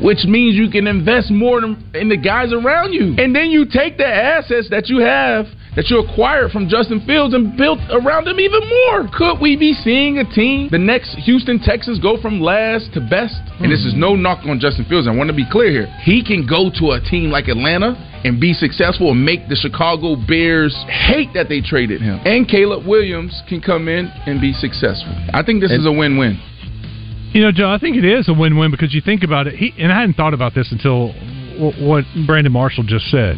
Which 0.01 0.23
means 0.25 0.55
you 0.55 0.69
can 0.69 0.87
invest 0.87 1.29
more 1.29 1.59
in 1.61 2.07
the 2.07 2.17
guys 2.17 2.53
around 2.53 2.93
you. 2.93 3.15
And 3.17 3.35
then 3.35 3.51
you 3.51 3.65
take 3.65 3.97
the 3.97 4.07
assets 4.07 4.69
that 4.69 4.87
you 4.87 4.99
have 4.99 5.45
that 5.75 5.89
you 5.89 5.99
acquired 5.99 6.51
from 6.51 6.67
Justin 6.67 7.03
Fields 7.05 7.33
and 7.33 7.55
built 7.55 7.79
around 7.91 8.27
him 8.27 8.39
even 8.39 8.61
more. 8.67 9.09
Could 9.13 9.39
we 9.39 9.55
be 9.55 9.73
seeing 9.73 10.17
a 10.17 10.25
team, 10.25 10.69
the 10.71 10.79
next 10.79 11.15
Houston 11.25 11.59
Texans, 11.59 11.99
go 11.99 12.19
from 12.21 12.41
last 12.41 12.93
to 12.93 13.01
best? 13.01 13.37
And 13.59 13.71
this 13.71 13.85
is 13.85 13.93
no 13.95 14.15
knock 14.15 14.45
on 14.45 14.59
Justin 14.59 14.85
Fields. 14.85 15.07
I 15.07 15.15
want 15.15 15.29
to 15.29 15.35
be 15.35 15.45
clear 15.49 15.71
here. 15.71 15.87
He 16.01 16.23
can 16.23 16.47
go 16.47 16.69
to 16.79 16.91
a 16.91 17.01
team 17.01 17.29
like 17.29 17.47
Atlanta 17.47 17.93
and 18.25 18.41
be 18.41 18.53
successful 18.53 19.11
and 19.11 19.23
make 19.23 19.47
the 19.47 19.55
Chicago 19.55 20.15
Bears 20.15 20.75
hate 20.89 21.29
that 21.33 21.47
they 21.47 21.61
traded 21.61 22.01
him. 22.01 22.19
And 22.25 22.47
Caleb 22.47 22.85
Williams 22.85 23.41
can 23.47 23.61
come 23.61 23.87
in 23.87 24.07
and 24.25 24.41
be 24.41 24.53
successful. 24.53 25.13
I 25.33 25.43
think 25.43 25.61
this 25.61 25.71
is 25.71 25.85
a 25.85 25.91
win-win. 25.91 26.41
You 27.31 27.43
know, 27.43 27.51
Joe, 27.51 27.69
I 27.69 27.77
think 27.77 27.95
it 27.95 28.03
is 28.03 28.27
a 28.27 28.33
win-win 28.33 28.71
because 28.71 28.93
you 28.93 29.01
think 29.01 29.23
about 29.23 29.45
it. 29.45 29.53
He 29.55 29.71
and 29.77 29.91
I 29.91 29.99
hadn't 30.01 30.15
thought 30.15 30.33
about 30.33 30.55
this 30.55 30.71
until 30.71 31.13
what 31.79 32.03
Brandon 32.25 32.51
Marshall 32.51 32.83
just 32.83 33.05
said. 33.11 33.37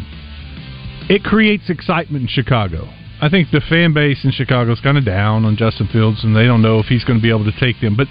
It 1.12 1.24
creates 1.24 1.70
excitement 1.70 2.22
in 2.24 2.28
Chicago. 2.30 2.88
I 3.22 3.28
think 3.30 3.52
the 3.52 3.60
fan 3.70 3.94
base 3.94 4.24
in 4.24 4.32
Chicago 4.32 4.72
is 4.72 4.80
kind 4.80 4.98
of 4.98 5.04
down 5.06 5.44
on 5.46 5.58
Justin 5.58 5.88
Fields, 5.92 6.24
and 6.24 6.34
they 6.36 6.46
don't 6.46 6.62
know 6.62 6.80
if 6.80 6.86
he's 6.88 7.04
going 7.04 7.20
to 7.20 7.22
be 7.22 7.30
able 7.30 7.44
to 7.52 7.60
take 7.60 7.80
them. 7.82 7.96
But 7.98 8.08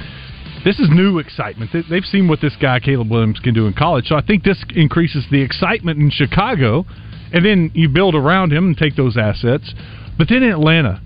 this 0.64 0.78
is 0.78 0.88
new 0.90 1.18
excitement. 1.18 1.72
They- 1.72 1.80
They've 1.88 2.04
seen 2.04 2.28
what 2.28 2.40
this 2.42 2.54
guy 2.56 2.78
Caleb 2.78 3.10
Williams 3.10 3.40
can 3.40 3.54
do 3.54 3.66
in 3.66 3.72
college, 3.72 4.06
so 4.08 4.16
I 4.16 4.20
think 4.20 4.44
this 4.44 4.62
increases 4.76 5.26
the 5.30 5.40
excitement 5.40 5.98
in 5.98 6.10
Chicago. 6.10 6.84
And 7.32 7.44
then 7.44 7.70
you 7.74 7.88
build 7.88 8.14
around 8.14 8.52
him 8.52 8.66
and 8.66 8.76
take 8.76 8.96
those 8.96 9.16
assets. 9.16 9.72
But 10.18 10.28
then 10.28 10.42
in 10.42 10.50
Atlanta, 10.50 11.00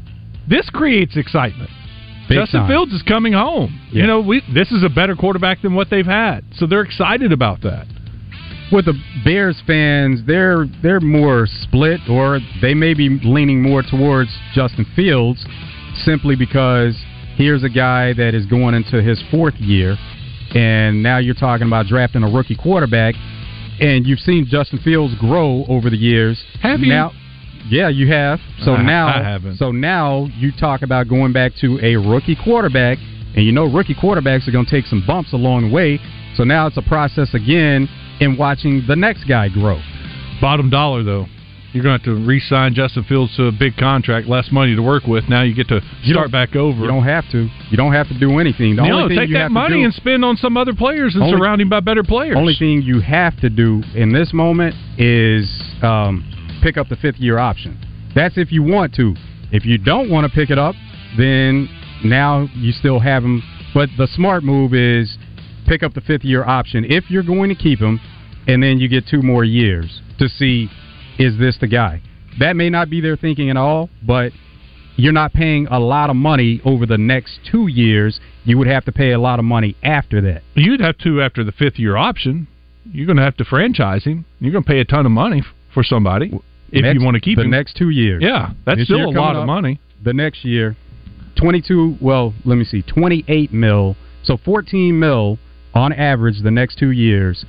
this 0.48 0.68
creates 0.70 1.16
excitement. 1.16 1.70
Big 2.28 2.38
Justin 2.38 2.60
time. 2.62 2.70
Fields 2.70 2.92
is 2.92 3.02
coming 3.02 3.34
home. 3.34 3.78
Yeah. 3.92 4.00
You 4.00 4.06
know, 4.08 4.20
we 4.20 4.42
this 4.52 4.72
is 4.72 4.82
a 4.82 4.88
better 4.88 5.14
quarterback 5.14 5.60
than 5.62 5.74
what 5.74 5.90
they've 5.90 6.06
had, 6.06 6.42
so 6.56 6.66
they're 6.66 6.80
excited 6.80 7.30
about 7.32 7.60
that. 7.62 7.86
With 8.74 8.86
the 8.86 9.00
Bears 9.24 9.62
fans, 9.66 10.20
they're 10.26 10.66
they're 10.82 11.00
more 11.00 11.46
split, 11.46 12.00
or 12.10 12.40
they 12.60 12.74
may 12.74 12.92
be 12.92 13.08
leaning 13.22 13.62
more 13.62 13.82
towards 13.82 14.30
Justin 14.52 14.84
Fields, 14.96 15.46
simply 15.94 16.34
because 16.34 17.00
here's 17.36 17.62
a 17.62 17.68
guy 17.68 18.12
that 18.14 18.34
is 18.34 18.44
going 18.46 18.74
into 18.74 19.00
his 19.00 19.22
fourth 19.30 19.54
year, 19.54 19.96
and 20.54 21.02
now 21.02 21.18
you're 21.18 21.34
talking 21.36 21.68
about 21.68 21.86
drafting 21.86 22.24
a 22.24 22.28
rookie 22.28 22.56
quarterback, 22.56 23.14
and 23.80 24.06
you've 24.06 24.18
seen 24.18 24.44
Justin 24.44 24.80
Fields 24.80 25.14
grow 25.20 25.64
over 25.68 25.88
the 25.88 25.96
years. 25.96 26.42
Have 26.60 26.80
you? 26.80 26.88
Now, 26.88 27.12
yeah, 27.68 27.88
you 27.88 28.08
have. 28.08 28.40
So 28.62 28.72
I- 28.74 28.82
now, 28.82 29.06
I 29.06 29.22
haven't. 29.22 29.56
so 29.56 29.70
now 29.70 30.26
you 30.36 30.50
talk 30.50 30.82
about 30.82 31.08
going 31.08 31.32
back 31.32 31.52
to 31.60 31.78
a 31.80 31.94
rookie 31.94 32.36
quarterback, 32.42 32.98
and 33.36 33.46
you 33.46 33.52
know 33.52 33.64
rookie 33.66 33.94
quarterbacks 33.94 34.48
are 34.48 34.52
going 34.52 34.64
to 34.66 34.70
take 34.70 34.86
some 34.86 35.04
bumps 35.06 35.32
along 35.32 35.68
the 35.68 35.72
way. 35.72 36.00
So 36.34 36.42
now 36.42 36.66
it's 36.66 36.76
a 36.76 36.82
process 36.82 37.32
again 37.34 37.88
in 38.20 38.36
watching 38.36 38.84
the 38.86 38.96
next 38.96 39.24
guy 39.24 39.48
grow. 39.48 39.80
Bottom 40.40 40.70
dollar 40.70 41.02
though, 41.02 41.26
you're 41.72 41.82
going 41.82 41.98
to 41.98 42.06
have 42.06 42.16
to 42.16 42.24
re-sign 42.24 42.72
Justin 42.74 43.02
Fields 43.04 43.34
to 43.36 43.46
a 43.46 43.52
big 43.52 43.76
contract, 43.76 44.28
less 44.28 44.48
money 44.52 44.76
to 44.76 44.82
work 44.82 45.04
with. 45.06 45.28
Now 45.28 45.42
you 45.42 45.54
get 45.54 45.66
to 45.68 45.80
start 46.04 46.30
back 46.30 46.54
over. 46.54 46.78
You 46.78 46.86
don't 46.86 47.02
have 47.02 47.24
to. 47.32 47.48
You 47.68 47.76
don't 47.76 47.92
have 47.92 48.06
to 48.08 48.18
do 48.18 48.38
anything. 48.38 48.76
The 48.76 48.82
no, 48.82 49.02
only 49.02 49.16
thing 49.16 49.18
take 49.18 49.28
you 49.30 49.34
that 49.34 49.40
have 49.40 49.50
to 49.50 49.54
money 49.54 49.80
do, 49.80 49.84
and 49.84 49.94
spend 49.94 50.24
on 50.24 50.36
some 50.36 50.56
other 50.56 50.72
players 50.72 51.14
and 51.14 51.24
Only- 51.24 51.36
surround 51.36 51.60
him 51.60 51.68
by 51.68 51.80
better 51.80 52.04
players. 52.04 52.36
Only 52.36 52.54
thing 52.54 52.82
you 52.82 53.00
have 53.00 53.38
to 53.40 53.50
do 53.50 53.82
in 53.94 54.12
this 54.12 54.32
moment 54.32 54.76
is 54.98 55.50
um, 55.82 56.24
pick 56.62 56.76
up 56.76 56.88
the 56.88 56.96
fifth 56.96 57.16
year 57.18 57.38
option. 57.38 57.78
That's 58.14 58.38
if 58.38 58.52
you 58.52 58.62
want 58.62 58.94
to. 58.94 59.14
If 59.50 59.64
you 59.64 59.78
don't 59.78 60.10
want 60.10 60.30
to 60.30 60.32
pick 60.32 60.50
it 60.50 60.58
up, 60.58 60.76
then 61.18 61.68
now 62.04 62.46
you 62.54 62.70
still 62.72 63.00
have 63.00 63.24
him. 63.24 63.42
But 63.74 63.88
the 63.98 64.06
smart 64.14 64.44
move 64.44 64.74
is 64.74 65.18
pick 65.64 65.82
up 65.82 65.94
the 65.94 66.00
fifth 66.00 66.24
year 66.24 66.44
option 66.44 66.84
if 66.84 67.10
you're 67.10 67.22
going 67.22 67.48
to 67.48 67.54
keep 67.54 67.78
him, 67.80 68.00
and 68.46 68.62
then 68.62 68.78
you 68.78 68.88
get 68.88 69.06
two 69.06 69.22
more 69.22 69.44
years 69.44 70.00
to 70.18 70.28
see 70.28 70.68
is 71.18 71.38
this 71.38 71.56
the 71.60 71.66
guy. 71.68 72.02
That 72.40 72.56
may 72.56 72.68
not 72.70 72.90
be 72.90 73.00
their 73.00 73.16
thinking 73.16 73.48
at 73.50 73.56
all, 73.56 73.88
but 74.06 74.32
you're 74.96 75.12
not 75.12 75.32
paying 75.32 75.66
a 75.68 75.78
lot 75.78 76.10
of 76.10 76.16
money 76.16 76.60
over 76.64 76.86
the 76.86 76.98
next 76.98 77.38
two 77.50 77.68
years. 77.68 78.20
You 78.44 78.58
would 78.58 78.66
have 78.66 78.84
to 78.84 78.92
pay 78.92 79.12
a 79.12 79.18
lot 79.18 79.38
of 79.38 79.44
money 79.44 79.76
after 79.82 80.20
that. 80.22 80.42
You'd 80.54 80.80
have 80.80 80.98
to 80.98 81.22
after 81.22 81.42
the 81.44 81.52
fifth 81.52 81.78
year 81.78 81.96
option. 81.96 82.46
You're 82.92 83.06
going 83.06 83.16
to 83.16 83.22
have 83.22 83.36
to 83.38 83.44
franchise 83.44 84.04
him. 84.04 84.24
You're 84.40 84.52
going 84.52 84.64
to 84.64 84.68
pay 84.70 84.80
a 84.80 84.84
ton 84.84 85.06
of 85.06 85.12
money 85.12 85.42
for 85.72 85.82
somebody 85.82 86.32
if 86.70 86.82
Next- 86.82 86.98
you 86.98 87.04
want 87.04 87.14
to 87.14 87.20
keep 87.20 87.38
the 87.38 87.44
him. 87.44 87.50
next 87.50 87.76
two 87.76 87.90
years. 87.90 88.22
Yeah, 88.22 88.50
that's 88.66 88.78
This 88.80 88.86
still 88.88 89.08
a 89.08 89.10
lot 89.10 89.36
of 89.36 89.46
money. 89.46 89.80
The 90.02 90.12
next 90.12 90.44
year, 90.44 90.76
twenty-two. 91.36 91.96
Well, 92.00 92.34
let 92.44 92.56
me 92.56 92.64
see, 92.64 92.82
twenty-eight 92.82 93.52
mil. 93.52 93.96
So 94.22 94.36
fourteen 94.36 94.98
mil 94.98 95.38
on 95.74 95.92
average 95.92 96.40
the 96.42 96.50
next 96.50 96.78
two 96.78 96.90
years. 96.90 97.44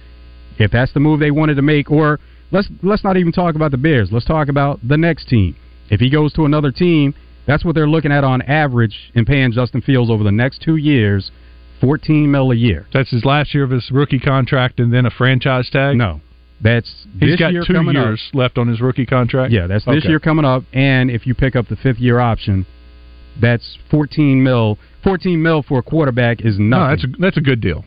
If 0.57 0.71
that's 0.71 0.91
the 0.93 0.99
move 0.99 1.19
they 1.19 1.31
wanted 1.31 1.55
to 1.55 1.61
make, 1.61 1.91
or 1.91 2.19
let's 2.51 2.67
let's 2.81 3.03
not 3.03 3.17
even 3.17 3.31
talk 3.31 3.55
about 3.55 3.71
the 3.71 3.77
Bears. 3.77 4.09
Let's 4.11 4.25
talk 4.25 4.47
about 4.47 4.79
the 4.87 4.97
next 4.97 5.27
team. 5.27 5.55
If 5.89 5.99
he 5.99 6.09
goes 6.09 6.33
to 6.33 6.45
another 6.45 6.71
team, 6.71 7.13
that's 7.45 7.63
what 7.65 7.75
they're 7.75 7.87
looking 7.89 8.11
at 8.11 8.23
on 8.23 8.41
average 8.43 9.11
in 9.13 9.25
paying 9.25 9.51
Justin 9.51 9.81
Fields 9.81 10.09
over 10.09 10.23
the 10.23 10.31
next 10.31 10.61
two 10.61 10.77
years, 10.77 11.31
fourteen 11.81 12.31
mil 12.31 12.51
a 12.51 12.55
year. 12.55 12.87
That's 12.93 13.11
his 13.11 13.25
last 13.25 13.53
year 13.53 13.63
of 13.63 13.69
his 13.71 13.91
rookie 13.91 14.19
contract 14.19 14.79
and 14.79 14.93
then 14.93 15.05
a 15.05 15.11
franchise 15.11 15.69
tag. 15.69 15.97
No, 15.97 16.21
that's 16.61 17.05
He's 17.19 17.31
this 17.31 17.39
got 17.39 17.51
year 17.51 17.63
two 17.67 17.73
coming 17.73 17.97
up. 17.97 18.05
years 18.05 18.21
left 18.33 18.57
on 18.57 18.67
his 18.69 18.79
rookie 18.81 19.05
contract. 19.05 19.51
Yeah, 19.51 19.67
that's 19.67 19.83
this 19.85 19.97
Okay. 19.97 20.09
year 20.09 20.19
coming 20.19 20.45
up, 20.45 20.63
and 20.73 21.11
if 21.11 21.27
you 21.27 21.35
pick 21.35 21.55
up 21.57 21.67
the 21.67 21.75
fifth 21.75 21.99
year 21.99 22.19
option, 22.19 22.65
that's 23.41 23.77
fourteen 23.91 24.41
mil. 24.41 24.79
Fourteen 25.03 25.43
mil 25.43 25.61
for 25.63 25.79
a 25.79 25.83
quarterback 25.83 26.39
is 26.41 26.57
nothing. 26.57 26.69
No, 26.69 26.87
that's 26.87 27.03
a, 27.03 27.07
that's 27.19 27.37
a 27.37 27.41
good 27.41 27.59
deal. 27.61 27.83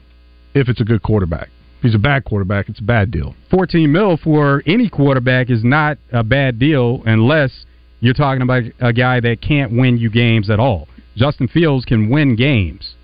If 0.54 0.68
it's 0.68 0.80
a 0.80 0.84
good 0.84 1.02
quarterback, 1.02 1.48
if 1.78 1.82
he's 1.82 1.94
a 1.94 1.98
bad 1.98 2.24
quarterback, 2.24 2.68
it's 2.68 2.80
a 2.80 2.84
bad 2.84 3.10
deal. 3.10 3.34
fourteen 3.50 3.92
mil 3.92 4.16
for 4.16 4.62
any 4.66 4.88
quarterback 4.88 5.50
is 5.50 5.62
not 5.62 5.98
a 6.12 6.24
bad 6.24 6.58
deal 6.58 7.02
unless 7.06 7.66
you're 8.00 8.14
talking 8.14 8.42
about 8.42 8.62
a 8.80 8.92
guy 8.92 9.20
that 9.20 9.40
can't 9.40 9.72
win 9.72 9.98
you 9.98 10.10
games 10.10 10.50
at 10.50 10.58
all. 10.60 10.88
Justin 11.16 11.48
Fields 11.48 11.84
can 11.84 12.10
win 12.10 12.36
games. 12.36 12.94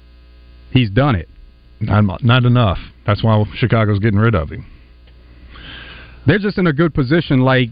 He's 0.70 0.90
done 0.90 1.14
it. 1.16 1.28
Not, 1.80 2.22
not 2.22 2.44
enough. 2.44 2.78
That's 3.06 3.22
why 3.22 3.44
Chicago's 3.56 3.98
getting 3.98 4.18
rid 4.18 4.34
of 4.34 4.50
him. 4.50 4.66
They're 6.26 6.38
just 6.38 6.56
in 6.56 6.66
a 6.66 6.72
good 6.72 6.94
position, 6.94 7.40
like 7.40 7.70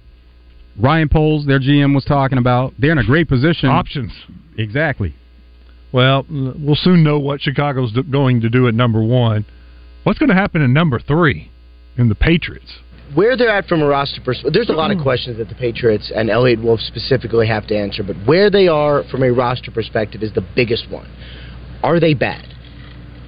Ryan 0.79 1.09
Poles, 1.09 1.47
their 1.47 1.61
GM, 1.61 1.95
was 1.95 2.05
talking 2.05 2.39
about. 2.39 2.75
They're 2.79 2.93
in 2.93 2.99
a 2.99 3.05
great 3.05 3.29
position. 3.29 3.69
Options. 3.69 4.13
Exactly. 4.59 5.15
Well, 5.93 6.27
we'll 6.29 6.77
soon 6.77 7.03
know 7.03 7.19
what 7.19 7.41
Chicago's 7.41 7.93
going 8.11 8.41
to 8.43 8.51
do 8.51 8.69
at 8.69 8.75
number 8.75 9.03
one. 9.03 9.45
What's 10.05 10.19
going 10.19 10.31
to 10.31 10.35
happen 10.35 10.63
in 10.63 10.73
number 10.73 10.99
three 10.99 11.51
in 11.97 12.09
the 12.09 12.15
Patriots? 12.15 12.79
where 13.15 13.37
they're 13.37 13.51
at 13.51 13.67
from 13.67 13.83
a 13.83 13.87
roster 13.87 14.21
perspective, 14.21 14.53
there's 14.53 14.69
a 14.69 14.73
lot 14.73 14.91
of 14.91 14.99
hmm. 14.99 15.03
questions 15.03 15.39
that 15.39 15.49
the 15.49 15.55
Patriots 15.55 16.11
and 16.15 16.31
Eliot 16.31 16.63
Wolf 16.63 16.81
specifically 16.81 17.47
have 17.47 17.67
to 17.67 17.77
answer, 17.77 18.03
but 18.03 18.17
where 18.27 18.51
they 18.51 18.69
are 18.69 19.05
from 19.11 19.23
a 19.23 19.31
roster 19.31 19.71
perspective 19.71 20.23
is 20.23 20.33
the 20.33 20.47
biggest 20.55 20.91
one. 20.91 21.09
Are 21.83 22.01
they 22.01 22.15
bad? 22.15 22.47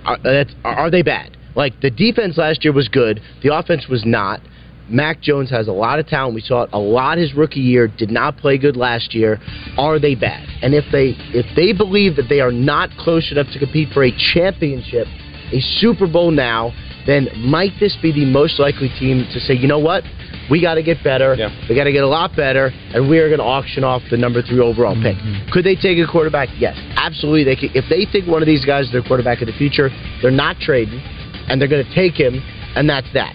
Are, 0.04 0.18
that's, 0.22 0.54
are 0.64 0.90
they 0.90 1.02
bad? 1.02 1.36
Like, 1.54 1.80
the 1.80 1.90
defense 1.90 2.36
last 2.36 2.64
year 2.64 2.72
was 2.72 2.88
good, 2.88 3.20
the 3.42 3.54
offense 3.54 3.86
was 3.88 4.04
not. 4.04 4.40
Mac 4.88 5.22
Jones 5.22 5.48
has 5.48 5.66
a 5.66 5.72
lot 5.72 5.98
of 5.98 6.06
talent. 6.06 6.34
We 6.34 6.42
saw 6.42 6.64
it 6.64 6.70
a 6.74 6.78
lot 6.78 7.16
his 7.16 7.32
rookie 7.32 7.60
year. 7.60 7.88
Did 7.88 8.10
not 8.10 8.36
play 8.36 8.58
good 8.58 8.76
last 8.76 9.14
year. 9.14 9.40
Are 9.78 9.98
they 9.98 10.14
bad? 10.14 10.46
And 10.60 10.74
if 10.74 10.84
they 10.92 11.14
if 11.32 11.46
they 11.56 11.72
believe 11.72 12.16
that 12.16 12.26
they 12.28 12.40
are 12.40 12.52
not 12.52 12.90
close 12.98 13.32
enough 13.32 13.46
to 13.54 13.58
compete 13.58 13.94
for 13.94 14.04
a 14.04 14.12
championship, 14.34 15.06
a 15.52 15.60
Super 15.78 16.06
Bowl 16.06 16.30
now, 16.30 16.72
then 17.06 17.28
might 17.36 17.72
this 17.80 17.96
be 18.00 18.12
the 18.12 18.24
most 18.24 18.58
likely 18.58 18.88
team 18.98 19.26
to 19.32 19.40
say, 19.40 19.54
you 19.54 19.68
know 19.68 19.78
what? 19.78 20.04
We 20.50 20.60
got 20.60 20.74
to 20.74 20.82
get 20.82 21.02
better. 21.02 21.36
We 21.68 21.74
got 21.74 21.84
to 21.84 21.92
get 21.92 22.04
a 22.04 22.08
lot 22.08 22.36
better, 22.36 22.70
and 22.92 23.08
we 23.08 23.18
are 23.18 23.28
going 23.28 23.40
to 23.40 23.44
auction 23.44 23.84
off 23.84 24.02
the 24.10 24.16
number 24.16 24.42
three 24.42 24.60
overall 24.60 24.94
pick. 24.94 25.16
Mm-hmm. 25.16 25.50
Could 25.52 25.64
they 25.64 25.74
take 25.74 25.98
a 25.98 26.06
quarterback? 26.10 26.48
Yes, 26.58 26.76
absolutely. 26.96 27.44
They 27.44 27.56
could, 27.56 27.76
if 27.76 27.84
they 27.88 28.04
think 28.10 28.28
one 28.28 28.42
of 28.42 28.46
these 28.46 28.64
guys 28.64 28.86
is 28.86 28.92
their 28.92 29.02
quarterback 29.02 29.40
of 29.40 29.46
the 29.46 29.56
future, 29.56 29.88
they're 30.20 30.30
not 30.30 30.56
trading, 30.60 31.00
and 31.48 31.60
they're 31.60 31.68
going 31.68 31.84
to 31.84 31.94
take 31.94 32.14
him, 32.14 32.40
and 32.76 32.88
that's 32.88 33.10
that. 33.14 33.32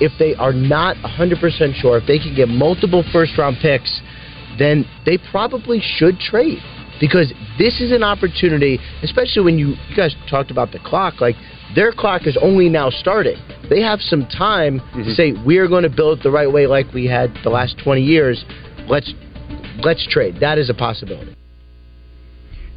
If 0.00 0.12
they 0.18 0.34
are 0.36 0.52
not 0.52 0.96
100% 0.96 1.40
sure, 1.80 1.98
if 1.98 2.06
they 2.06 2.18
can 2.18 2.34
get 2.34 2.48
multiple 2.48 3.04
first 3.12 3.36
round 3.36 3.58
picks, 3.60 4.00
then 4.58 4.84
they 5.04 5.18
probably 5.30 5.80
should 5.80 6.18
trade 6.18 6.58
because 7.00 7.32
this 7.58 7.80
is 7.80 7.90
an 7.90 8.02
opportunity, 8.02 8.78
especially 9.02 9.42
when 9.42 9.58
you, 9.58 9.68
you 9.88 9.96
guys 9.96 10.14
talked 10.28 10.50
about 10.50 10.70
the 10.70 10.78
clock. 10.78 11.20
Like 11.20 11.34
their 11.74 11.92
clock 11.92 12.26
is 12.26 12.36
only 12.40 12.68
now 12.68 12.90
starting. 12.90 13.36
They 13.68 13.80
have 13.80 14.00
some 14.00 14.26
time 14.26 14.80
to 14.94 15.10
say 15.14 15.32
we 15.44 15.58
are 15.58 15.66
going 15.66 15.84
to 15.84 15.88
build 15.90 16.18
it 16.18 16.22
the 16.22 16.30
right 16.30 16.50
way, 16.50 16.66
like 16.66 16.92
we 16.92 17.06
had 17.06 17.32
the 17.42 17.50
last 17.50 17.76
20 17.82 18.02
years. 18.02 18.44
Let's 18.86 19.12
let's 19.82 20.06
trade. 20.06 20.36
That 20.40 20.58
is 20.58 20.68
a 20.68 20.74
possibility. 20.74 21.34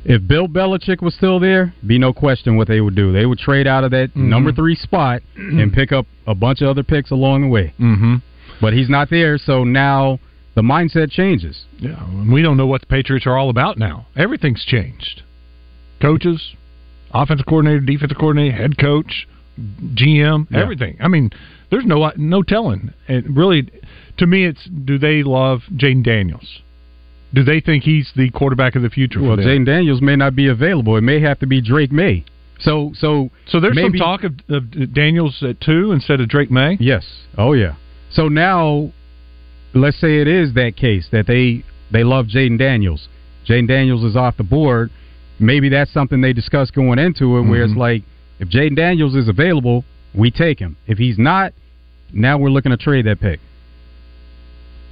If 0.05 0.27
Bill 0.27 0.47
Belichick 0.47 1.01
was 1.01 1.13
still 1.15 1.39
there, 1.39 1.73
be 1.87 1.97
no 1.97 2.11
question 2.11 2.57
what 2.57 2.67
they 2.67 2.81
would 2.81 2.95
do. 2.95 3.13
They 3.13 3.25
would 3.25 3.39
trade 3.39 3.67
out 3.67 3.83
of 3.85 3.91
that 3.91 4.13
Mhm. 4.13 4.27
number 4.27 4.51
three 4.51 4.75
spot 4.75 5.21
and 5.37 5.71
pick 5.71 5.91
up 5.93 6.05
a 6.27 6.35
bunch 6.35 6.61
of 6.61 6.67
other 6.67 6.83
picks 6.83 7.11
along 7.11 7.43
the 7.43 7.47
way. 7.47 7.73
Mm-hmm. 7.79 8.15
But 8.59 8.73
he's 8.73 8.89
not 8.89 9.09
there, 9.09 9.37
so 9.37 9.63
now 9.63 10.19
the 10.55 10.61
mindset 10.61 11.11
changes. 11.11 11.65
Yeah, 11.79 12.03
and 12.05 12.31
we 12.31 12.41
don't 12.41 12.57
know 12.57 12.67
what 12.67 12.81
the 12.81 12.87
Patriots 12.87 13.25
are 13.25 13.37
all 13.37 13.49
about 13.49 13.77
now. 13.77 14.07
Everything's 14.15 14.63
changed. 14.65 15.23
Coaches, 16.01 16.53
offensive 17.13 17.45
coordinator, 17.45 17.79
defensive 17.79 18.17
coordinator, 18.17 18.55
head 18.55 18.77
coach, 18.77 19.27
GM, 19.59 20.47
Yeah. 20.51 20.59
everything. 20.59 20.97
I 20.99 21.07
mean, 21.07 21.31
there's 21.69 21.85
no 21.85 22.11
no 22.17 22.43
telling. 22.43 22.91
And 23.07 23.35
really, 23.35 23.69
to 24.17 24.27
me, 24.27 24.45
it's 24.45 24.63
do 24.65 24.97
they 24.97 25.23
love 25.23 25.63
Jayden 25.75 26.03
Daniels? 26.03 26.59
Do 27.33 27.43
they 27.43 27.59
think 27.61 27.83
he's 27.83 28.11
the 28.15 28.29
quarterback 28.29 28.75
of 28.75 28.83
the 28.83 28.89
future? 28.89 29.21
Well? 29.21 29.37
Jayden 29.37 29.65
Daniels 29.65 30.01
may 30.01 30.15
not 30.15 30.35
be 30.35 30.47
available. 30.47 30.97
It 30.97 31.01
may 31.01 31.19
have 31.21 31.39
to 31.39 31.47
be 31.47 31.61
Drake 31.61 31.91
Maye. 31.91 32.25
So, 32.59 32.93
so, 32.95 33.29
So 33.47 33.59
there's 33.59 33.75
maybe, 33.75 33.97
some 33.97 34.05
talk 34.07 34.23
of, 34.23 34.33
of 34.49 34.93
Daniels 34.93 35.41
at 35.41 35.59
two 35.59 35.91
instead 35.91 36.21
of 36.21 36.29
Drake 36.29 36.51
Maye. 36.51 36.77
Yes. 36.79 37.03
Oh 37.37 37.53
yeah. 37.53 37.73
So 38.11 38.27
now, 38.29 38.91
let's 39.73 39.99
say 39.99 40.19
it 40.19 40.27
is 40.27 40.53
that 40.53 40.75
case 40.75 41.07
that 41.11 41.27
they 41.27 41.63
they 41.91 42.03
love 42.03 42.27
Jayden 42.27 42.57
Daniels. 42.57 43.07
Jayden 43.47 43.67
Daniels 43.67 44.03
is 44.03 44.15
off 44.15 44.37
the 44.37 44.43
board. 44.43 44.89
Maybe 45.39 45.69
that's 45.69 45.91
something 45.91 46.21
they 46.21 46.33
discuss 46.33 46.71
going 46.71 46.99
into 46.99 47.37
it, 47.37 47.41
where 47.43 47.63
it's 47.63 47.73
Mhm. 47.73 47.77
like, 47.77 48.03
if 48.39 48.49
Jayden 48.49 48.75
Daniels 48.75 49.15
is 49.15 49.27
available, 49.27 49.83
we 50.13 50.31
take 50.31 50.59
him. 50.59 50.75
If 50.87 50.97
he's 50.97 51.17
not, 51.17 51.53
now 52.11 52.37
we're 52.37 52.49
looking 52.49 52.71
to 52.71 52.77
trade 52.77 53.05
that 53.05 53.19
pick. 53.19 53.39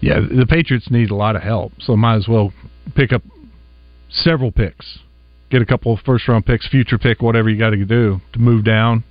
Yeah, 0.02 0.20
the 0.20 0.48
Patriots 0.48 0.90
need 0.90 1.12
a 1.12 1.16
lot 1.16 1.36
of 1.36 1.44
help, 1.44 1.74
so 1.80 1.96
might 1.96 2.16
as 2.16 2.28
well 2.28 2.52
pick 2.96 3.14
up 3.14 3.22
several 4.10 4.52
picks, 4.52 5.00
get 5.52 5.62
a 5.62 5.66
couple 5.66 5.94
of 5.94 6.00
first 6.02 6.28
round 6.28 6.46
picks, 6.46 6.68
future 6.68 6.98
pick, 6.98 7.22
whatever 7.22 7.50
you 7.50 7.58
got 7.58 7.70
to 7.70 7.86
do 7.86 8.20
to 8.34 8.40
move 8.40 8.64
down, 8.64 9.04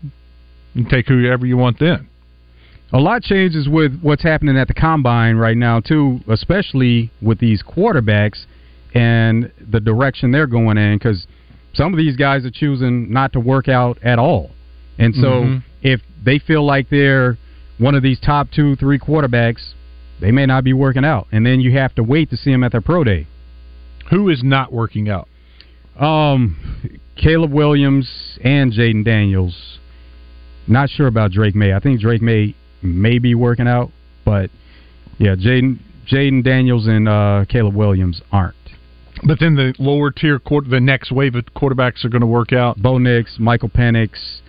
and 0.74 0.88
take 0.90 1.06
whoever 1.06 1.46
you 1.46 1.56
want 1.56 1.78
then. 1.78 2.08
A 2.92 2.98
lot 2.98 3.22
changes 3.22 3.68
with 3.68 4.00
what's 4.00 4.22
happening 4.22 4.56
at 4.56 4.66
the 4.66 4.74
combine 4.74 5.36
right 5.36 5.56
now 5.56 5.78
too, 5.80 6.20
especially 6.28 7.10
with 7.22 7.38
these 7.38 7.62
quarterbacks 7.62 8.46
and 8.94 9.50
the 9.70 9.78
direction 9.78 10.32
they're 10.32 10.48
going 10.48 10.76
in. 10.76 10.96
Because 10.98 11.26
some 11.72 11.92
of 11.92 11.98
these 11.98 12.16
guys 12.16 12.44
are 12.44 12.50
choosing 12.50 13.12
not 13.12 13.32
to 13.34 13.40
work 13.40 13.68
out 13.68 13.98
at 14.02 14.18
all, 14.18 14.50
and 14.98 15.14
so 15.14 15.44
Mhm. 15.44 15.62
if 15.82 16.00
they 16.24 16.38
feel 16.38 16.64
like 16.64 16.88
they're 16.88 17.38
one 17.78 17.94
of 17.94 18.02
these 18.02 18.18
top 18.18 18.50
two, 18.50 18.74
three 18.76 18.98
quarterbacks, 18.98 19.74
they 20.18 20.32
may 20.32 20.44
not 20.44 20.64
be 20.64 20.72
working 20.72 21.04
out, 21.04 21.28
and 21.30 21.46
then 21.46 21.60
you 21.60 21.70
have 21.72 21.94
to 21.94 22.02
wait 22.02 22.28
to 22.30 22.36
see 22.36 22.50
them 22.50 22.64
at 22.64 22.72
their 22.72 22.80
pro 22.80 23.04
day. 23.04 23.26
Who 24.10 24.28
is 24.28 24.42
not 24.42 24.72
working 24.72 25.08
out? 25.08 25.28
Um, 25.98 26.56
Caleb 27.14 27.52
Williams 27.52 28.38
and 28.42 28.72
Jayden 28.72 29.04
Daniels. 29.04 29.78
Not 30.66 30.90
sure 30.90 31.06
about 31.06 31.30
Drake 31.30 31.54
Maye. 31.54 31.72
I 31.72 31.78
think 31.78 32.00
Drake 32.00 32.20
Maye 32.22 32.54
may 32.82 33.18
be 33.18 33.34
working 33.34 33.68
out, 33.68 33.90
but 34.24 34.50
yeah, 35.18 35.34
Jayden 35.34 35.78
Jayden 36.10 36.42
Daniels 36.42 36.86
and 36.86 37.08
uh, 37.08 37.44
Caleb 37.48 37.74
Williams 37.74 38.22
aren't. 38.32 38.56
But 39.26 39.38
then 39.38 39.54
the 39.54 39.74
lower 39.78 40.10
tier, 40.10 40.38
quarter, 40.38 40.68
the 40.68 40.80
next 40.80 41.12
wave 41.12 41.34
of 41.34 41.44
quarterbacks 41.54 42.04
are 42.04 42.08
going 42.08 42.22
to 42.22 42.26
work 42.26 42.52
out. 42.52 42.78
Bo 42.80 42.96
Nix, 42.96 43.36
Michael 43.38 43.68
Penix, 43.68 44.40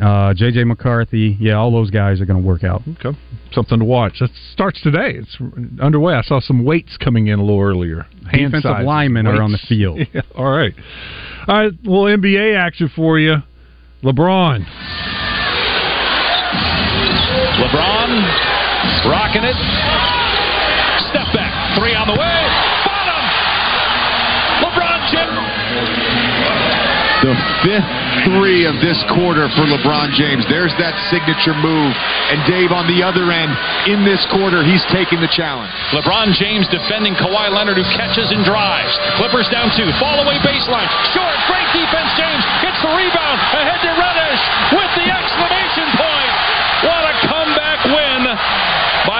uh, 0.00 0.32
J.J. 0.32 0.64
McCarthy. 0.64 1.36
Yeah, 1.38 1.54
all 1.54 1.70
those 1.70 1.90
guys 1.90 2.20
are 2.20 2.24
going 2.24 2.40
to 2.40 2.46
work 2.46 2.64
out. 2.64 2.82
Okay, 2.88 3.18
something 3.52 3.78
to 3.78 3.84
watch. 3.84 4.20
That 4.20 4.30
starts 4.52 4.80
today. 4.80 5.16
It's 5.16 5.36
underway. 5.80 6.14
I 6.14 6.22
saw 6.22 6.40
some 6.40 6.64
weights 6.64 6.96
coming 6.96 7.26
in 7.26 7.38
a 7.38 7.42
little 7.42 7.60
earlier. 7.60 8.06
Hand 8.30 8.52
Defensive 8.52 8.84
linemen 8.84 9.26
are 9.26 9.42
on 9.42 9.52
the 9.52 9.58
field. 9.58 9.98
Yeah, 10.14 10.22
all 10.34 10.50
right, 10.50 10.72
all 11.46 11.56
right. 11.56 11.72
Well, 11.84 12.04
NBA 12.04 12.56
action 12.56 12.90
for 12.94 13.18
you. 13.18 13.36
LeBron. 14.02 15.19
LeBron 17.60 18.08
rocking 19.04 19.44
it. 19.44 19.58
Step 21.12 21.28
back. 21.36 21.52
Three 21.76 21.92
on 21.92 22.08
the 22.08 22.16
way. 22.16 22.40
Bottom. 22.88 23.24
LeBron 24.64 25.00
James. 25.12 25.44
The 27.20 27.36
fifth 27.60 28.00
three 28.24 28.64
of 28.64 28.80
this 28.80 28.96
quarter 29.12 29.52
for 29.52 29.68
LeBron 29.68 30.16
James. 30.16 30.48
There's 30.48 30.72
that 30.80 30.96
signature 31.12 31.52
move. 31.52 31.92
And 32.32 32.40
Dave, 32.48 32.72
on 32.72 32.88
the 32.88 33.04
other 33.04 33.28
end, 33.28 33.52
in 33.92 34.08
this 34.08 34.24
quarter, 34.32 34.64
he's 34.64 34.80
taking 34.88 35.20
the 35.20 35.28
challenge. 35.28 35.68
LeBron 35.92 36.32
James 36.32 36.64
defending 36.72 37.12
Kawhi 37.12 37.52
Leonard, 37.52 37.76
who 37.76 37.84
catches 37.92 38.32
and 38.32 38.40
drives. 38.40 38.96
Clippers 39.20 39.52
down 39.52 39.68
two. 39.76 39.84
Fall 40.00 40.16
away 40.24 40.40
baseline. 40.40 40.88
Short. 41.12 41.36
Great 41.44 41.68
defense. 41.76 42.08
James 42.16 42.40
gets 42.64 42.80
the 42.80 42.88
rebound. 42.88 43.36
Ahead 43.52 43.84
to 43.84 43.92
Reddish 44.00 44.42
with 44.80 44.92
the 44.96 45.06
exclamation 45.12 45.88
point. 46.00 46.32
What 46.88 47.04
a 47.04 47.14
comeback 47.28 47.84
win 47.84 48.32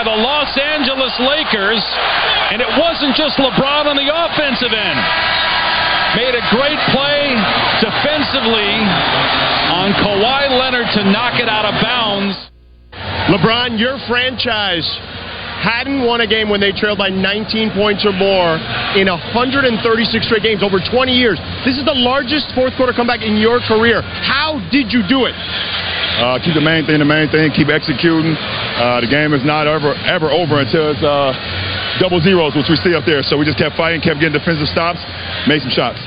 by 0.01 0.17
the 0.17 0.23
Los 0.25 0.57
Angeles 0.57 1.13
Lakers. 1.21 1.85
And 2.57 2.65
it 2.65 2.73
wasn't 2.81 3.13
just 3.21 3.37
LeBron 3.37 3.85
on 3.85 4.01
the 4.01 4.09
offensive 4.09 4.73
end. 4.73 4.99
Made 6.17 6.33
a 6.33 6.45
great 6.49 6.81
play 6.89 7.37
defensively 7.85 8.81
on 9.77 9.93
Kawhi 10.01 10.57
Leonard 10.57 10.89
to 10.97 11.05
knock 11.05 11.37
it 11.37 11.53
out 11.53 11.69
of 11.69 11.77
bounds. 11.85 12.33
LeBron, 13.29 13.79
your 13.79 14.01
franchise 14.09 14.89
hadn't 15.61 16.01
won 16.09 16.25
a 16.25 16.27
game 16.27 16.49
when 16.49 16.65
they 16.65 16.73
trailed 16.73 16.97
by 16.97 17.13
19 17.13 17.77
points 17.77 18.01
or 18.09 18.17
more 18.17 18.57
in 18.97 19.05
136 19.05 19.85
straight 20.25 20.43
games 20.43 20.65
over 20.65 20.81
20 20.81 21.13
years. 21.13 21.37
This 21.69 21.77
is 21.77 21.85
the 21.85 21.93
largest 21.93 22.49
fourth 22.57 22.73
quarter 22.81 22.97
comeback 22.97 23.21
in 23.21 23.37
your 23.37 23.61
career. 23.69 24.01
How 24.01 24.57
did 24.73 24.97
you 24.97 25.05
do 25.05 25.29
it? 25.29 25.37
Uh, 26.21 26.37
keep 26.45 26.53
the 26.55 26.61
main 26.61 26.85
thing 26.85 27.01
the 27.01 27.09
main 27.09 27.29
thing. 27.33 27.51
Keep 27.57 27.69
executing. 27.73 28.37
Uh, 28.37 29.01
the 29.01 29.09
game 29.09 29.33
is 29.33 29.41
not 29.45 29.67
ever 29.67 29.97
ever 30.05 30.29
over 30.31 30.61
until 30.61 30.93
it's 30.93 31.01
uh, 31.03 31.33
double 31.99 32.21
zeros, 32.21 32.53
which 32.55 32.69
we 32.69 32.77
see 32.77 32.93
up 32.95 33.05
there. 33.09 33.23
So 33.25 33.39
we 33.41 33.45
just 33.45 33.59
kept 33.59 33.77
fighting, 33.77 34.01
kept 34.05 34.21
getting 34.21 34.37
defensive 34.37 34.69
stops, 34.69 35.01
made 35.49 35.63
some 35.65 35.73
shots. 35.73 35.99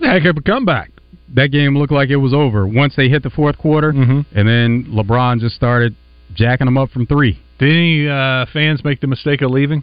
Heck 0.00 0.24
of 0.24 0.36
a 0.36 0.40
comeback. 0.42 0.90
That 1.34 1.48
game 1.50 1.76
looked 1.76 1.92
like 1.92 2.10
it 2.10 2.16
was 2.16 2.34
over 2.34 2.66
once 2.66 2.94
they 2.96 3.08
hit 3.08 3.22
the 3.22 3.30
fourth 3.30 3.56
quarter, 3.56 3.90
and 3.90 4.24
then 4.34 4.84
LeBron 4.92 5.40
just 5.40 5.54
started 5.56 5.94
jacking 6.34 6.66
them 6.66 6.76
up 6.76 6.90
from 6.90 7.06
three. 7.06 7.38
Did 7.58 7.70
any 7.70 8.08
uh, 8.08 8.46
fans 8.52 8.82
make 8.84 9.00
the 9.00 9.06
mistake 9.06 9.40
of 9.42 9.50
leaving? 9.50 9.82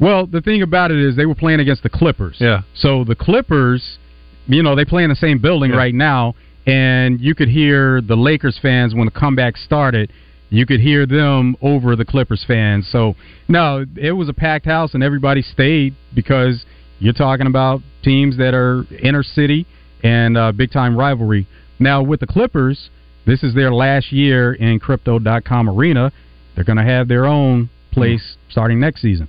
Well, 0.00 0.26
the 0.26 0.42
thing 0.42 0.60
about 0.62 0.90
it 0.90 0.98
is 0.98 1.16
they 1.16 1.24
were 1.24 1.34
playing 1.34 1.60
against 1.60 1.82
the 1.82 1.88
Clippers. 1.88 2.36
Yeah. 2.38 2.62
So 2.74 3.04
the 3.04 3.14
Clippers, 3.14 3.98
you 4.46 4.62
know, 4.62 4.74
they 4.74 4.84
play 4.84 5.04
in 5.04 5.08
the 5.10 5.16
same 5.16 5.38
building 5.38 5.70
Yeah. 5.70 5.76
right 5.78 5.94
now, 5.94 6.34
and 6.66 7.20
you 7.20 7.34
could 7.34 7.48
hear 7.48 8.00
the 8.00 8.16
Lakers 8.16 8.58
fans 8.60 8.94
when 8.94 9.06
the 9.06 9.10
comeback 9.12 9.56
started. 9.56 10.12
You 10.48 10.66
could 10.66 10.80
hear 10.80 11.06
them 11.06 11.56
over 11.60 11.96
the 11.96 12.04
Clippers 12.04 12.44
fans. 12.46 12.88
So 12.90 13.14
no, 13.48 13.84
it 13.96 14.12
was 14.12 14.28
a 14.28 14.32
packed 14.32 14.66
house, 14.66 14.94
and 14.94 15.02
everybody 15.02 15.42
stayed 15.42 15.94
because 16.14 16.64
you're 16.98 17.12
talking 17.12 17.46
about 17.46 17.80
teams 18.02 18.36
that 18.38 18.54
are 18.54 18.84
inner 19.02 19.22
city 19.22 19.66
and 20.02 20.36
uh, 20.36 20.52
big 20.52 20.70
time 20.72 20.96
rivalry. 20.96 21.46
Now 21.78 22.02
with 22.02 22.20
the 22.20 22.26
Clippers, 22.26 22.90
this 23.26 23.42
is 23.42 23.54
their 23.54 23.72
last 23.72 24.12
year 24.12 24.52
in 24.52 24.78
Crypto.com 24.78 25.68
Arena. 25.68 26.12
They're 26.54 26.64
going 26.64 26.78
to 26.78 26.84
have 26.84 27.08
their 27.08 27.26
own 27.26 27.70
place 27.92 28.36
starting 28.48 28.80
next 28.80 29.02
season. 29.02 29.28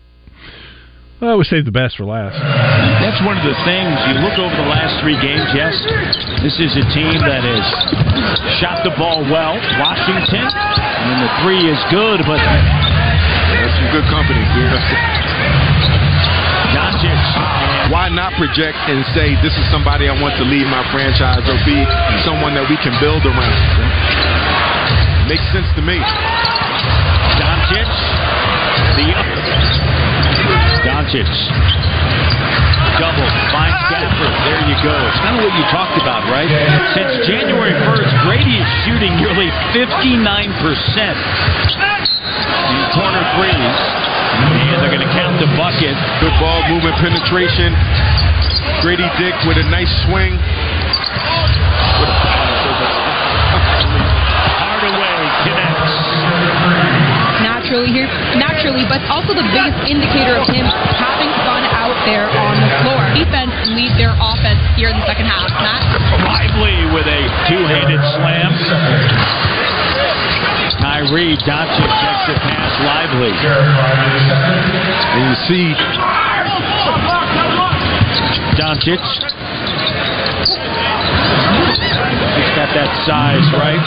Well, 1.17 1.41
we 1.41 1.49
saved 1.49 1.65
the 1.65 1.73
best 1.73 1.97
for 1.97 2.05
last. 2.05 2.37
That's 3.01 3.17
one 3.25 3.41
of 3.41 3.45
the 3.45 3.57
things. 3.65 3.89
You 4.05 4.21
look 4.21 4.37
over 4.37 4.53
the 4.53 4.69
last 4.69 5.01
three 5.01 5.17
games, 5.17 5.49
yes, 5.49 5.73
this 6.45 6.61
is 6.61 6.77
a 6.77 6.85
team 6.93 7.17
that 7.25 7.41
has 7.41 7.65
shot 8.61 8.85
the 8.85 8.93
ball 8.93 9.25
well. 9.25 9.57
Washington, 9.81 10.45
and 10.45 11.05
mean, 11.09 11.17
the 11.25 11.33
three 11.41 11.63
is 11.65 11.81
good, 11.89 12.21
but 12.21 12.37
That's 12.37 13.73
some 13.81 13.89
good 13.89 14.05
company. 14.13 14.45
Doncic. 16.77 17.17
Why 17.89 18.13
not 18.13 18.37
project 18.37 18.77
and 18.85 19.01
say 19.17 19.33
this 19.41 19.57
is 19.57 19.65
somebody 19.73 20.05
I 20.05 20.13
want 20.21 20.37
to 20.37 20.45
lead 20.45 20.69
my 20.69 20.85
franchise 20.93 21.41
or 21.49 21.57
be 21.65 21.81
someone 22.29 22.53
that 22.53 22.69
we 22.69 22.77
can 22.77 22.93
build 23.01 23.25
around? 23.25 23.57
Makes 25.25 25.49
sense 25.49 25.65
to 25.73 25.81
me. 25.81 25.97
Doncic. 27.41 27.89
The 29.01 29.36
Doncic. 31.07 31.23
Double. 32.99 33.27
Finds 33.55 33.79
Gafford. 33.87 34.33
There 34.43 34.59
you 34.67 34.75
go. 34.83 34.91
It's 35.07 35.21
kind 35.23 35.39
of 35.39 35.43
what 35.47 35.55
you 35.55 35.63
talked 35.71 35.95
about, 36.03 36.27
right? 36.27 36.51
Since 36.99 37.23
January 37.23 37.71
1st, 37.87 38.11
Gradey 38.27 38.59
is 38.59 38.67
shooting 38.83 39.15
nearly 39.15 39.47
59% 39.71 39.87
in 42.67 42.81
corner 42.91 43.23
threes. 43.39 43.77
And 44.67 44.83
they're 44.83 44.91
going 44.91 45.07
to 45.07 45.13
count 45.15 45.39
the 45.39 45.47
bucket. 45.55 45.95
Good 46.19 46.35
ball 46.43 46.59
movement, 46.67 46.99
penetration. 46.99 47.71
Gradey 48.83 49.07
Dick 49.15 49.35
with 49.47 49.55
a 49.63 49.67
nice 49.71 49.91
swing. 50.11 50.35
Naturally 57.67 57.91
here, 57.91 58.07
naturally, 58.39 58.87
but 58.87 59.03
also 59.11 59.35
the 59.35 59.43
biggest 59.51 59.75
indicator 59.91 60.39
of 60.39 60.47
him 60.47 60.63
having 60.95 61.27
gone 61.43 61.67
out 61.75 61.99
there 62.07 62.31
on 62.31 62.55
the 62.63 62.71
floor. 62.79 63.03
Defense 63.11 63.51
lead 63.75 63.91
their 63.99 64.15
offense 64.15 64.63
here 64.79 64.87
in 64.87 64.95
the 64.95 65.03
second 65.03 65.27
half. 65.27 65.51
Matt? 65.59 65.83
Lively 66.23 66.87
with 66.95 67.03
a 67.11 67.27
two-handed 67.51 67.99
slam. 68.15 68.55
Kyrie 70.79 71.35
Doncic 71.43 71.91
checks 71.99 72.23
the 72.31 72.39
pass 72.39 72.71
lively. 72.87 73.35
And 75.11 75.27
you 75.27 75.35
see 75.51 75.75
Doncic. 78.55 79.03
He's 80.47 80.55
got 82.55 82.71
that 82.71 82.87
size, 83.03 83.43
right? 83.51 83.83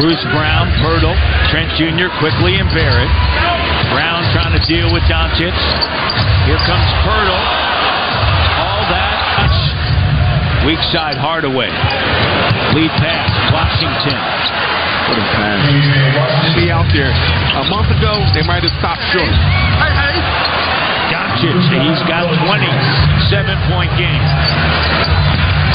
Bruce 0.00 0.24
Brown, 0.32 0.72
Poeltl, 0.80 1.12
Trent 1.52 1.68
Jr. 1.76 2.08
Quickley 2.16 2.56
and 2.56 2.64
Barrett. 2.72 3.12
Brown 3.92 4.24
trying 4.32 4.56
to 4.56 4.62
deal 4.64 4.88
with 4.88 5.04
Doncic. 5.04 5.52
Here 6.48 6.56
comes 6.64 6.88
Poeltl. 7.04 7.36
All 8.56 8.88
that. 8.88 9.20
Weak 10.64 10.80
side 10.94 11.18
Hardaway. 11.20 11.68
Lead 12.72 12.92
pass, 12.96 13.28
Washington. 13.52 14.16
What 15.12 15.20
a 15.20 15.26
pass. 15.36 15.60
See 16.56 16.72
out 16.72 16.88
there. 16.96 17.12
A 17.12 17.68
month 17.68 17.92
ago, 17.92 18.16
they 18.32 18.40
might 18.48 18.64
have 18.64 18.72
stopped 18.80 19.04
short. 19.12 19.28
Doncic, 21.12 21.52
he's 21.68 22.00
got 22.08 22.32
20. 22.32 22.64
Seven 23.28 23.60
point 23.68 23.92
game. 24.00 24.24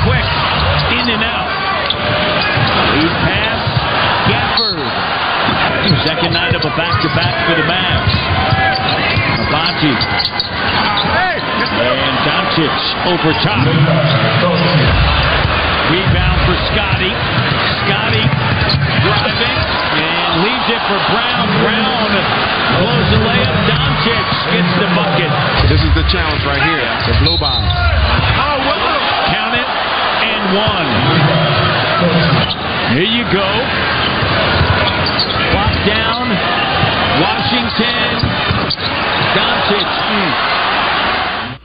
Quick, 0.08 0.24
in 0.96 1.20
and 1.20 1.20
out. 1.20 1.52
Lead 2.96 3.12
pass, 3.28 3.60
Gafford. 4.32 4.80
Second 6.08 6.32
night 6.32 6.56
of 6.56 6.64
a 6.64 6.72
back-to-back 6.80 7.36
for 7.44 7.60
the 7.60 7.68
Mavs. 7.68 8.16
Avanti. 9.52 9.92
And 11.76 12.16
Doncic 12.24 12.80
over 13.12 13.36
top. 13.44 13.68
Rebound 15.92 16.40
for 16.48 16.56
Scottie. 16.72 17.12
Scottie 17.84 18.28
driving 19.04 19.60
and 19.92 20.32
leaves 20.48 20.68
it 20.72 20.82
for 20.88 21.00
Brown. 21.12 21.52
Brown 21.68 22.12
blows 22.80 23.08
the 23.12 23.20
layup. 23.28 23.60
Doncic 23.68 24.28
gets 24.56 24.72
the 24.80 24.88
bucket. 24.96 25.32
This 25.68 25.84
is 25.84 25.92
the 26.00 26.08
challenge 26.08 26.48
right 26.48 26.64
here. 26.64 26.88
The 27.12 27.28
blow 27.28 27.36
by. 27.36 27.60
Count 29.28 29.60
it 29.60 29.68
and 30.38 30.56
one. 30.56 30.88
Here 32.94 33.10
you 33.10 33.26
go. 33.34 33.50
Clock 35.52 35.76
down. 35.86 36.30
Washington. 37.22 38.22
Doncic. 39.34 39.90
Mm. 40.08 41.60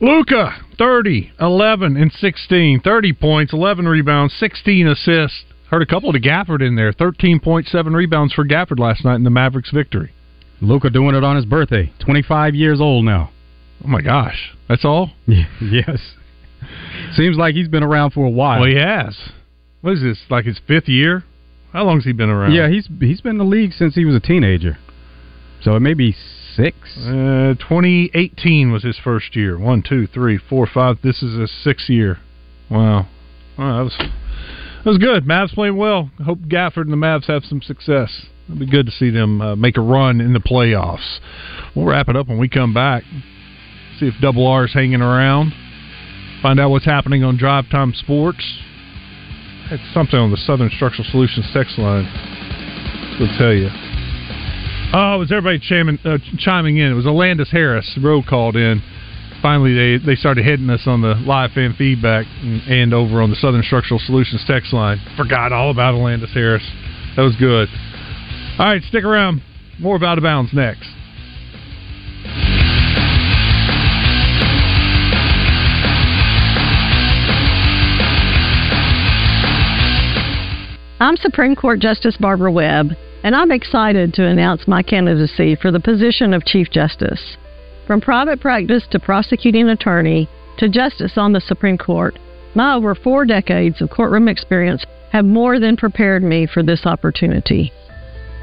Luka, 0.00 0.54
30, 0.78 1.32
11, 1.40 1.96
and 1.96 2.12
16. 2.12 2.80
30 2.80 3.12
points, 3.12 3.52
11 3.52 3.86
rebounds, 3.86 4.34
16 4.38 4.88
assists. 4.88 5.44
Heard 5.70 5.82
a 5.82 5.86
couple 5.86 6.12
to 6.12 6.20
Gafford 6.20 6.66
in 6.66 6.76
there. 6.76 6.92
13.7 6.92 7.94
rebounds 7.94 8.34
for 8.34 8.44
Gafford 8.44 8.78
last 8.78 9.04
night 9.04 9.16
in 9.16 9.24
the 9.24 9.30
Mavericks' 9.30 9.70
victory. 9.70 10.12
Luka 10.60 10.90
doing 10.90 11.14
it 11.14 11.24
on 11.24 11.36
his 11.36 11.44
birthday. 11.44 11.92
25 12.04 12.54
years 12.54 12.80
old 12.80 13.04
now. 13.04 13.30
Oh 13.84 13.88
my 13.88 14.00
gosh. 14.00 14.52
That's 14.68 14.84
all? 14.84 15.10
yes. 15.26 15.98
Seems 17.14 17.36
like 17.36 17.54
he's 17.54 17.68
been 17.68 17.82
around 17.82 18.12
for 18.12 18.24
a 18.24 18.30
while. 18.30 18.60
Well, 18.60 18.68
he 18.68 18.76
has. 18.76 19.16
What 19.80 19.94
is 19.94 20.02
this? 20.02 20.18
Like 20.30 20.44
his 20.44 20.60
fifth 20.66 20.88
year? 20.88 21.24
How 21.72 21.84
long 21.84 21.96
has 21.96 22.04
he 22.04 22.12
been 22.12 22.30
around? 22.30 22.52
Yeah, 22.52 22.68
he's 22.68 22.88
he's 23.00 23.20
been 23.20 23.32
in 23.32 23.38
the 23.38 23.44
league 23.44 23.72
since 23.72 23.94
he 23.94 24.04
was 24.04 24.14
a 24.14 24.20
teenager. 24.20 24.78
So 25.62 25.76
it 25.76 25.80
may 25.80 25.94
be 25.94 26.14
six. 26.56 26.76
Uh, 26.98 27.54
2018 27.58 28.72
was 28.72 28.82
his 28.82 28.98
first 28.98 29.34
year. 29.36 29.58
One, 29.58 29.82
two, 29.82 30.06
three, 30.06 30.38
four, 30.38 30.66
five. 30.66 30.98
This 31.02 31.22
is 31.22 31.38
his 31.38 31.50
sixth 31.62 31.88
year. 31.88 32.18
Wow. 32.70 33.08
Wow, 33.58 33.78
that 33.78 33.84
was 33.84 33.96
that 33.98 34.90
was 34.90 34.98
good. 34.98 35.24
Mavs 35.24 35.54
playing 35.54 35.76
well. 35.76 36.10
Hope 36.24 36.40
Gafford 36.40 36.82
and 36.82 36.92
the 36.92 36.96
Mavs 36.96 37.26
have 37.26 37.44
some 37.44 37.62
success. 37.62 38.26
It'll 38.46 38.58
be 38.58 38.66
good 38.66 38.86
to 38.86 38.92
see 38.92 39.10
them 39.10 39.40
uh, 39.40 39.56
make 39.56 39.76
a 39.76 39.80
run 39.80 40.20
in 40.20 40.32
the 40.32 40.40
playoffs. 40.40 41.18
We'll 41.74 41.86
wrap 41.86 42.08
it 42.08 42.16
up 42.16 42.28
when 42.28 42.38
we 42.38 42.48
come 42.48 42.74
back. 42.74 43.04
See 43.98 44.06
if 44.08 44.14
Double 44.20 44.46
R 44.46 44.64
is 44.64 44.74
hanging 44.74 45.00
around. 45.00 45.52
Find 46.42 46.58
out 46.58 46.70
what's 46.70 46.84
happening 46.84 47.22
on 47.22 47.36
Drive 47.36 47.70
Time 47.70 47.94
Sports. 47.94 48.42
I 49.64 49.76
had 49.76 49.80
something 49.94 50.18
on 50.18 50.32
the 50.32 50.36
Southern 50.36 50.70
Structural 50.70 51.06
Solutions 51.08 51.46
text 51.54 51.78
line. 51.78 52.04
We'll 53.20 53.38
tell 53.38 53.52
you. 53.52 53.70
Oh, 54.92 55.18
was 55.20 55.30
everybody 55.30 55.60
chiming, 55.60 56.00
uh, 56.04 56.18
chiming 56.38 56.78
in. 56.78 56.90
It 56.90 56.94
was 56.94 57.04
Alandis 57.04 57.48
Harris. 57.48 57.96
Rowe 58.02 58.22
called 58.22 58.56
in. 58.56 58.82
Finally, 59.40 59.74
they, 59.74 60.04
they 60.04 60.14
started 60.16 60.44
hitting 60.44 60.68
us 60.68 60.82
on 60.86 61.00
the 61.00 61.14
live 61.14 61.52
fan 61.52 61.74
feedback 61.78 62.26
and, 62.42 62.60
and 62.62 62.94
over 62.94 63.22
on 63.22 63.30
the 63.30 63.36
Southern 63.36 63.62
Structural 63.62 64.00
Solutions 64.00 64.42
text 64.46 64.72
line. 64.72 65.00
Forgot 65.16 65.52
all 65.52 65.70
about 65.70 65.94
Alandis 65.94 66.34
Harris. 66.34 66.68
That 67.16 67.22
was 67.22 67.36
good. 67.36 67.68
All 68.58 68.66
right, 68.66 68.82
stick 68.82 69.04
around. 69.04 69.42
More 69.78 69.94
of 69.94 70.02
Out 70.02 70.18
of 70.18 70.22
Bounds 70.22 70.52
next. 70.52 70.88
I'm 81.02 81.16
Supreme 81.16 81.56
Court 81.56 81.80
Justice 81.80 82.16
Barbara 82.16 82.52
Webb, 82.52 82.92
and 83.24 83.34
I'm 83.34 83.50
excited 83.50 84.14
to 84.14 84.24
announce 84.24 84.68
my 84.68 84.84
candidacy 84.84 85.56
for 85.56 85.72
the 85.72 85.80
position 85.80 86.32
of 86.32 86.44
Chief 86.44 86.70
Justice. 86.70 87.36
From 87.88 88.00
private 88.00 88.40
practice 88.40 88.86
to 88.92 89.00
prosecuting 89.00 89.68
attorney 89.68 90.28
to 90.58 90.68
justice 90.68 91.14
on 91.16 91.32
the 91.32 91.40
Supreme 91.40 91.76
Court, 91.76 92.16
my 92.54 92.76
over 92.76 92.94
four 92.94 93.24
decades 93.24 93.82
of 93.82 93.90
courtroom 93.90 94.28
experience 94.28 94.86
have 95.10 95.24
more 95.24 95.58
than 95.58 95.76
prepared 95.76 96.22
me 96.22 96.46
for 96.46 96.62
this 96.62 96.86
opportunity. 96.86 97.72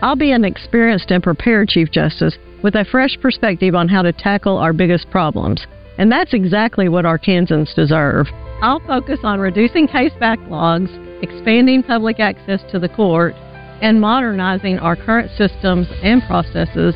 I'll 0.02 0.18
be 0.18 0.34
an 0.34 0.44
experienced 0.44 1.12
and 1.12 1.24
prepared 1.24 1.70
Chief 1.70 1.90
Justice 1.90 2.38
with 2.62 2.76
a 2.76 2.84
fresh 2.84 3.18
perspective 3.22 3.74
on 3.74 3.88
how 3.88 4.02
to 4.02 4.12
tackle 4.12 4.58
our 4.58 4.74
biggest 4.74 5.10
problems, 5.10 5.66
and 5.98 6.12
that's 6.12 6.34
exactly 6.34 6.90
what 6.90 7.06
our 7.06 7.18
Arkansans 7.18 7.74
deserve. 7.74 8.28
I'll 8.62 8.82
focus 8.82 9.20
on 9.24 9.40
reducing 9.40 9.88
case 9.88 10.12
backlogs, 10.20 10.90
expanding 11.22 11.84
public 11.84 12.20
access 12.20 12.62
to 12.72 12.80
the 12.80 12.90
court, 12.90 13.34
and 13.82 14.02
modernizing 14.02 14.78
our 14.80 14.96
current 14.96 15.32
systems 15.38 15.88
and 16.04 16.22
processes 16.24 16.94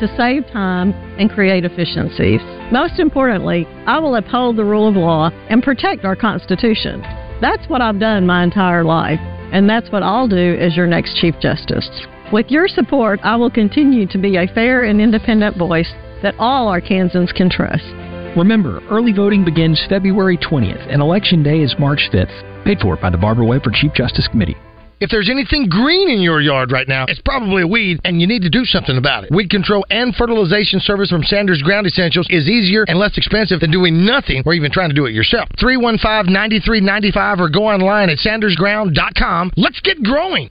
to 0.00 0.08
save 0.16 0.46
time 0.52 0.92
and 1.18 1.30
create 1.30 1.64
efficiencies. 1.64 2.40
Most 2.72 2.98
importantly, 2.98 3.66
I 3.86 3.98
will 3.98 4.16
uphold 4.16 4.56
the 4.56 4.64
rule 4.64 4.88
of 4.88 4.96
law 4.96 5.30
and 5.48 5.62
protect 5.62 6.04
our 6.04 6.16
Constitution. 6.16 7.02
That's 7.40 7.68
what 7.68 7.82
I've 7.82 8.00
done 8.00 8.26
my 8.26 8.42
entire 8.42 8.84
life, 8.84 9.20
and 9.52 9.68
that's 9.68 9.90
what 9.90 10.02
I'll 10.02 10.28
do 10.28 10.56
as 10.58 10.76
your 10.76 10.86
next 10.86 11.16
Chief 11.16 11.34
Justice. 11.40 11.88
With 12.32 12.46
your 12.50 12.66
support, 12.66 13.20
I 13.22 13.36
will 13.36 13.50
continue 13.50 14.06
to 14.08 14.18
be 14.18 14.36
a 14.36 14.46
fair 14.46 14.84
and 14.84 15.00
independent 15.00 15.58
voice 15.58 15.92
that 16.22 16.34
all 16.38 16.68
Arkansans 16.68 17.34
can 17.34 17.50
trust. 17.50 17.84
Remember, 18.36 18.80
early 18.88 19.12
voting 19.12 19.44
begins 19.44 19.84
February 19.88 20.38
20th, 20.38 20.90
and 20.90 21.02
Election 21.02 21.42
Day 21.42 21.60
is 21.60 21.74
March 21.78 22.08
5th. 22.10 22.51
Paid 22.64 22.80
for 22.80 22.96
by 22.96 23.10
the 23.10 23.18
Barbara 23.18 23.44
Webb 23.44 23.64
for 23.64 23.70
Chief 23.70 23.92
Justice 23.92 24.28
Committee. 24.28 24.56
If 25.02 25.10
there's 25.10 25.28
anything 25.28 25.68
green 25.68 26.08
in 26.08 26.20
your 26.20 26.40
yard 26.40 26.70
right 26.70 26.86
now, 26.86 27.06
it's 27.08 27.20
probably 27.20 27.62
a 27.62 27.66
weed, 27.66 27.98
and 28.04 28.20
you 28.20 28.28
need 28.28 28.42
to 28.42 28.48
do 28.48 28.64
something 28.64 28.96
about 28.96 29.24
it. 29.24 29.32
Weed 29.32 29.50
control 29.50 29.84
and 29.90 30.14
fertilization 30.14 30.78
service 30.78 31.10
from 31.10 31.24
Sanders 31.24 31.60
Ground 31.60 31.88
Essentials 31.88 32.28
is 32.30 32.48
easier 32.48 32.84
and 32.86 33.00
less 33.00 33.18
expensive 33.18 33.58
than 33.58 33.72
doing 33.72 34.06
nothing 34.06 34.44
or 34.46 34.54
even 34.54 34.70
trying 34.70 34.90
to 34.90 34.94
do 34.94 35.06
it 35.06 35.12
yourself. 35.12 35.48
315-9395 35.60 37.40
or 37.40 37.48
go 37.48 37.66
online 37.66 38.10
at 38.10 38.18
sandersground.com. 38.18 39.50
Let's 39.56 39.80
get 39.80 40.00
growing. 40.04 40.50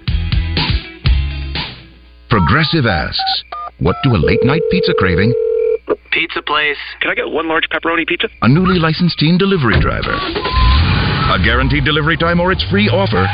Progressive 2.31 2.85
asks, 2.85 3.43
what 3.79 3.97
do 4.03 4.15
a 4.15 4.17
late 4.17 4.41
night 4.45 4.61
pizza 4.71 4.93
craving, 4.97 5.33
Pizza 6.11 6.41
place. 6.41 6.77
Can 7.01 7.11
I 7.11 7.15
get 7.15 7.29
one 7.29 7.49
large 7.49 7.67
pepperoni 7.69 8.07
pizza? 8.07 8.29
a 8.41 8.47
newly 8.47 8.79
licensed 8.79 9.19
teen 9.19 9.37
delivery 9.37 9.79
driver, 9.81 10.13
a 10.13 11.37
guaranteed 11.43 11.83
delivery 11.83 12.15
time 12.15 12.39
or 12.39 12.53
its 12.53 12.63
free 12.71 12.87
offer, 12.87 13.27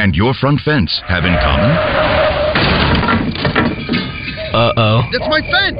and 0.00 0.14
your 0.14 0.34
front 0.34 0.60
fence 0.60 1.02
have 1.08 1.24
in 1.24 1.34
common? 1.42 2.15
Uh 4.56 4.72
oh. 4.78 5.02
That's 5.12 5.28
my 5.28 5.42
fence! 5.44 5.76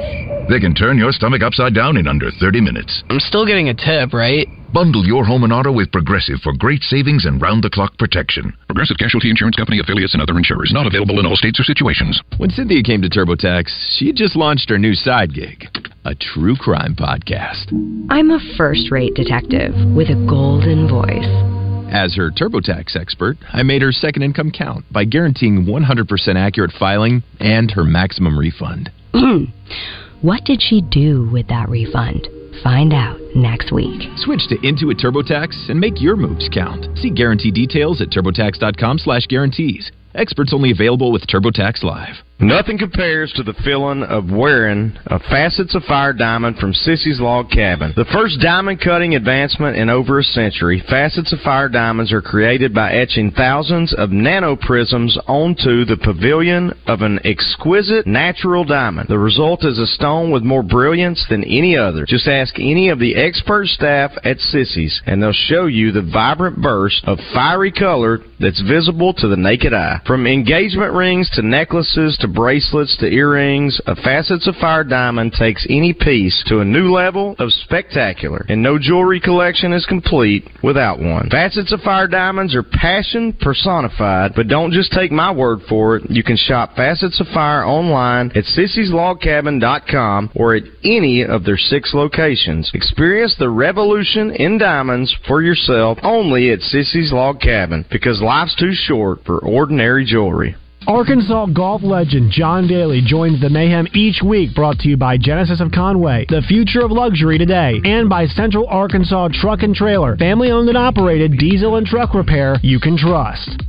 They 0.49 0.59
can 0.59 0.75
turn 0.75 0.99
your 0.99 1.11
stomach 1.11 1.41
upside 1.41 1.73
down 1.73 1.97
in 1.97 2.05
under 2.05 2.29
30 2.29 2.61
minutes. 2.61 3.03
I'm 3.09 3.19
still 3.19 3.43
getting 3.43 3.69
a 3.69 3.73
tip, 3.73 4.13
right? 4.13 4.47
Bundle 4.71 5.03
your 5.03 5.25
home 5.25 5.43
and 5.43 5.51
auto 5.51 5.71
with 5.71 5.91
Progressive 5.91 6.37
for 6.43 6.53
great 6.53 6.83
savings 6.83 7.25
and 7.25 7.41
round 7.41 7.63
the 7.63 7.71
clock 7.71 7.97
protection. 7.97 8.55
Progressive 8.67 8.97
Casualty 8.99 9.31
Insurance 9.31 9.55
Company 9.55 9.79
affiliates 9.79 10.13
and 10.13 10.21
other 10.21 10.37
insurers. 10.37 10.69
Not 10.71 10.85
available 10.85 11.19
in 11.19 11.25
all 11.25 11.35
states 11.35 11.59
or 11.59 11.63
situations. 11.63 12.21
When 12.37 12.51
Cynthia 12.51 12.83
came 12.83 13.01
to 13.01 13.09
TurboTax, 13.09 13.97
she 13.97 14.05
had 14.07 14.15
just 14.15 14.35
launched 14.35 14.69
her 14.69 14.77
new 14.77 14.93
side 14.93 15.33
gig, 15.33 15.65
a 16.05 16.13
true 16.13 16.55
crime 16.55 16.95
podcast. 16.95 17.73
I'm 18.11 18.29
a 18.29 18.39
first 18.57 18.91
rate 18.91 19.15
detective 19.15 19.73
with 19.95 20.09
a 20.09 20.25
golden 20.29 20.87
voice. 20.87 21.66
As 21.89 22.15
her 22.15 22.31
TurboTax 22.31 22.97
expert, 22.97 23.37
I 23.53 23.63
made 23.63 23.81
her 23.81 23.93
second 23.93 24.21
income 24.21 24.51
count 24.51 24.85
by 24.91 25.05
guaranteeing 25.05 25.65
100% 25.65 26.35
accurate 26.35 26.71
filing 26.77 27.23
and 27.39 27.71
her 27.71 27.85
maximum 27.85 28.37
refund. 28.37 28.91
what 30.21 30.43
did 30.43 30.61
she 30.61 30.81
do 30.81 31.29
with 31.31 31.47
that 31.47 31.69
refund? 31.69 32.27
Find 32.61 32.93
out 32.93 33.19
next 33.35 33.71
week. 33.71 34.01
Switch 34.17 34.47
to 34.49 34.57
Intuit 34.57 34.99
TurboTax 34.99 35.69
and 35.69 35.79
make 35.79 36.01
your 36.01 36.17
moves 36.17 36.49
count. 36.53 36.97
See 36.97 37.09
guarantee 37.09 37.51
details 37.51 38.01
at 38.01 38.09
turbotax.com/guarantees. 38.09 39.91
Experts 40.13 40.53
only 40.53 40.71
available 40.71 41.11
with 41.11 41.25
TurboTax 41.27 41.83
Live. 41.83 42.26
Nothing 42.39 42.77
compares 42.77 43.33
to 43.33 43.41
the 43.41 43.55
feeling 43.65 44.03
of 44.03 44.29
wearing 44.29 44.95
a 45.07 45.17
Facets 45.17 45.73
of 45.73 45.83
Fire 45.85 46.13
diamond 46.13 46.57
from 46.57 46.71
Sissy's 46.71 47.19
Log 47.19 47.49
Cabin. 47.49 47.93
The 47.95 48.05
first 48.13 48.39
diamond 48.39 48.79
cutting 48.79 49.15
advancement 49.15 49.75
in 49.75 49.89
over 49.89 50.19
a 50.19 50.23
century, 50.23 50.83
Facets 50.87 51.33
of 51.33 51.39
Fire 51.39 51.67
diamonds 51.67 52.13
are 52.13 52.21
created 52.21 52.75
by 52.75 52.91
etching 52.91 53.31
thousands 53.31 53.91
of 53.95 54.11
nanoprisms 54.11 55.17
onto 55.27 55.83
the 55.83 55.97
pavilion 55.97 56.73
of 56.85 57.01
an 57.01 57.19
exquisite 57.25 58.05
natural 58.05 58.63
diamond. 58.63 59.09
The 59.09 59.17
result 59.17 59.65
is 59.65 59.79
a 59.79 59.87
stone 59.87 60.29
with 60.29 60.43
more 60.43 60.63
brilliance 60.63 61.25
than 61.31 61.43
any 61.43 61.75
other. 61.75 62.05
Just 62.05 62.27
ask 62.27 62.59
any 62.59 62.89
of 62.89 62.99
the 62.99 63.15
expert 63.15 63.65
staff 63.65 64.11
at 64.23 64.37
Sissy's 64.37 65.01
and 65.07 65.23
they'll 65.23 65.33
show 65.33 65.65
you 65.65 65.91
the 65.91 66.07
vibrant 66.13 66.61
burst 66.61 67.03
of 67.05 67.17
fiery 67.33 67.71
color 67.71 68.19
that's 68.39 68.61
visible 68.61 69.13
to 69.15 69.27
the 69.27 69.35
naked 69.35 69.73
eye. 69.73 70.01
From 70.05 70.27
engagement 70.27 70.93
rings 70.93 71.29
to 71.31 71.41
necklaces 71.41 72.15
to 72.27 72.33
bracelets 72.33 72.97
to 72.97 73.05
earrings, 73.05 73.79
a 73.85 73.95
Facets 73.95 74.47
of 74.47 74.55
Fire 74.55 74.83
diamond 74.83 75.33
takes 75.33 75.65
any 75.69 75.93
piece 75.93 76.43
to 76.47 76.59
a 76.59 76.65
new 76.65 76.91
level 76.91 77.35
of 77.39 77.51
spectacular, 77.51 78.45
and 78.49 78.61
no 78.61 78.77
jewelry 78.79 79.19
collection 79.19 79.73
is 79.73 79.85
complete 79.85 80.47
without 80.63 80.99
one. 80.99 81.29
Facets 81.29 81.71
of 81.71 81.81
Fire 81.81 82.07
diamonds 82.07 82.55
are 82.55 82.63
passion 82.63 83.33
personified, 83.33 84.33
but 84.35 84.47
don't 84.47 84.71
just 84.71 84.91
take 84.91 85.11
my 85.11 85.31
word 85.31 85.59
for 85.69 85.97
it. 85.97 86.09
You 86.09 86.23
can 86.23 86.37
shop 86.37 86.75
Facets 86.75 87.19
of 87.19 87.27
Fire 87.27 87.65
online 87.65 88.31
at 88.35 88.43
sissyslogcabin.com 88.43 90.31
or 90.35 90.55
at 90.55 90.63
any 90.83 91.23
of 91.23 91.43
their 91.43 91.57
six 91.57 91.93
locations. 91.93 92.71
Experience 92.73 93.35
the 93.37 93.49
revolution 93.49 94.31
in 94.31 94.57
diamonds 94.57 95.15
for 95.27 95.41
yourself 95.41 95.97
only 96.03 96.51
at 96.51 96.59
Sissy's 96.59 97.11
Log 97.11 97.39
Cabin 97.39 97.85
because 97.91 98.21
life's 98.21 98.55
too 98.55 98.73
short 98.73 99.19
for 99.25 99.39
ordinary 99.39 100.05
jewelry. 100.05 100.55
Arkansas 100.87 101.47
golf 101.47 101.83
legend 101.83 102.31
John 102.31 102.65
Daly 102.65 103.01
joins 103.05 103.41
the 103.41 103.49
mayhem 103.49 103.87
each 103.93 104.21
week 104.23 104.55
brought 104.55 104.79
to 104.79 104.87
you 104.87 104.95
by 104.95 105.17
Genesis 105.17 105.59
of 105.59 105.69
Conway, 105.73 106.25
the 106.29 106.41
future 106.47 106.79
of 106.79 106.91
luxury 106.91 107.37
today, 107.37 107.81
and 107.83 108.07
by 108.07 108.25
Central 108.25 108.65
Arkansas 108.69 109.27
Truck 109.33 109.63
and 109.63 109.75
Trailer, 109.75 110.15
family 110.15 110.49
owned 110.49 110.69
and 110.69 110.77
operated 110.77 111.37
diesel 111.37 111.75
and 111.75 111.85
truck 111.85 112.13
repair 112.13 112.55
you 112.63 112.79
can 112.79 112.95
trust. 112.95 113.67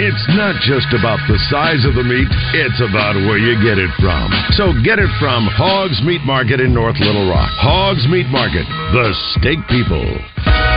It's 0.00 0.26
not 0.32 0.56
just 0.64 0.96
about 0.96 1.20
the 1.28 1.36
size 1.52 1.84
of 1.84 1.92
the 1.92 2.04
meat, 2.04 2.28
it's 2.56 2.80
about 2.80 3.16
where 3.28 3.36
you 3.36 3.52
get 3.60 3.76
it 3.76 3.90
from. 4.00 4.32
So 4.56 4.72
get 4.80 4.98
it 4.98 5.10
from 5.20 5.44
Hogs 5.44 6.00
Meat 6.06 6.22
Market 6.24 6.58
in 6.58 6.72
North 6.72 6.96
Little 7.00 7.28
Rock. 7.28 7.50
Hogs 7.60 8.08
Meat 8.08 8.28
Market, 8.32 8.64
the 8.96 9.12
steak 9.36 9.58
people. 9.68 10.67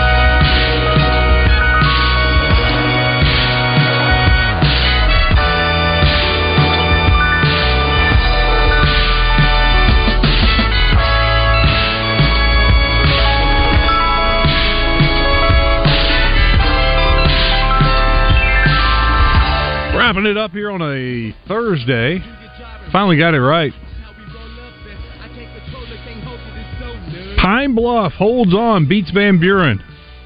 Wrapping 20.21 20.37
it 20.37 20.37
up 20.37 20.51
here 20.51 20.69
on 20.69 20.83
a 20.83 21.35
Thursday. 21.47 22.19
Finally 22.91 23.17
got 23.17 23.33
it 23.33 23.39
right. 23.39 23.73
Pine 27.41 27.73
Bluff 27.73 28.13
holds 28.13 28.53
on, 28.53 28.87
beats 28.87 29.09
Van 29.09 29.39
Buren 29.39 29.83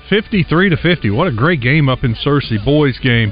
53 0.10 0.72
to 0.72 0.76
50. 0.76 1.12
What 1.12 1.28
a 1.28 1.32
great 1.32 1.62
game 1.62 1.88
up 1.88 2.04
in 2.04 2.14
Searcy, 2.14 2.64
boys 2.66 3.00
game. 3.00 3.32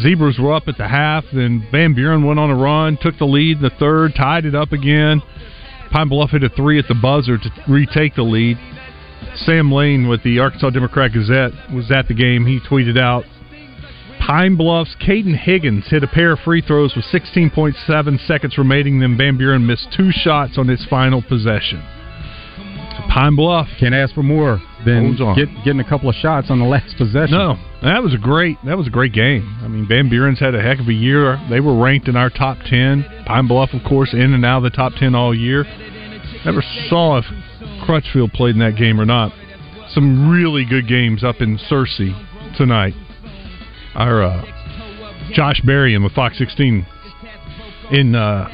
Zebras 0.00 0.40
were 0.40 0.52
up 0.52 0.64
at 0.66 0.76
the 0.76 0.88
half, 0.88 1.24
then 1.32 1.68
Van 1.70 1.94
Buren 1.94 2.24
went 2.24 2.40
on 2.40 2.50
a 2.50 2.56
run, 2.56 2.98
took 3.00 3.16
the 3.18 3.24
lead 3.24 3.58
in 3.58 3.62
the 3.62 3.70
third, 3.70 4.12
tied 4.16 4.44
it 4.44 4.56
up 4.56 4.72
again. 4.72 5.22
Pine 5.92 6.08
Bluff 6.08 6.30
hit 6.30 6.42
a 6.42 6.48
three 6.48 6.80
at 6.80 6.88
the 6.88 6.96
buzzer 7.00 7.38
to 7.38 7.50
retake 7.68 8.16
the 8.16 8.24
lead. 8.24 8.58
Sam 9.36 9.70
Lane 9.70 10.08
with 10.08 10.24
the 10.24 10.40
Arkansas 10.40 10.70
Democrat 10.70 11.12
Gazette 11.12 11.52
was 11.72 11.92
at 11.92 12.08
the 12.08 12.14
game. 12.14 12.44
He 12.44 12.58
tweeted 12.58 12.98
out, 12.98 13.24
Pine 14.26 14.56
Bluff's 14.56 14.96
Caden 14.96 15.38
Higgins 15.38 15.86
hit 15.88 16.02
a 16.02 16.08
pair 16.08 16.32
of 16.32 16.40
free 16.40 16.60
throws 16.60 16.96
with 16.96 17.04
16.7 17.06 18.26
seconds 18.26 18.58
remaining. 18.58 18.98
Then 18.98 19.16
Van 19.16 19.38
Buren 19.38 19.64
missed 19.64 19.86
two 19.96 20.10
shots 20.10 20.58
on 20.58 20.66
his 20.66 20.84
final 20.90 21.22
possession. 21.22 21.80
Pine 23.08 23.36
Bluff 23.36 23.68
can't 23.78 23.94
ask 23.94 24.12
for 24.14 24.24
more 24.24 24.60
than 24.84 25.16
get, 25.36 25.48
getting 25.64 25.78
a 25.78 25.88
couple 25.88 26.08
of 26.08 26.16
shots 26.16 26.50
on 26.50 26.58
the 26.58 26.64
last 26.64 26.96
possession. 26.98 27.38
No, 27.38 27.56
that 27.82 28.02
was 28.02 28.14
a 28.14 28.18
great. 28.18 28.58
That 28.64 28.76
was 28.76 28.88
a 28.88 28.90
great 28.90 29.12
game. 29.12 29.58
I 29.62 29.68
mean, 29.68 29.86
Van 29.86 30.08
Buren's 30.08 30.40
had 30.40 30.56
a 30.56 30.60
heck 30.60 30.80
of 30.80 30.88
a 30.88 30.92
year. 30.92 31.40
They 31.48 31.60
were 31.60 31.80
ranked 31.80 32.08
in 32.08 32.16
our 32.16 32.28
top 32.28 32.58
ten. 32.68 33.04
Pine 33.26 33.46
Bluff, 33.46 33.70
of 33.74 33.84
course, 33.84 34.12
in 34.12 34.34
and 34.34 34.44
out 34.44 34.58
of 34.58 34.62
the 34.64 34.70
top 34.70 34.92
ten 34.98 35.14
all 35.14 35.32
year. 35.34 35.64
Never 36.44 36.62
saw 36.88 37.18
if 37.18 37.24
Crutchfield 37.86 38.32
played 38.32 38.56
in 38.56 38.60
that 38.60 38.76
game 38.76 39.00
or 39.00 39.04
not. 39.04 39.32
Some 39.90 40.28
really 40.28 40.64
good 40.64 40.88
games 40.88 41.22
up 41.22 41.36
in 41.40 41.58
Searcy 41.70 42.12
tonight. 42.56 42.94
Our 43.96 44.22
uh, 44.22 44.44
Josh 45.32 45.60
Berrien 45.62 46.04
with 46.04 46.12
Fox 46.12 46.36
16 46.36 46.86
in 47.92 48.14
uh. 48.14 48.48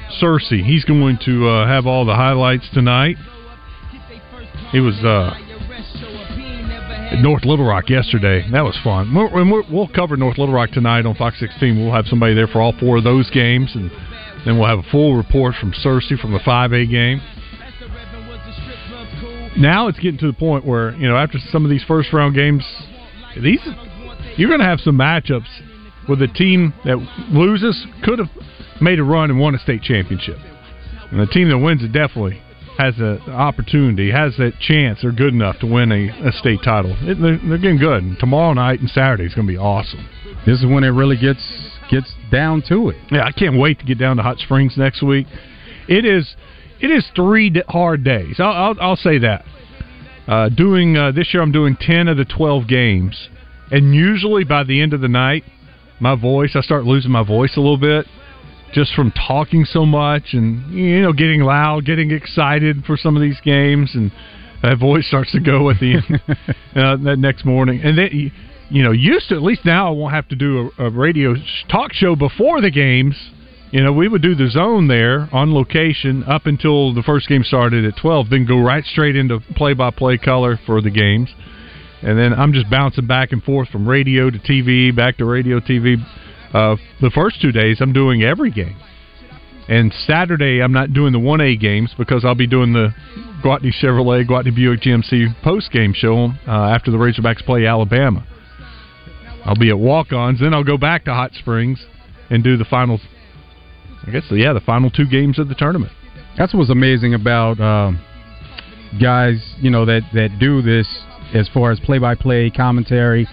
He's 0.48 0.84
going 0.84 1.18
to 1.24 1.48
uh, 1.48 1.66
have 1.66 1.84
all 1.84 2.04
the 2.04 2.14
highlights 2.14 2.68
tonight. 2.72 3.16
He 4.70 4.78
was 4.78 4.94
uh, 5.02 5.34
North 7.20 7.44
Little 7.44 7.66
Rock 7.66 7.90
yesterday. 7.90 8.48
That 8.52 8.62
was 8.62 8.78
fun. 8.84 9.12
We're, 9.12 9.62
we'll 9.68 9.88
cover 9.88 10.16
North 10.16 10.38
Little 10.38 10.54
Rock 10.54 10.70
tonight 10.70 11.06
on 11.06 11.16
Fox 11.16 11.40
16. 11.40 11.76
We'll 11.76 11.92
have 11.92 12.06
somebody 12.06 12.34
there 12.34 12.46
for 12.46 12.60
all 12.60 12.72
four 12.78 12.98
of 12.98 13.04
those 13.04 13.28
games, 13.30 13.72
and 13.74 13.90
then 14.46 14.60
we'll 14.60 14.68
have 14.68 14.78
a 14.78 14.90
full 14.92 15.16
report 15.16 15.56
from 15.56 15.72
Searcy 15.72 16.16
from 16.20 16.32
the 16.32 16.38
5A 16.38 16.88
game. 16.88 17.20
Now 19.58 19.88
it's 19.88 19.98
getting 19.98 20.18
to 20.18 20.28
the 20.28 20.32
point 20.32 20.64
where 20.64 20.94
you 20.94 21.08
know 21.08 21.16
after 21.16 21.38
some 21.50 21.64
of 21.64 21.70
these 21.70 21.82
first 21.82 22.12
round 22.12 22.36
games, 22.36 22.64
these 23.42 23.60
you're 24.36 24.48
going 24.48 24.60
to 24.60 24.66
have 24.66 24.80
some 24.80 24.96
matchups 24.96 25.48
with 26.08 26.20
a 26.22 26.28
team 26.28 26.74
that 26.84 26.96
loses 27.30 27.86
could 28.02 28.18
have 28.18 28.28
made 28.80 28.98
a 28.98 29.04
run 29.04 29.30
and 29.30 29.38
won 29.38 29.54
a 29.54 29.58
state 29.58 29.82
championship, 29.82 30.38
and 31.10 31.20
the 31.20 31.26
team 31.26 31.48
that 31.48 31.58
wins 31.58 31.82
it 31.82 31.92
definitely 31.92 32.42
has 32.78 32.98
an 32.98 33.20
opportunity, 33.30 34.10
has 34.10 34.34
that 34.38 34.58
chance. 34.58 35.00
They're 35.02 35.12
good 35.12 35.34
enough 35.34 35.58
to 35.60 35.66
win 35.66 35.92
a, 35.92 36.08
a 36.26 36.32
state 36.32 36.60
title. 36.64 36.96
It, 37.02 37.20
they're, 37.20 37.38
they're 37.46 37.58
getting 37.58 37.78
good. 37.78 38.02
And 38.02 38.18
tomorrow 38.18 38.54
night 38.54 38.80
and 38.80 38.88
Saturday 38.88 39.24
is 39.24 39.34
going 39.34 39.46
to 39.46 39.52
be 39.52 39.58
awesome. 39.58 40.08
This 40.46 40.58
is 40.60 40.66
when 40.66 40.82
it 40.82 40.88
really 40.88 41.18
gets 41.18 41.42
gets 41.90 42.12
down 42.30 42.62
to 42.68 42.88
it. 42.88 42.96
Yeah, 43.10 43.24
I 43.24 43.32
can't 43.32 43.58
wait 43.58 43.78
to 43.80 43.84
get 43.84 43.98
down 43.98 44.16
to 44.16 44.22
Hot 44.22 44.38
Springs 44.38 44.76
next 44.78 45.02
week. 45.02 45.26
It 45.86 46.06
is 46.06 46.34
it 46.80 46.90
is 46.90 47.06
three 47.14 47.52
hard 47.68 48.02
days. 48.04 48.36
I'll 48.40 48.52
I'll, 48.52 48.80
I'll 48.80 48.96
say 48.96 49.18
that. 49.18 49.44
Uh, 50.26 50.48
doing 50.48 50.96
uh, 50.96 51.12
this 51.12 51.34
year, 51.34 51.42
I'm 51.42 51.52
doing 51.52 51.76
ten 51.78 52.08
of 52.08 52.16
the 52.16 52.24
twelve 52.24 52.66
games, 52.66 53.28
and 53.72 53.94
usually 53.94 54.44
by 54.44 54.64
the 54.64 54.82
end 54.82 54.92
of 54.92 55.00
the 55.00 55.08
night, 55.08 55.44
my 55.98 56.14
voice 56.14 56.52
I 56.54 56.60
start 56.60 56.84
losing 56.84 57.10
my 57.10 57.24
voice 57.24 57.56
a 57.56 57.60
little 57.60 57.78
bit, 57.78 58.06
just 58.74 58.92
from 58.94 59.10
talking 59.12 59.64
so 59.64 59.86
much 59.86 60.34
and 60.34 60.72
you 60.72 61.00
know 61.00 61.12
getting 61.12 61.40
loud, 61.40 61.86
getting 61.86 62.10
excited 62.10 62.84
for 62.86 62.96
some 62.96 63.16
of 63.16 63.22
these 63.22 63.40
games, 63.40 63.92
and 63.94 64.12
that 64.62 64.78
voice 64.78 65.08
starts 65.08 65.32
to 65.32 65.40
go 65.40 65.70
at 65.70 65.80
the 65.80 65.94
end 65.94 66.22
uh, 66.76 66.96
that 67.02 67.16
next 67.18 67.44
morning, 67.44 67.80
and 67.82 67.98
then. 67.98 68.32
You, 68.70 68.82
know, 68.82 68.92
used 68.92 69.28
to 69.28 69.34
at 69.34 69.42
least 69.42 69.66
now 69.66 69.88
I 69.88 69.90
won't 69.90 70.14
have 70.14 70.28
to 70.28 70.34
do 70.34 70.70
a, 70.78 70.86
a 70.86 70.90
radio 70.90 71.34
talk 71.70 71.92
show 71.92 72.16
before 72.16 72.62
the 72.62 72.70
games. 72.70 73.14
You 73.70 73.82
know, 73.82 73.92
we 73.92 74.08
would 74.08 74.22
do 74.22 74.34
the 74.34 74.48
zone 74.48 74.88
there 74.88 75.28
on 75.30 75.52
location 75.52 76.24
up 76.24 76.46
until 76.46 76.94
the 76.94 77.02
first 77.02 77.28
game 77.28 77.44
started 77.44 77.84
at 77.84 77.98
12, 78.00 78.30
then 78.30 78.46
go 78.46 78.58
right 78.58 78.82
straight 78.82 79.14
into 79.14 79.40
play 79.56 79.74
by 79.74 79.90
play 79.90 80.16
color 80.16 80.58
for 80.64 80.80
the 80.80 80.88
games. 80.88 81.28
And 82.02 82.18
then 82.18 82.32
I'm 82.34 82.52
just 82.52 82.68
bouncing 82.68 83.06
back 83.06 83.32
and 83.32 83.42
forth 83.42 83.68
from 83.68 83.88
radio 83.88 84.28
to 84.30 84.38
TV, 84.38 84.94
back 84.94 85.18
to 85.18 85.24
radio, 85.24 85.60
TV. 85.60 85.96
Uh, 86.52 86.76
the 87.00 87.10
first 87.10 87.40
two 87.40 87.52
days, 87.52 87.78
I'm 87.80 87.92
doing 87.92 88.22
every 88.22 88.50
game. 88.50 88.76
And 89.68 89.92
Saturday, 90.06 90.60
I'm 90.60 90.72
not 90.72 90.92
doing 90.92 91.12
the 91.12 91.20
1A 91.20 91.60
games 91.60 91.94
because 91.96 92.24
I'll 92.24 92.34
be 92.34 92.48
doing 92.48 92.72
the 92.72 92.88
Gwatney 93.44 93.72
Chevrolet, 93.80 94.26
Gwatney 94.28 94.54
Buick 94.54 94.80
GMC 94.80 95.40
post 95.42 95.70
game 95.70 95.94
show 95.94 96.32
uh, 96.46 96.50
after 96.50 96.90
the 96.90 96.96
Razorbacks 96.96 97.44
play 97.44 97.66
Alabama. 97.66 98.26
I'll 99.44 99.56
be 99.56 99.70
at 99.70 99.78
walk 99.78 100.12
ons, 100.12 100.40
then 100.40 100.54
I'll 100.54 100.64
go 100.64 100.76
back 100.76 101.04
to 101.04 101.14
Hot 101.14 101.32
Springs 101.34 101.84
and 102.30 102.44
do 102.44 102.56
the 102.56 102.64
final, 102.64 103.00
I 104.06 104.10
guess, 104.10 104.24
yeah, 104.30 104.52
the 104.52 104.60
final 104.60 104.90
two 104.90 105.06
games 105.06 105.38
of 105.38 105.48
the 105.48 105.54
tournament. 105.54 105.92
That's 106.36 106.54
what's 106.54 106.70
amazing 106.70 107.14
about 107.14 107.60
um, 107.60 108.00
guys, 109.00 109.54
you 109.58 109.70
know, 109.70 109.84
that, 109.86 110.02
that 110.14 110.38
do 110.38 110.62
this 110.62 110.86
as 111.34 111.48
far 111.48 111.70
as 111.70 111.80
play 111.80 111.98
by 111.98 112.14
play 112.14 112.50
commentary. 112.50 113.28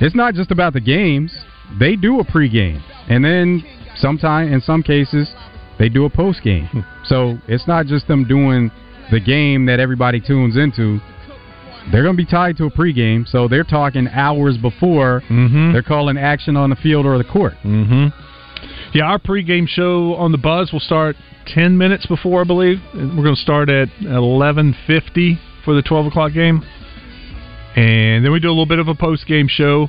It's 0.00 0.14
not 0.14 0.34
just 0.34 0.50
about 0.50 0.72
the 0.72 0.80
games, 0.80 1.36
they 1.78 1.96
do 1.96 2.20
a 2.20 2.24
pregame. 2.24 2.82
And 3.08 3.24
then 3.24 3.64
sometime 3.96 4.52
in 4.52 4.60
some 4.60 4.82
cases 4.82 5.32
they 5.78 5.88
do 5.88 6.04
a 6.04 6.10
post 6.10 6.42
game. 6.42 6.84
so 7.04 7.38
it's 7.48 7.66
not 7.66 7.86
just 7.86 8.06
them 8.08 8.26
doing 8.26 8.70
the 9.10 9.20
game 9.20 9.66
that 9.66 9.80
everybody 9.80 10.20
tunes 10.20 10.56
into. 10.56 11.00
They're 11.92 12.02
going 12.02 12.16
to 12.16 12.22
be 12.22 12.30
tied 12.30 12.56
to 12.58 12.64
a 12.64 12.70
pregame, 12.70 13.28
so 13.28 13.46
they're 13.46 13.62
talking 13.62 14.08
hours 14.08 14.56
before 14.56 15.22
mm-hmm. 15.28 15.72
they're 15.72 15.82
calling 15.82 16.16
action 16.16 16.56
on 16.56 16.70
the 16.70 16.76
field 16.76 17.04
or 17.04 17.18
the 17.18 17.24
court. 17.24 17.54
Mm-hmm. 17.62 18.06
Yeah, 18.96 19.04
our 19.04 19.18
pregame 19.18 19.68
show 19.68 20.14
on 20.14 20.32
the 20.32 20.38
Buzz 20.38 20.72
will 20.72 20.80
start 20.80 21.16
ten 21.46 21.76
minutes 21.76 22.06
before, 22.06 22.40
I 22.40 22.44
believe. 22.44 22.78
We're 22.94 23.22
going 23.22 23.34
to 23.34 23.40
start 23.40 23.68
at 23.68 23.88
eleven 24.00 24.74
fifty 24.86 25.38
for 25.64 25.74
the 25.74 25.82
twelve 25.82 26.06
o'clock 26.06 26.32
game, 26.32 26.64
and 27.76 28.24
then 28.24 28.32
we 28.32 28.40
do 28.40 28.48
a 28.48 28.50
little 28.50 28.66
bit 28.66 28.78
of 28.78 28.88
a 28.88 28.94
post 28.94 29.26
game 29.26 29.48
show 29.48 29.88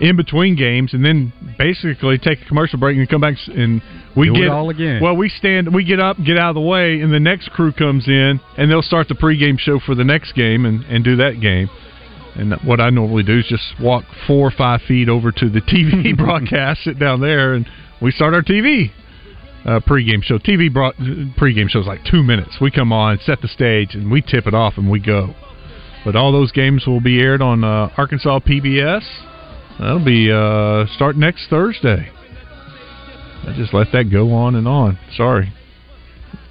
in 0.00 0.16
between 0.16 0.56
games, 0.56 0.94
and 0.94 1.04
then 1.04 1.32
basically 1.58 2.16
take 2.18 2.40
a 2.40 2.44
commercial 2.46 2.78
break 2.78 2.96
and 2.96 3.08
come 3.08 3.20
back 3.20 3.36
and 3.48 3.82
we 4.16 4.28
Do 4.28 4.34
get 4.34 4.44
it 4.44 4.50
all 4.50 4.70
again. 4.70 5.00
Well, 5.02 5.16
we 5.16 5.28
stand, 5.28 5.72
we 5.74 5.84
get 5.84 6.00
up, 6.00 6.16
get 6.24 6.38
out 6.38 6.50
of 6.50 6.54
the 6.54 6.60
way, 6.62 7.00
and 7.00 7.12
the 7.12 7.20
next 7.20 7.50
crew 7.50 7.72
comes 7.72 8.08
in, 8.08 8.40
and 8.56 8.70
they'll 8.70 8.82
start 8.82 9.08
the 9.08 9.14
pregame 9.14 9.58
show 9.58 9.78
for 9.78 9.94
the 9.94 10.04
next 10.04 10.32
game 10.32 10.64
and 10.64 10.84
and 10.84 11.04
do 11.04 11.16
that 11.16 11.40
game. 11.40 11.68
And 12.34 12.54
what 12.64 12.80
I 12.80 12.90
normally 12.90 13.24
do 13.24 13.38
is 13.38 13.46
just 13.46 13.74
walk 13.80 14.04
four 14.26 14.46
or 14.46 14.50
five 14.50 14.80
feet 14.82 15.08
over 15.08 15.32
to 15.32 15.50
the 15.50 15.60
TV 15.60 16.16
broadcast, 16.16 16.84
sit 16.84 16.98
down 16.98 17.20
there, 17.20 17.54
and 17.54 17.66
we 18.00 18.10
start 18.12 18.34
our 18.34 18.42
TV 18.42 18.90
uh, 19.64 19.80
pregame 19.80 20.22
show. 20.22 20.38
TV 20.38 20.72
brought 20.72 20.96
pregame 20.96 21.68
show 21.68 21.80
is 21.80 21.86
like 21.86 22.04
two 22.10 22.22
minutes. 22.22 22.56
We 22.60 22.70
come 22.70 22.92
on, 22.92 23.18
set 23.24 23.40
the 23.42 23.48
stage, 23.48 23.94
and 23.94 24.10
we 24.10 24.22
tip 24.22 24.46
it 24.46 24.54
off, 24.54 24.74
and 24.76 24.90
we 24.90 25.00
go. 25.00 25.34
But 26.04 26.16
all 26.16 26.32
those 26.32 26.50
games 26.52 26.86
will 26.86 27.00
be 27.00 27.20
aired 27.20 27.42
on 27.42 27.62
uh, 27.62 27.90
Arkansas 27.96 28.40
PBS. 28.40 29.02
That'll 29.78 30.04
be 30.04 30.30
uh, 30.32 30.86
start 30.94 31.16
next 31.16 31.48
Thursday. 31.48 32.10
I 33.46 33.54
just 33.56 33.72
let 33.74 33.88
that 33.92 34.10
go 34.10 34.32
on 34.32 34.54
and 34.54 34.66
on. 34.68 34.98
Sorry, 35.16 35.52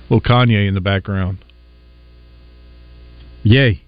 little 0.09 0.21
Kanye 0.21 0.67
in 0.67 0.73
the 0.73 0.81
background. 0.81 1.37
Yay. 3.43 3.81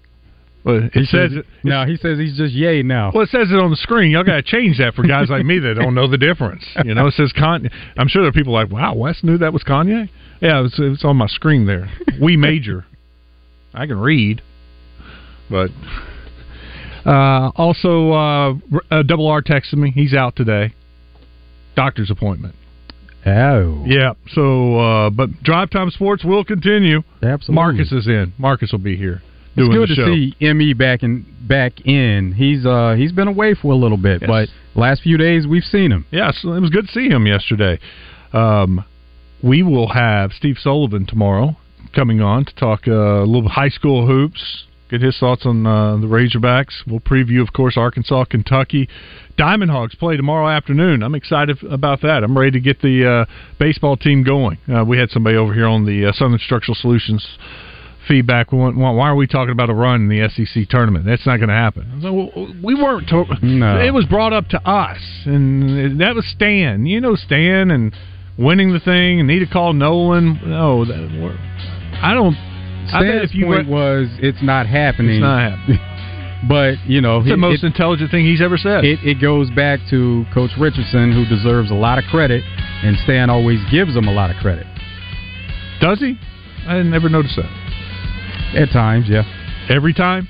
Well, 0.64 0.76
it 0.84 0.92
He 0.94 1.04
says 1.04 1.32
says- 1.32 1.44
no, 1.64 1.84
he 1.84 1.96
says 1.96 2.18
he's 2.18 2.36
just 2.36 2.54
yay 2.54 2.82
now. 2.82 3.10
Well, 3.12 3.24
it 3.24 3.30
says 3.30 3.50
it 3.50 3.58
on 3.58 3.70
the 3.70 3.76
screen. 3.76 4.12
Y'all 4.12 4.22
got 4.22 4.36
to 4.36 4.42
change 4.42 4.78
that 4.78 4.94
for 4.94 5.02
guys 5.02 5.28
like 5.28 5.44
me 5.44 5.58
that 5.58 5.74
don't 5.74 5.94
know 5.94 6.06
the 6.06 6.18
difference. 6.18 6.64
You 6.84 6.94
know, 6.94 7.08
it 7.08 7.14
says 7.14 7.32
Kanye. 7.36 7.72
I'm 7.96 8.06
sure 8.08 8.22
there 8.22 8.28
are 8.28 8.32
people 8.32 8.52
like, 8.52 8.70
"Wow, 8.70 8.94
Wes 8.94 9.24
knew 9.24 9.38
that 9.38 9.52
was 9.52 9.64
Kanye." 9.64 10.08
Yeah, 10.40 10.64
it's, 10.64 10.78
was, 10.78 11.02
it 11.02 11.06
on 11.06 11.16
my 11.16 11.26
screen 11.26 11.66
there. 11.66 11.90
We 12.20 12.36
major. 12.36 12.84
I 13.74 13.86
can 13.86 13.98
read, 13.98 14.42
but 15.52 15.70
uh, 17.08 17.50
also 17.56 18.10
uh, 18.12 18.54
uh, 18.90 19.02
Double 19.02 19.26
R 19.28 19.42
texted 19.42 19.74
me. 19.74 19.90
He's 19.92 20.14
out 20.14 20.34
today. 20.34 20.74
Doctor's 21.76 22.10
appointment. 22.10 22.54
Oh, 23.24 23.84
Yeah. 23.86 24.14
So, 24.32 24.78
uh, 24.80 25.10
but 25.10 25.30
Drive 25.44 25.70
Time 25.70 25.90
Sports 25.90 26.24
will 26.24 26.44
continue. 26.44 27.02
Absolutely. 27.22 27.54
Marcus 27.54 27.92
is 27.92 28.08
in. 28.08 28.32
Marcus 28.36 28.72
will 28.72 28.80
be 28.80 28.96
here 28.96 29.22
It's 29.56 29.68
good 29.68 29.88
to 29.88 29.94
see 30.40 30.52
Me 30.54 30.72
back 30.72 31.04
in 31.04 31.24
back 31.40 31.80
in. 31.86 32.32
He's 32.32 32.66
uh 32.66 32.94
he's 32.96 33.12
been 33.12 33.28
away 33.28 33.54
for 33.54 33.72
a 33.72 33.76
little 33.76 33.96
bit, 33.96 34.22
Yes. 34.22 34.28
but 34.28 34.48
last 34.74 35.02
few 35.02 35.16
days 35.18 35.46
we've 35.46 35.62
seen 35.64 35.92
him. 35.92 36.04
Yes, 36.10 36.40
it 36.42 36.48
was 36.48 36.70
good 36.70 36.86
to 36.88 36.92
see 36.92 37.08
him 37.08 37.26
yesterday. 37.26 37.78
Um, 38.32 38.84
we 39.42 39.62
will 39.62 39.88
have 39.88 40.32
Steve 40.32 40.56
Sullivan 40.58 41.06
tomorrow 41.06 41.56
coming 41.94 42.20
on 42.20 42.44
to 42.46 42.54
talk 42.54 42.88
uh, 42.88 42.92
a 43.22 43.24
little 43.26 43.48
high 43.48 43.68
school 43.68 44.06
hoops, 44.06 44.64
get 44.92 45.00
his 45.00 45.18
thoughts 45.18 45.46
on 45.46 45.66
uh, 45.66 45.96
the 45.96 46.06
Razorbacks. 46.06 46.86
We'll 46.86 47.00
preview, 47.00 47.40
of 47.40 47.52
course, 47.52 47.76
Arkansas, 47.76 48.26
Kentucky. 48.26 48.88
Diamond 49.38 49.70
Hogs 49.70 49.94
play 49.94 50.16
tomorrow 50.18 50.48
afternoon. 50.48 51.02
I'm 51.02 51.14
excited 51.14 51.62
about 51.64 52.02
that. 52.02 52.22
I'm 52.22 52.36
ready 52.36 52.50
to 52.52 52.60
get 52.60 52.82
the 52.82 53.26
uh, 53.26 53.32
baseball 53.58 53.96
team 53.96 54.22
going. 54.22 54.58
Uh, 54.72 54.84
we 54.84 54.98
had 54.98 55.10
somebody 55.10 55.36
over 55.36 55.54
here 55.54 55.66
on 55.66 55.86
the 55.86 56.06
uh, 56.06 56.12
Southern 56.12 56.38
Structural 56.38 56.74
Solutions 56.74 57.26
feedback. 58.06 58.52
We 58.52 58.58
went, 58.58 58.76
why 58.76 59.08
are 59.08 59.14
we 59.16 59.26
talking 59.26 59.52
about 59.52 59.70
a 59.70 59.74
run 59.74 60.02
in 60.02 60.08
the 60.08 60.28
SEC 60.28 60.68
tournament? 60.68 61.06
That's 61.06 61.24
not 61.26 61.38
going 61.38 61.48
to 61.48 61.54
happen. 61.54 61.88
I 61.90 62.08
like, 62.08 62.34
well, 62.36 62.54
we 62.62 62.74
weren't. 62.74 63.08
To- 63.08 63.24
No. 63.42 63.80
It 63.80 63.94
was 63.94 64.04
brought 64.06 64.34
up 64.34 64.48
to 64.48 64.58
us, 64.68 64.98
and 65.24 65.98
that 66.00 66.14
was 66.14 66.26
Stan. 66.26 66.84
You 66.84 67.00
know 67.00 67.14
Stan 67.14 67.70
and 67.70 67.94
winning 68.38 68.72
the 68.72 68.80
thing, 68.80 69.20
and 69.20 69.26
need 69.28 69.38
to 69.38 69.46
call 69.46 69.72
Nolan. 69.72 70.40
No, 70.44 70.84
that, 70.84 71.10
we're- 71.18 71.38
I 72.02 72.12
don't. 72.12 72.34
Stan's 72.88 73.30
if 73.30 73.34
you 73.34 73.46
point 73.46 73.68
went, 73.68 73.68
was 73.68 74.08
it's 74.20 74.42
not 74.42 74.66
happening. 74.66 75.16
it's 75.16 75.22
not 75.22 75.50
happening. 75.56 75.78
But 76.48 76.74
you 76.88 77.00
know, 77.00 77.20
It's 77.20 77.28
the 77.28 77.36
most 77.36 77.62
it, 77.62 77.66
intelligent 77.68 78.10
thing 78.10 78.24
he's 78.24 78.42
ever 78.42 78.56
said. 78.56 78.84
it, 78.84 78.98
it 79.04 79.20
goes 79.20 79.48
back 79.50 79.78
to 79.90 80.24
Coach 80.34 80.50
Richardson, 80.58 81.12
who 81.12 81.24
deserves 81.24 81.70
a 81.70 81.74
lot 81.74 81.98
of 81.98 82.04
credit, 82.10 82.42
and 82.82 82.96
Stan 83.04 83.30
always 83.30 83.60
gives 83.70 83.94
him 83.94 84.08
a 84.08 84.12
lot 84.12 84.30
of 84.30 84.36
credit. 84.38 84.66
Does 85.80 86.00
he? 86.00 86.18
I 86.66 86.82
never 86.82 87.08
noticed 87.08 87.36
that. 87.36 88.60
At 88.60 88.72
times, 88.72 89.06
yeah. 89.08 89.22
Every 89.70 89.94
time. 89.94 90.28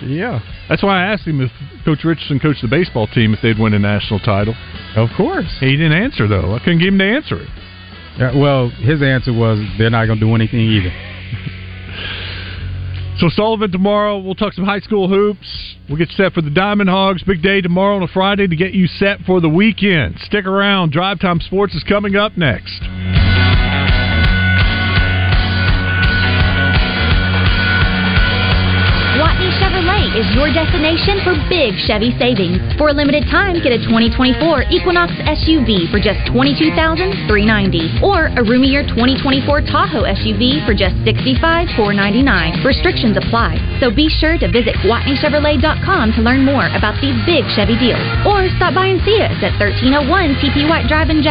Yeah. 0.00 0.40
That's 0.68 0.82
why 0.84 1.02
I 1.02 1.12
asked 1.12 1.26
him 1.26 1.40
if 1.40 1.50
Coach 1.84 2.04
Richardson 2.04 2.38
coached 2.38 2.62
the 2.62 2.68
baseball 2.68 3.06
team 3.08 3.34
if 3.34 3.40
they'd 3.42 3.58
win 3.58 3.74
a 3.74 3.78
national 3.78 4.20
title. 4.20 4.54
Of 4.94 5.08
course. 5.16 5.50
He 5.58 5.76
didn't 5.76 5.92
answer 5.92 6.28
though. 6.28 6.54
I 6.54 6.58
couldn't 6.60 6.78
get 6.78 6.88
him 6.88 6.98
to 6.98 7.04
answer 7.04 7.42
it. 7.42 7.48
Yeah, 8.18 8.36
well, 8.38 8.70
his 8.70 9.02
answer 9.02 9.32
was 9.32 9.58
they're 9.76 9.90
not 9.90 10.06
going 10.06 10.20
to 10.20 10.24
do 10.24 10.34
anything 10.34 10.60
either. 10.60 10.90
So 13.18 13.28
Sullivan 13.30 13.72
tomorrow. 13.72 14.18
We'll 14.18 14.34
talk 14.34 14.52
some 14.52 14.64
high 14.64 14.80
school 14.80 15.08
hoops. 15.08 15.76
We'll 15.88 15.98
get 15.98 16.10
set 16.10 16.32
for 16.32 16.42
the 16.42 16.50
Diamond 16.50 16.90
Hogs. 16.90 17.22
Big 17.22 17.42
day 17.42 17.60
tomorrow 17.60 17.96
on 17.96 18.02
a 18.02 18.08
Friday 18.08 18.46
to 18.46 18.56
get 18.56 18.74
you 18.74 18.86
set 18.86 19.20
for 19.20 19.40
the 19.40 19.48
weekend. 19.48 20.18
Stick 20.20 20.44
around. 20.44 20.92
Drive 20.92 21.20
Time 21.20 21.40
Sports 21.40 21.74
is 21.74 21.82
coming 21.84 22.16
up 22.16 22.36
next. 22.36 22.82
Is 30.16 30.24
your 30.32 30.48
destination 30.48 31.20
for 31.20 31.36
big 31.52 31.76
Chevy 31.84 32.16
savings. 32.16 32.56
For 32.80 32.88
a 32.88 32.96
limited 32.96 33.28
time, 33.28 33.60
get 33.60 33.76
a 33.76 33.80
2024 33.84 34.72
Equinox 34.72 35.12
SUV 35.12 35.92
for 35.92 36.00
just 36.00 36.24
22,390 36.32 38.00
or 38.00 38.32
a 38.32 38.40
roomier 38.40 38.80
2024 38.80 39.68
Tahoe 39.68 40.08
SUV 40.08 40.64
for 40.64 40.72
just 40.72 40.96
65,499. 41.04 42.64
Restrictions 42.64 43.20
apply, 43.20 43.60
so 43.76 43.92
be 43.92 44.08
sure 44.08 44.40
to 44.40 44.48
visit 44.48 44.72
GwatneyChevrolet.com 44.80 46.16
to 46.16 46.24
learn 46.24 46.48
more 46.48 46.64
about 46.72 46.96
these 47.04 47.20
big 47.28 47.44
Chevy 47.52 47.76
deals 47.76 48.00
or 48.24 48.48
stop 48.56 48.72
by 48.72 48.88
and 48.88 49.04
see 49.04 49.20
us 49.20 49.36
at 49.44 49.52
1301 49.60 50.08
TP 50.40 50.64
White 50.64 50.88
Drive 50.88 51.12
in 51.12 51.20
Jackson. 51.20 51.26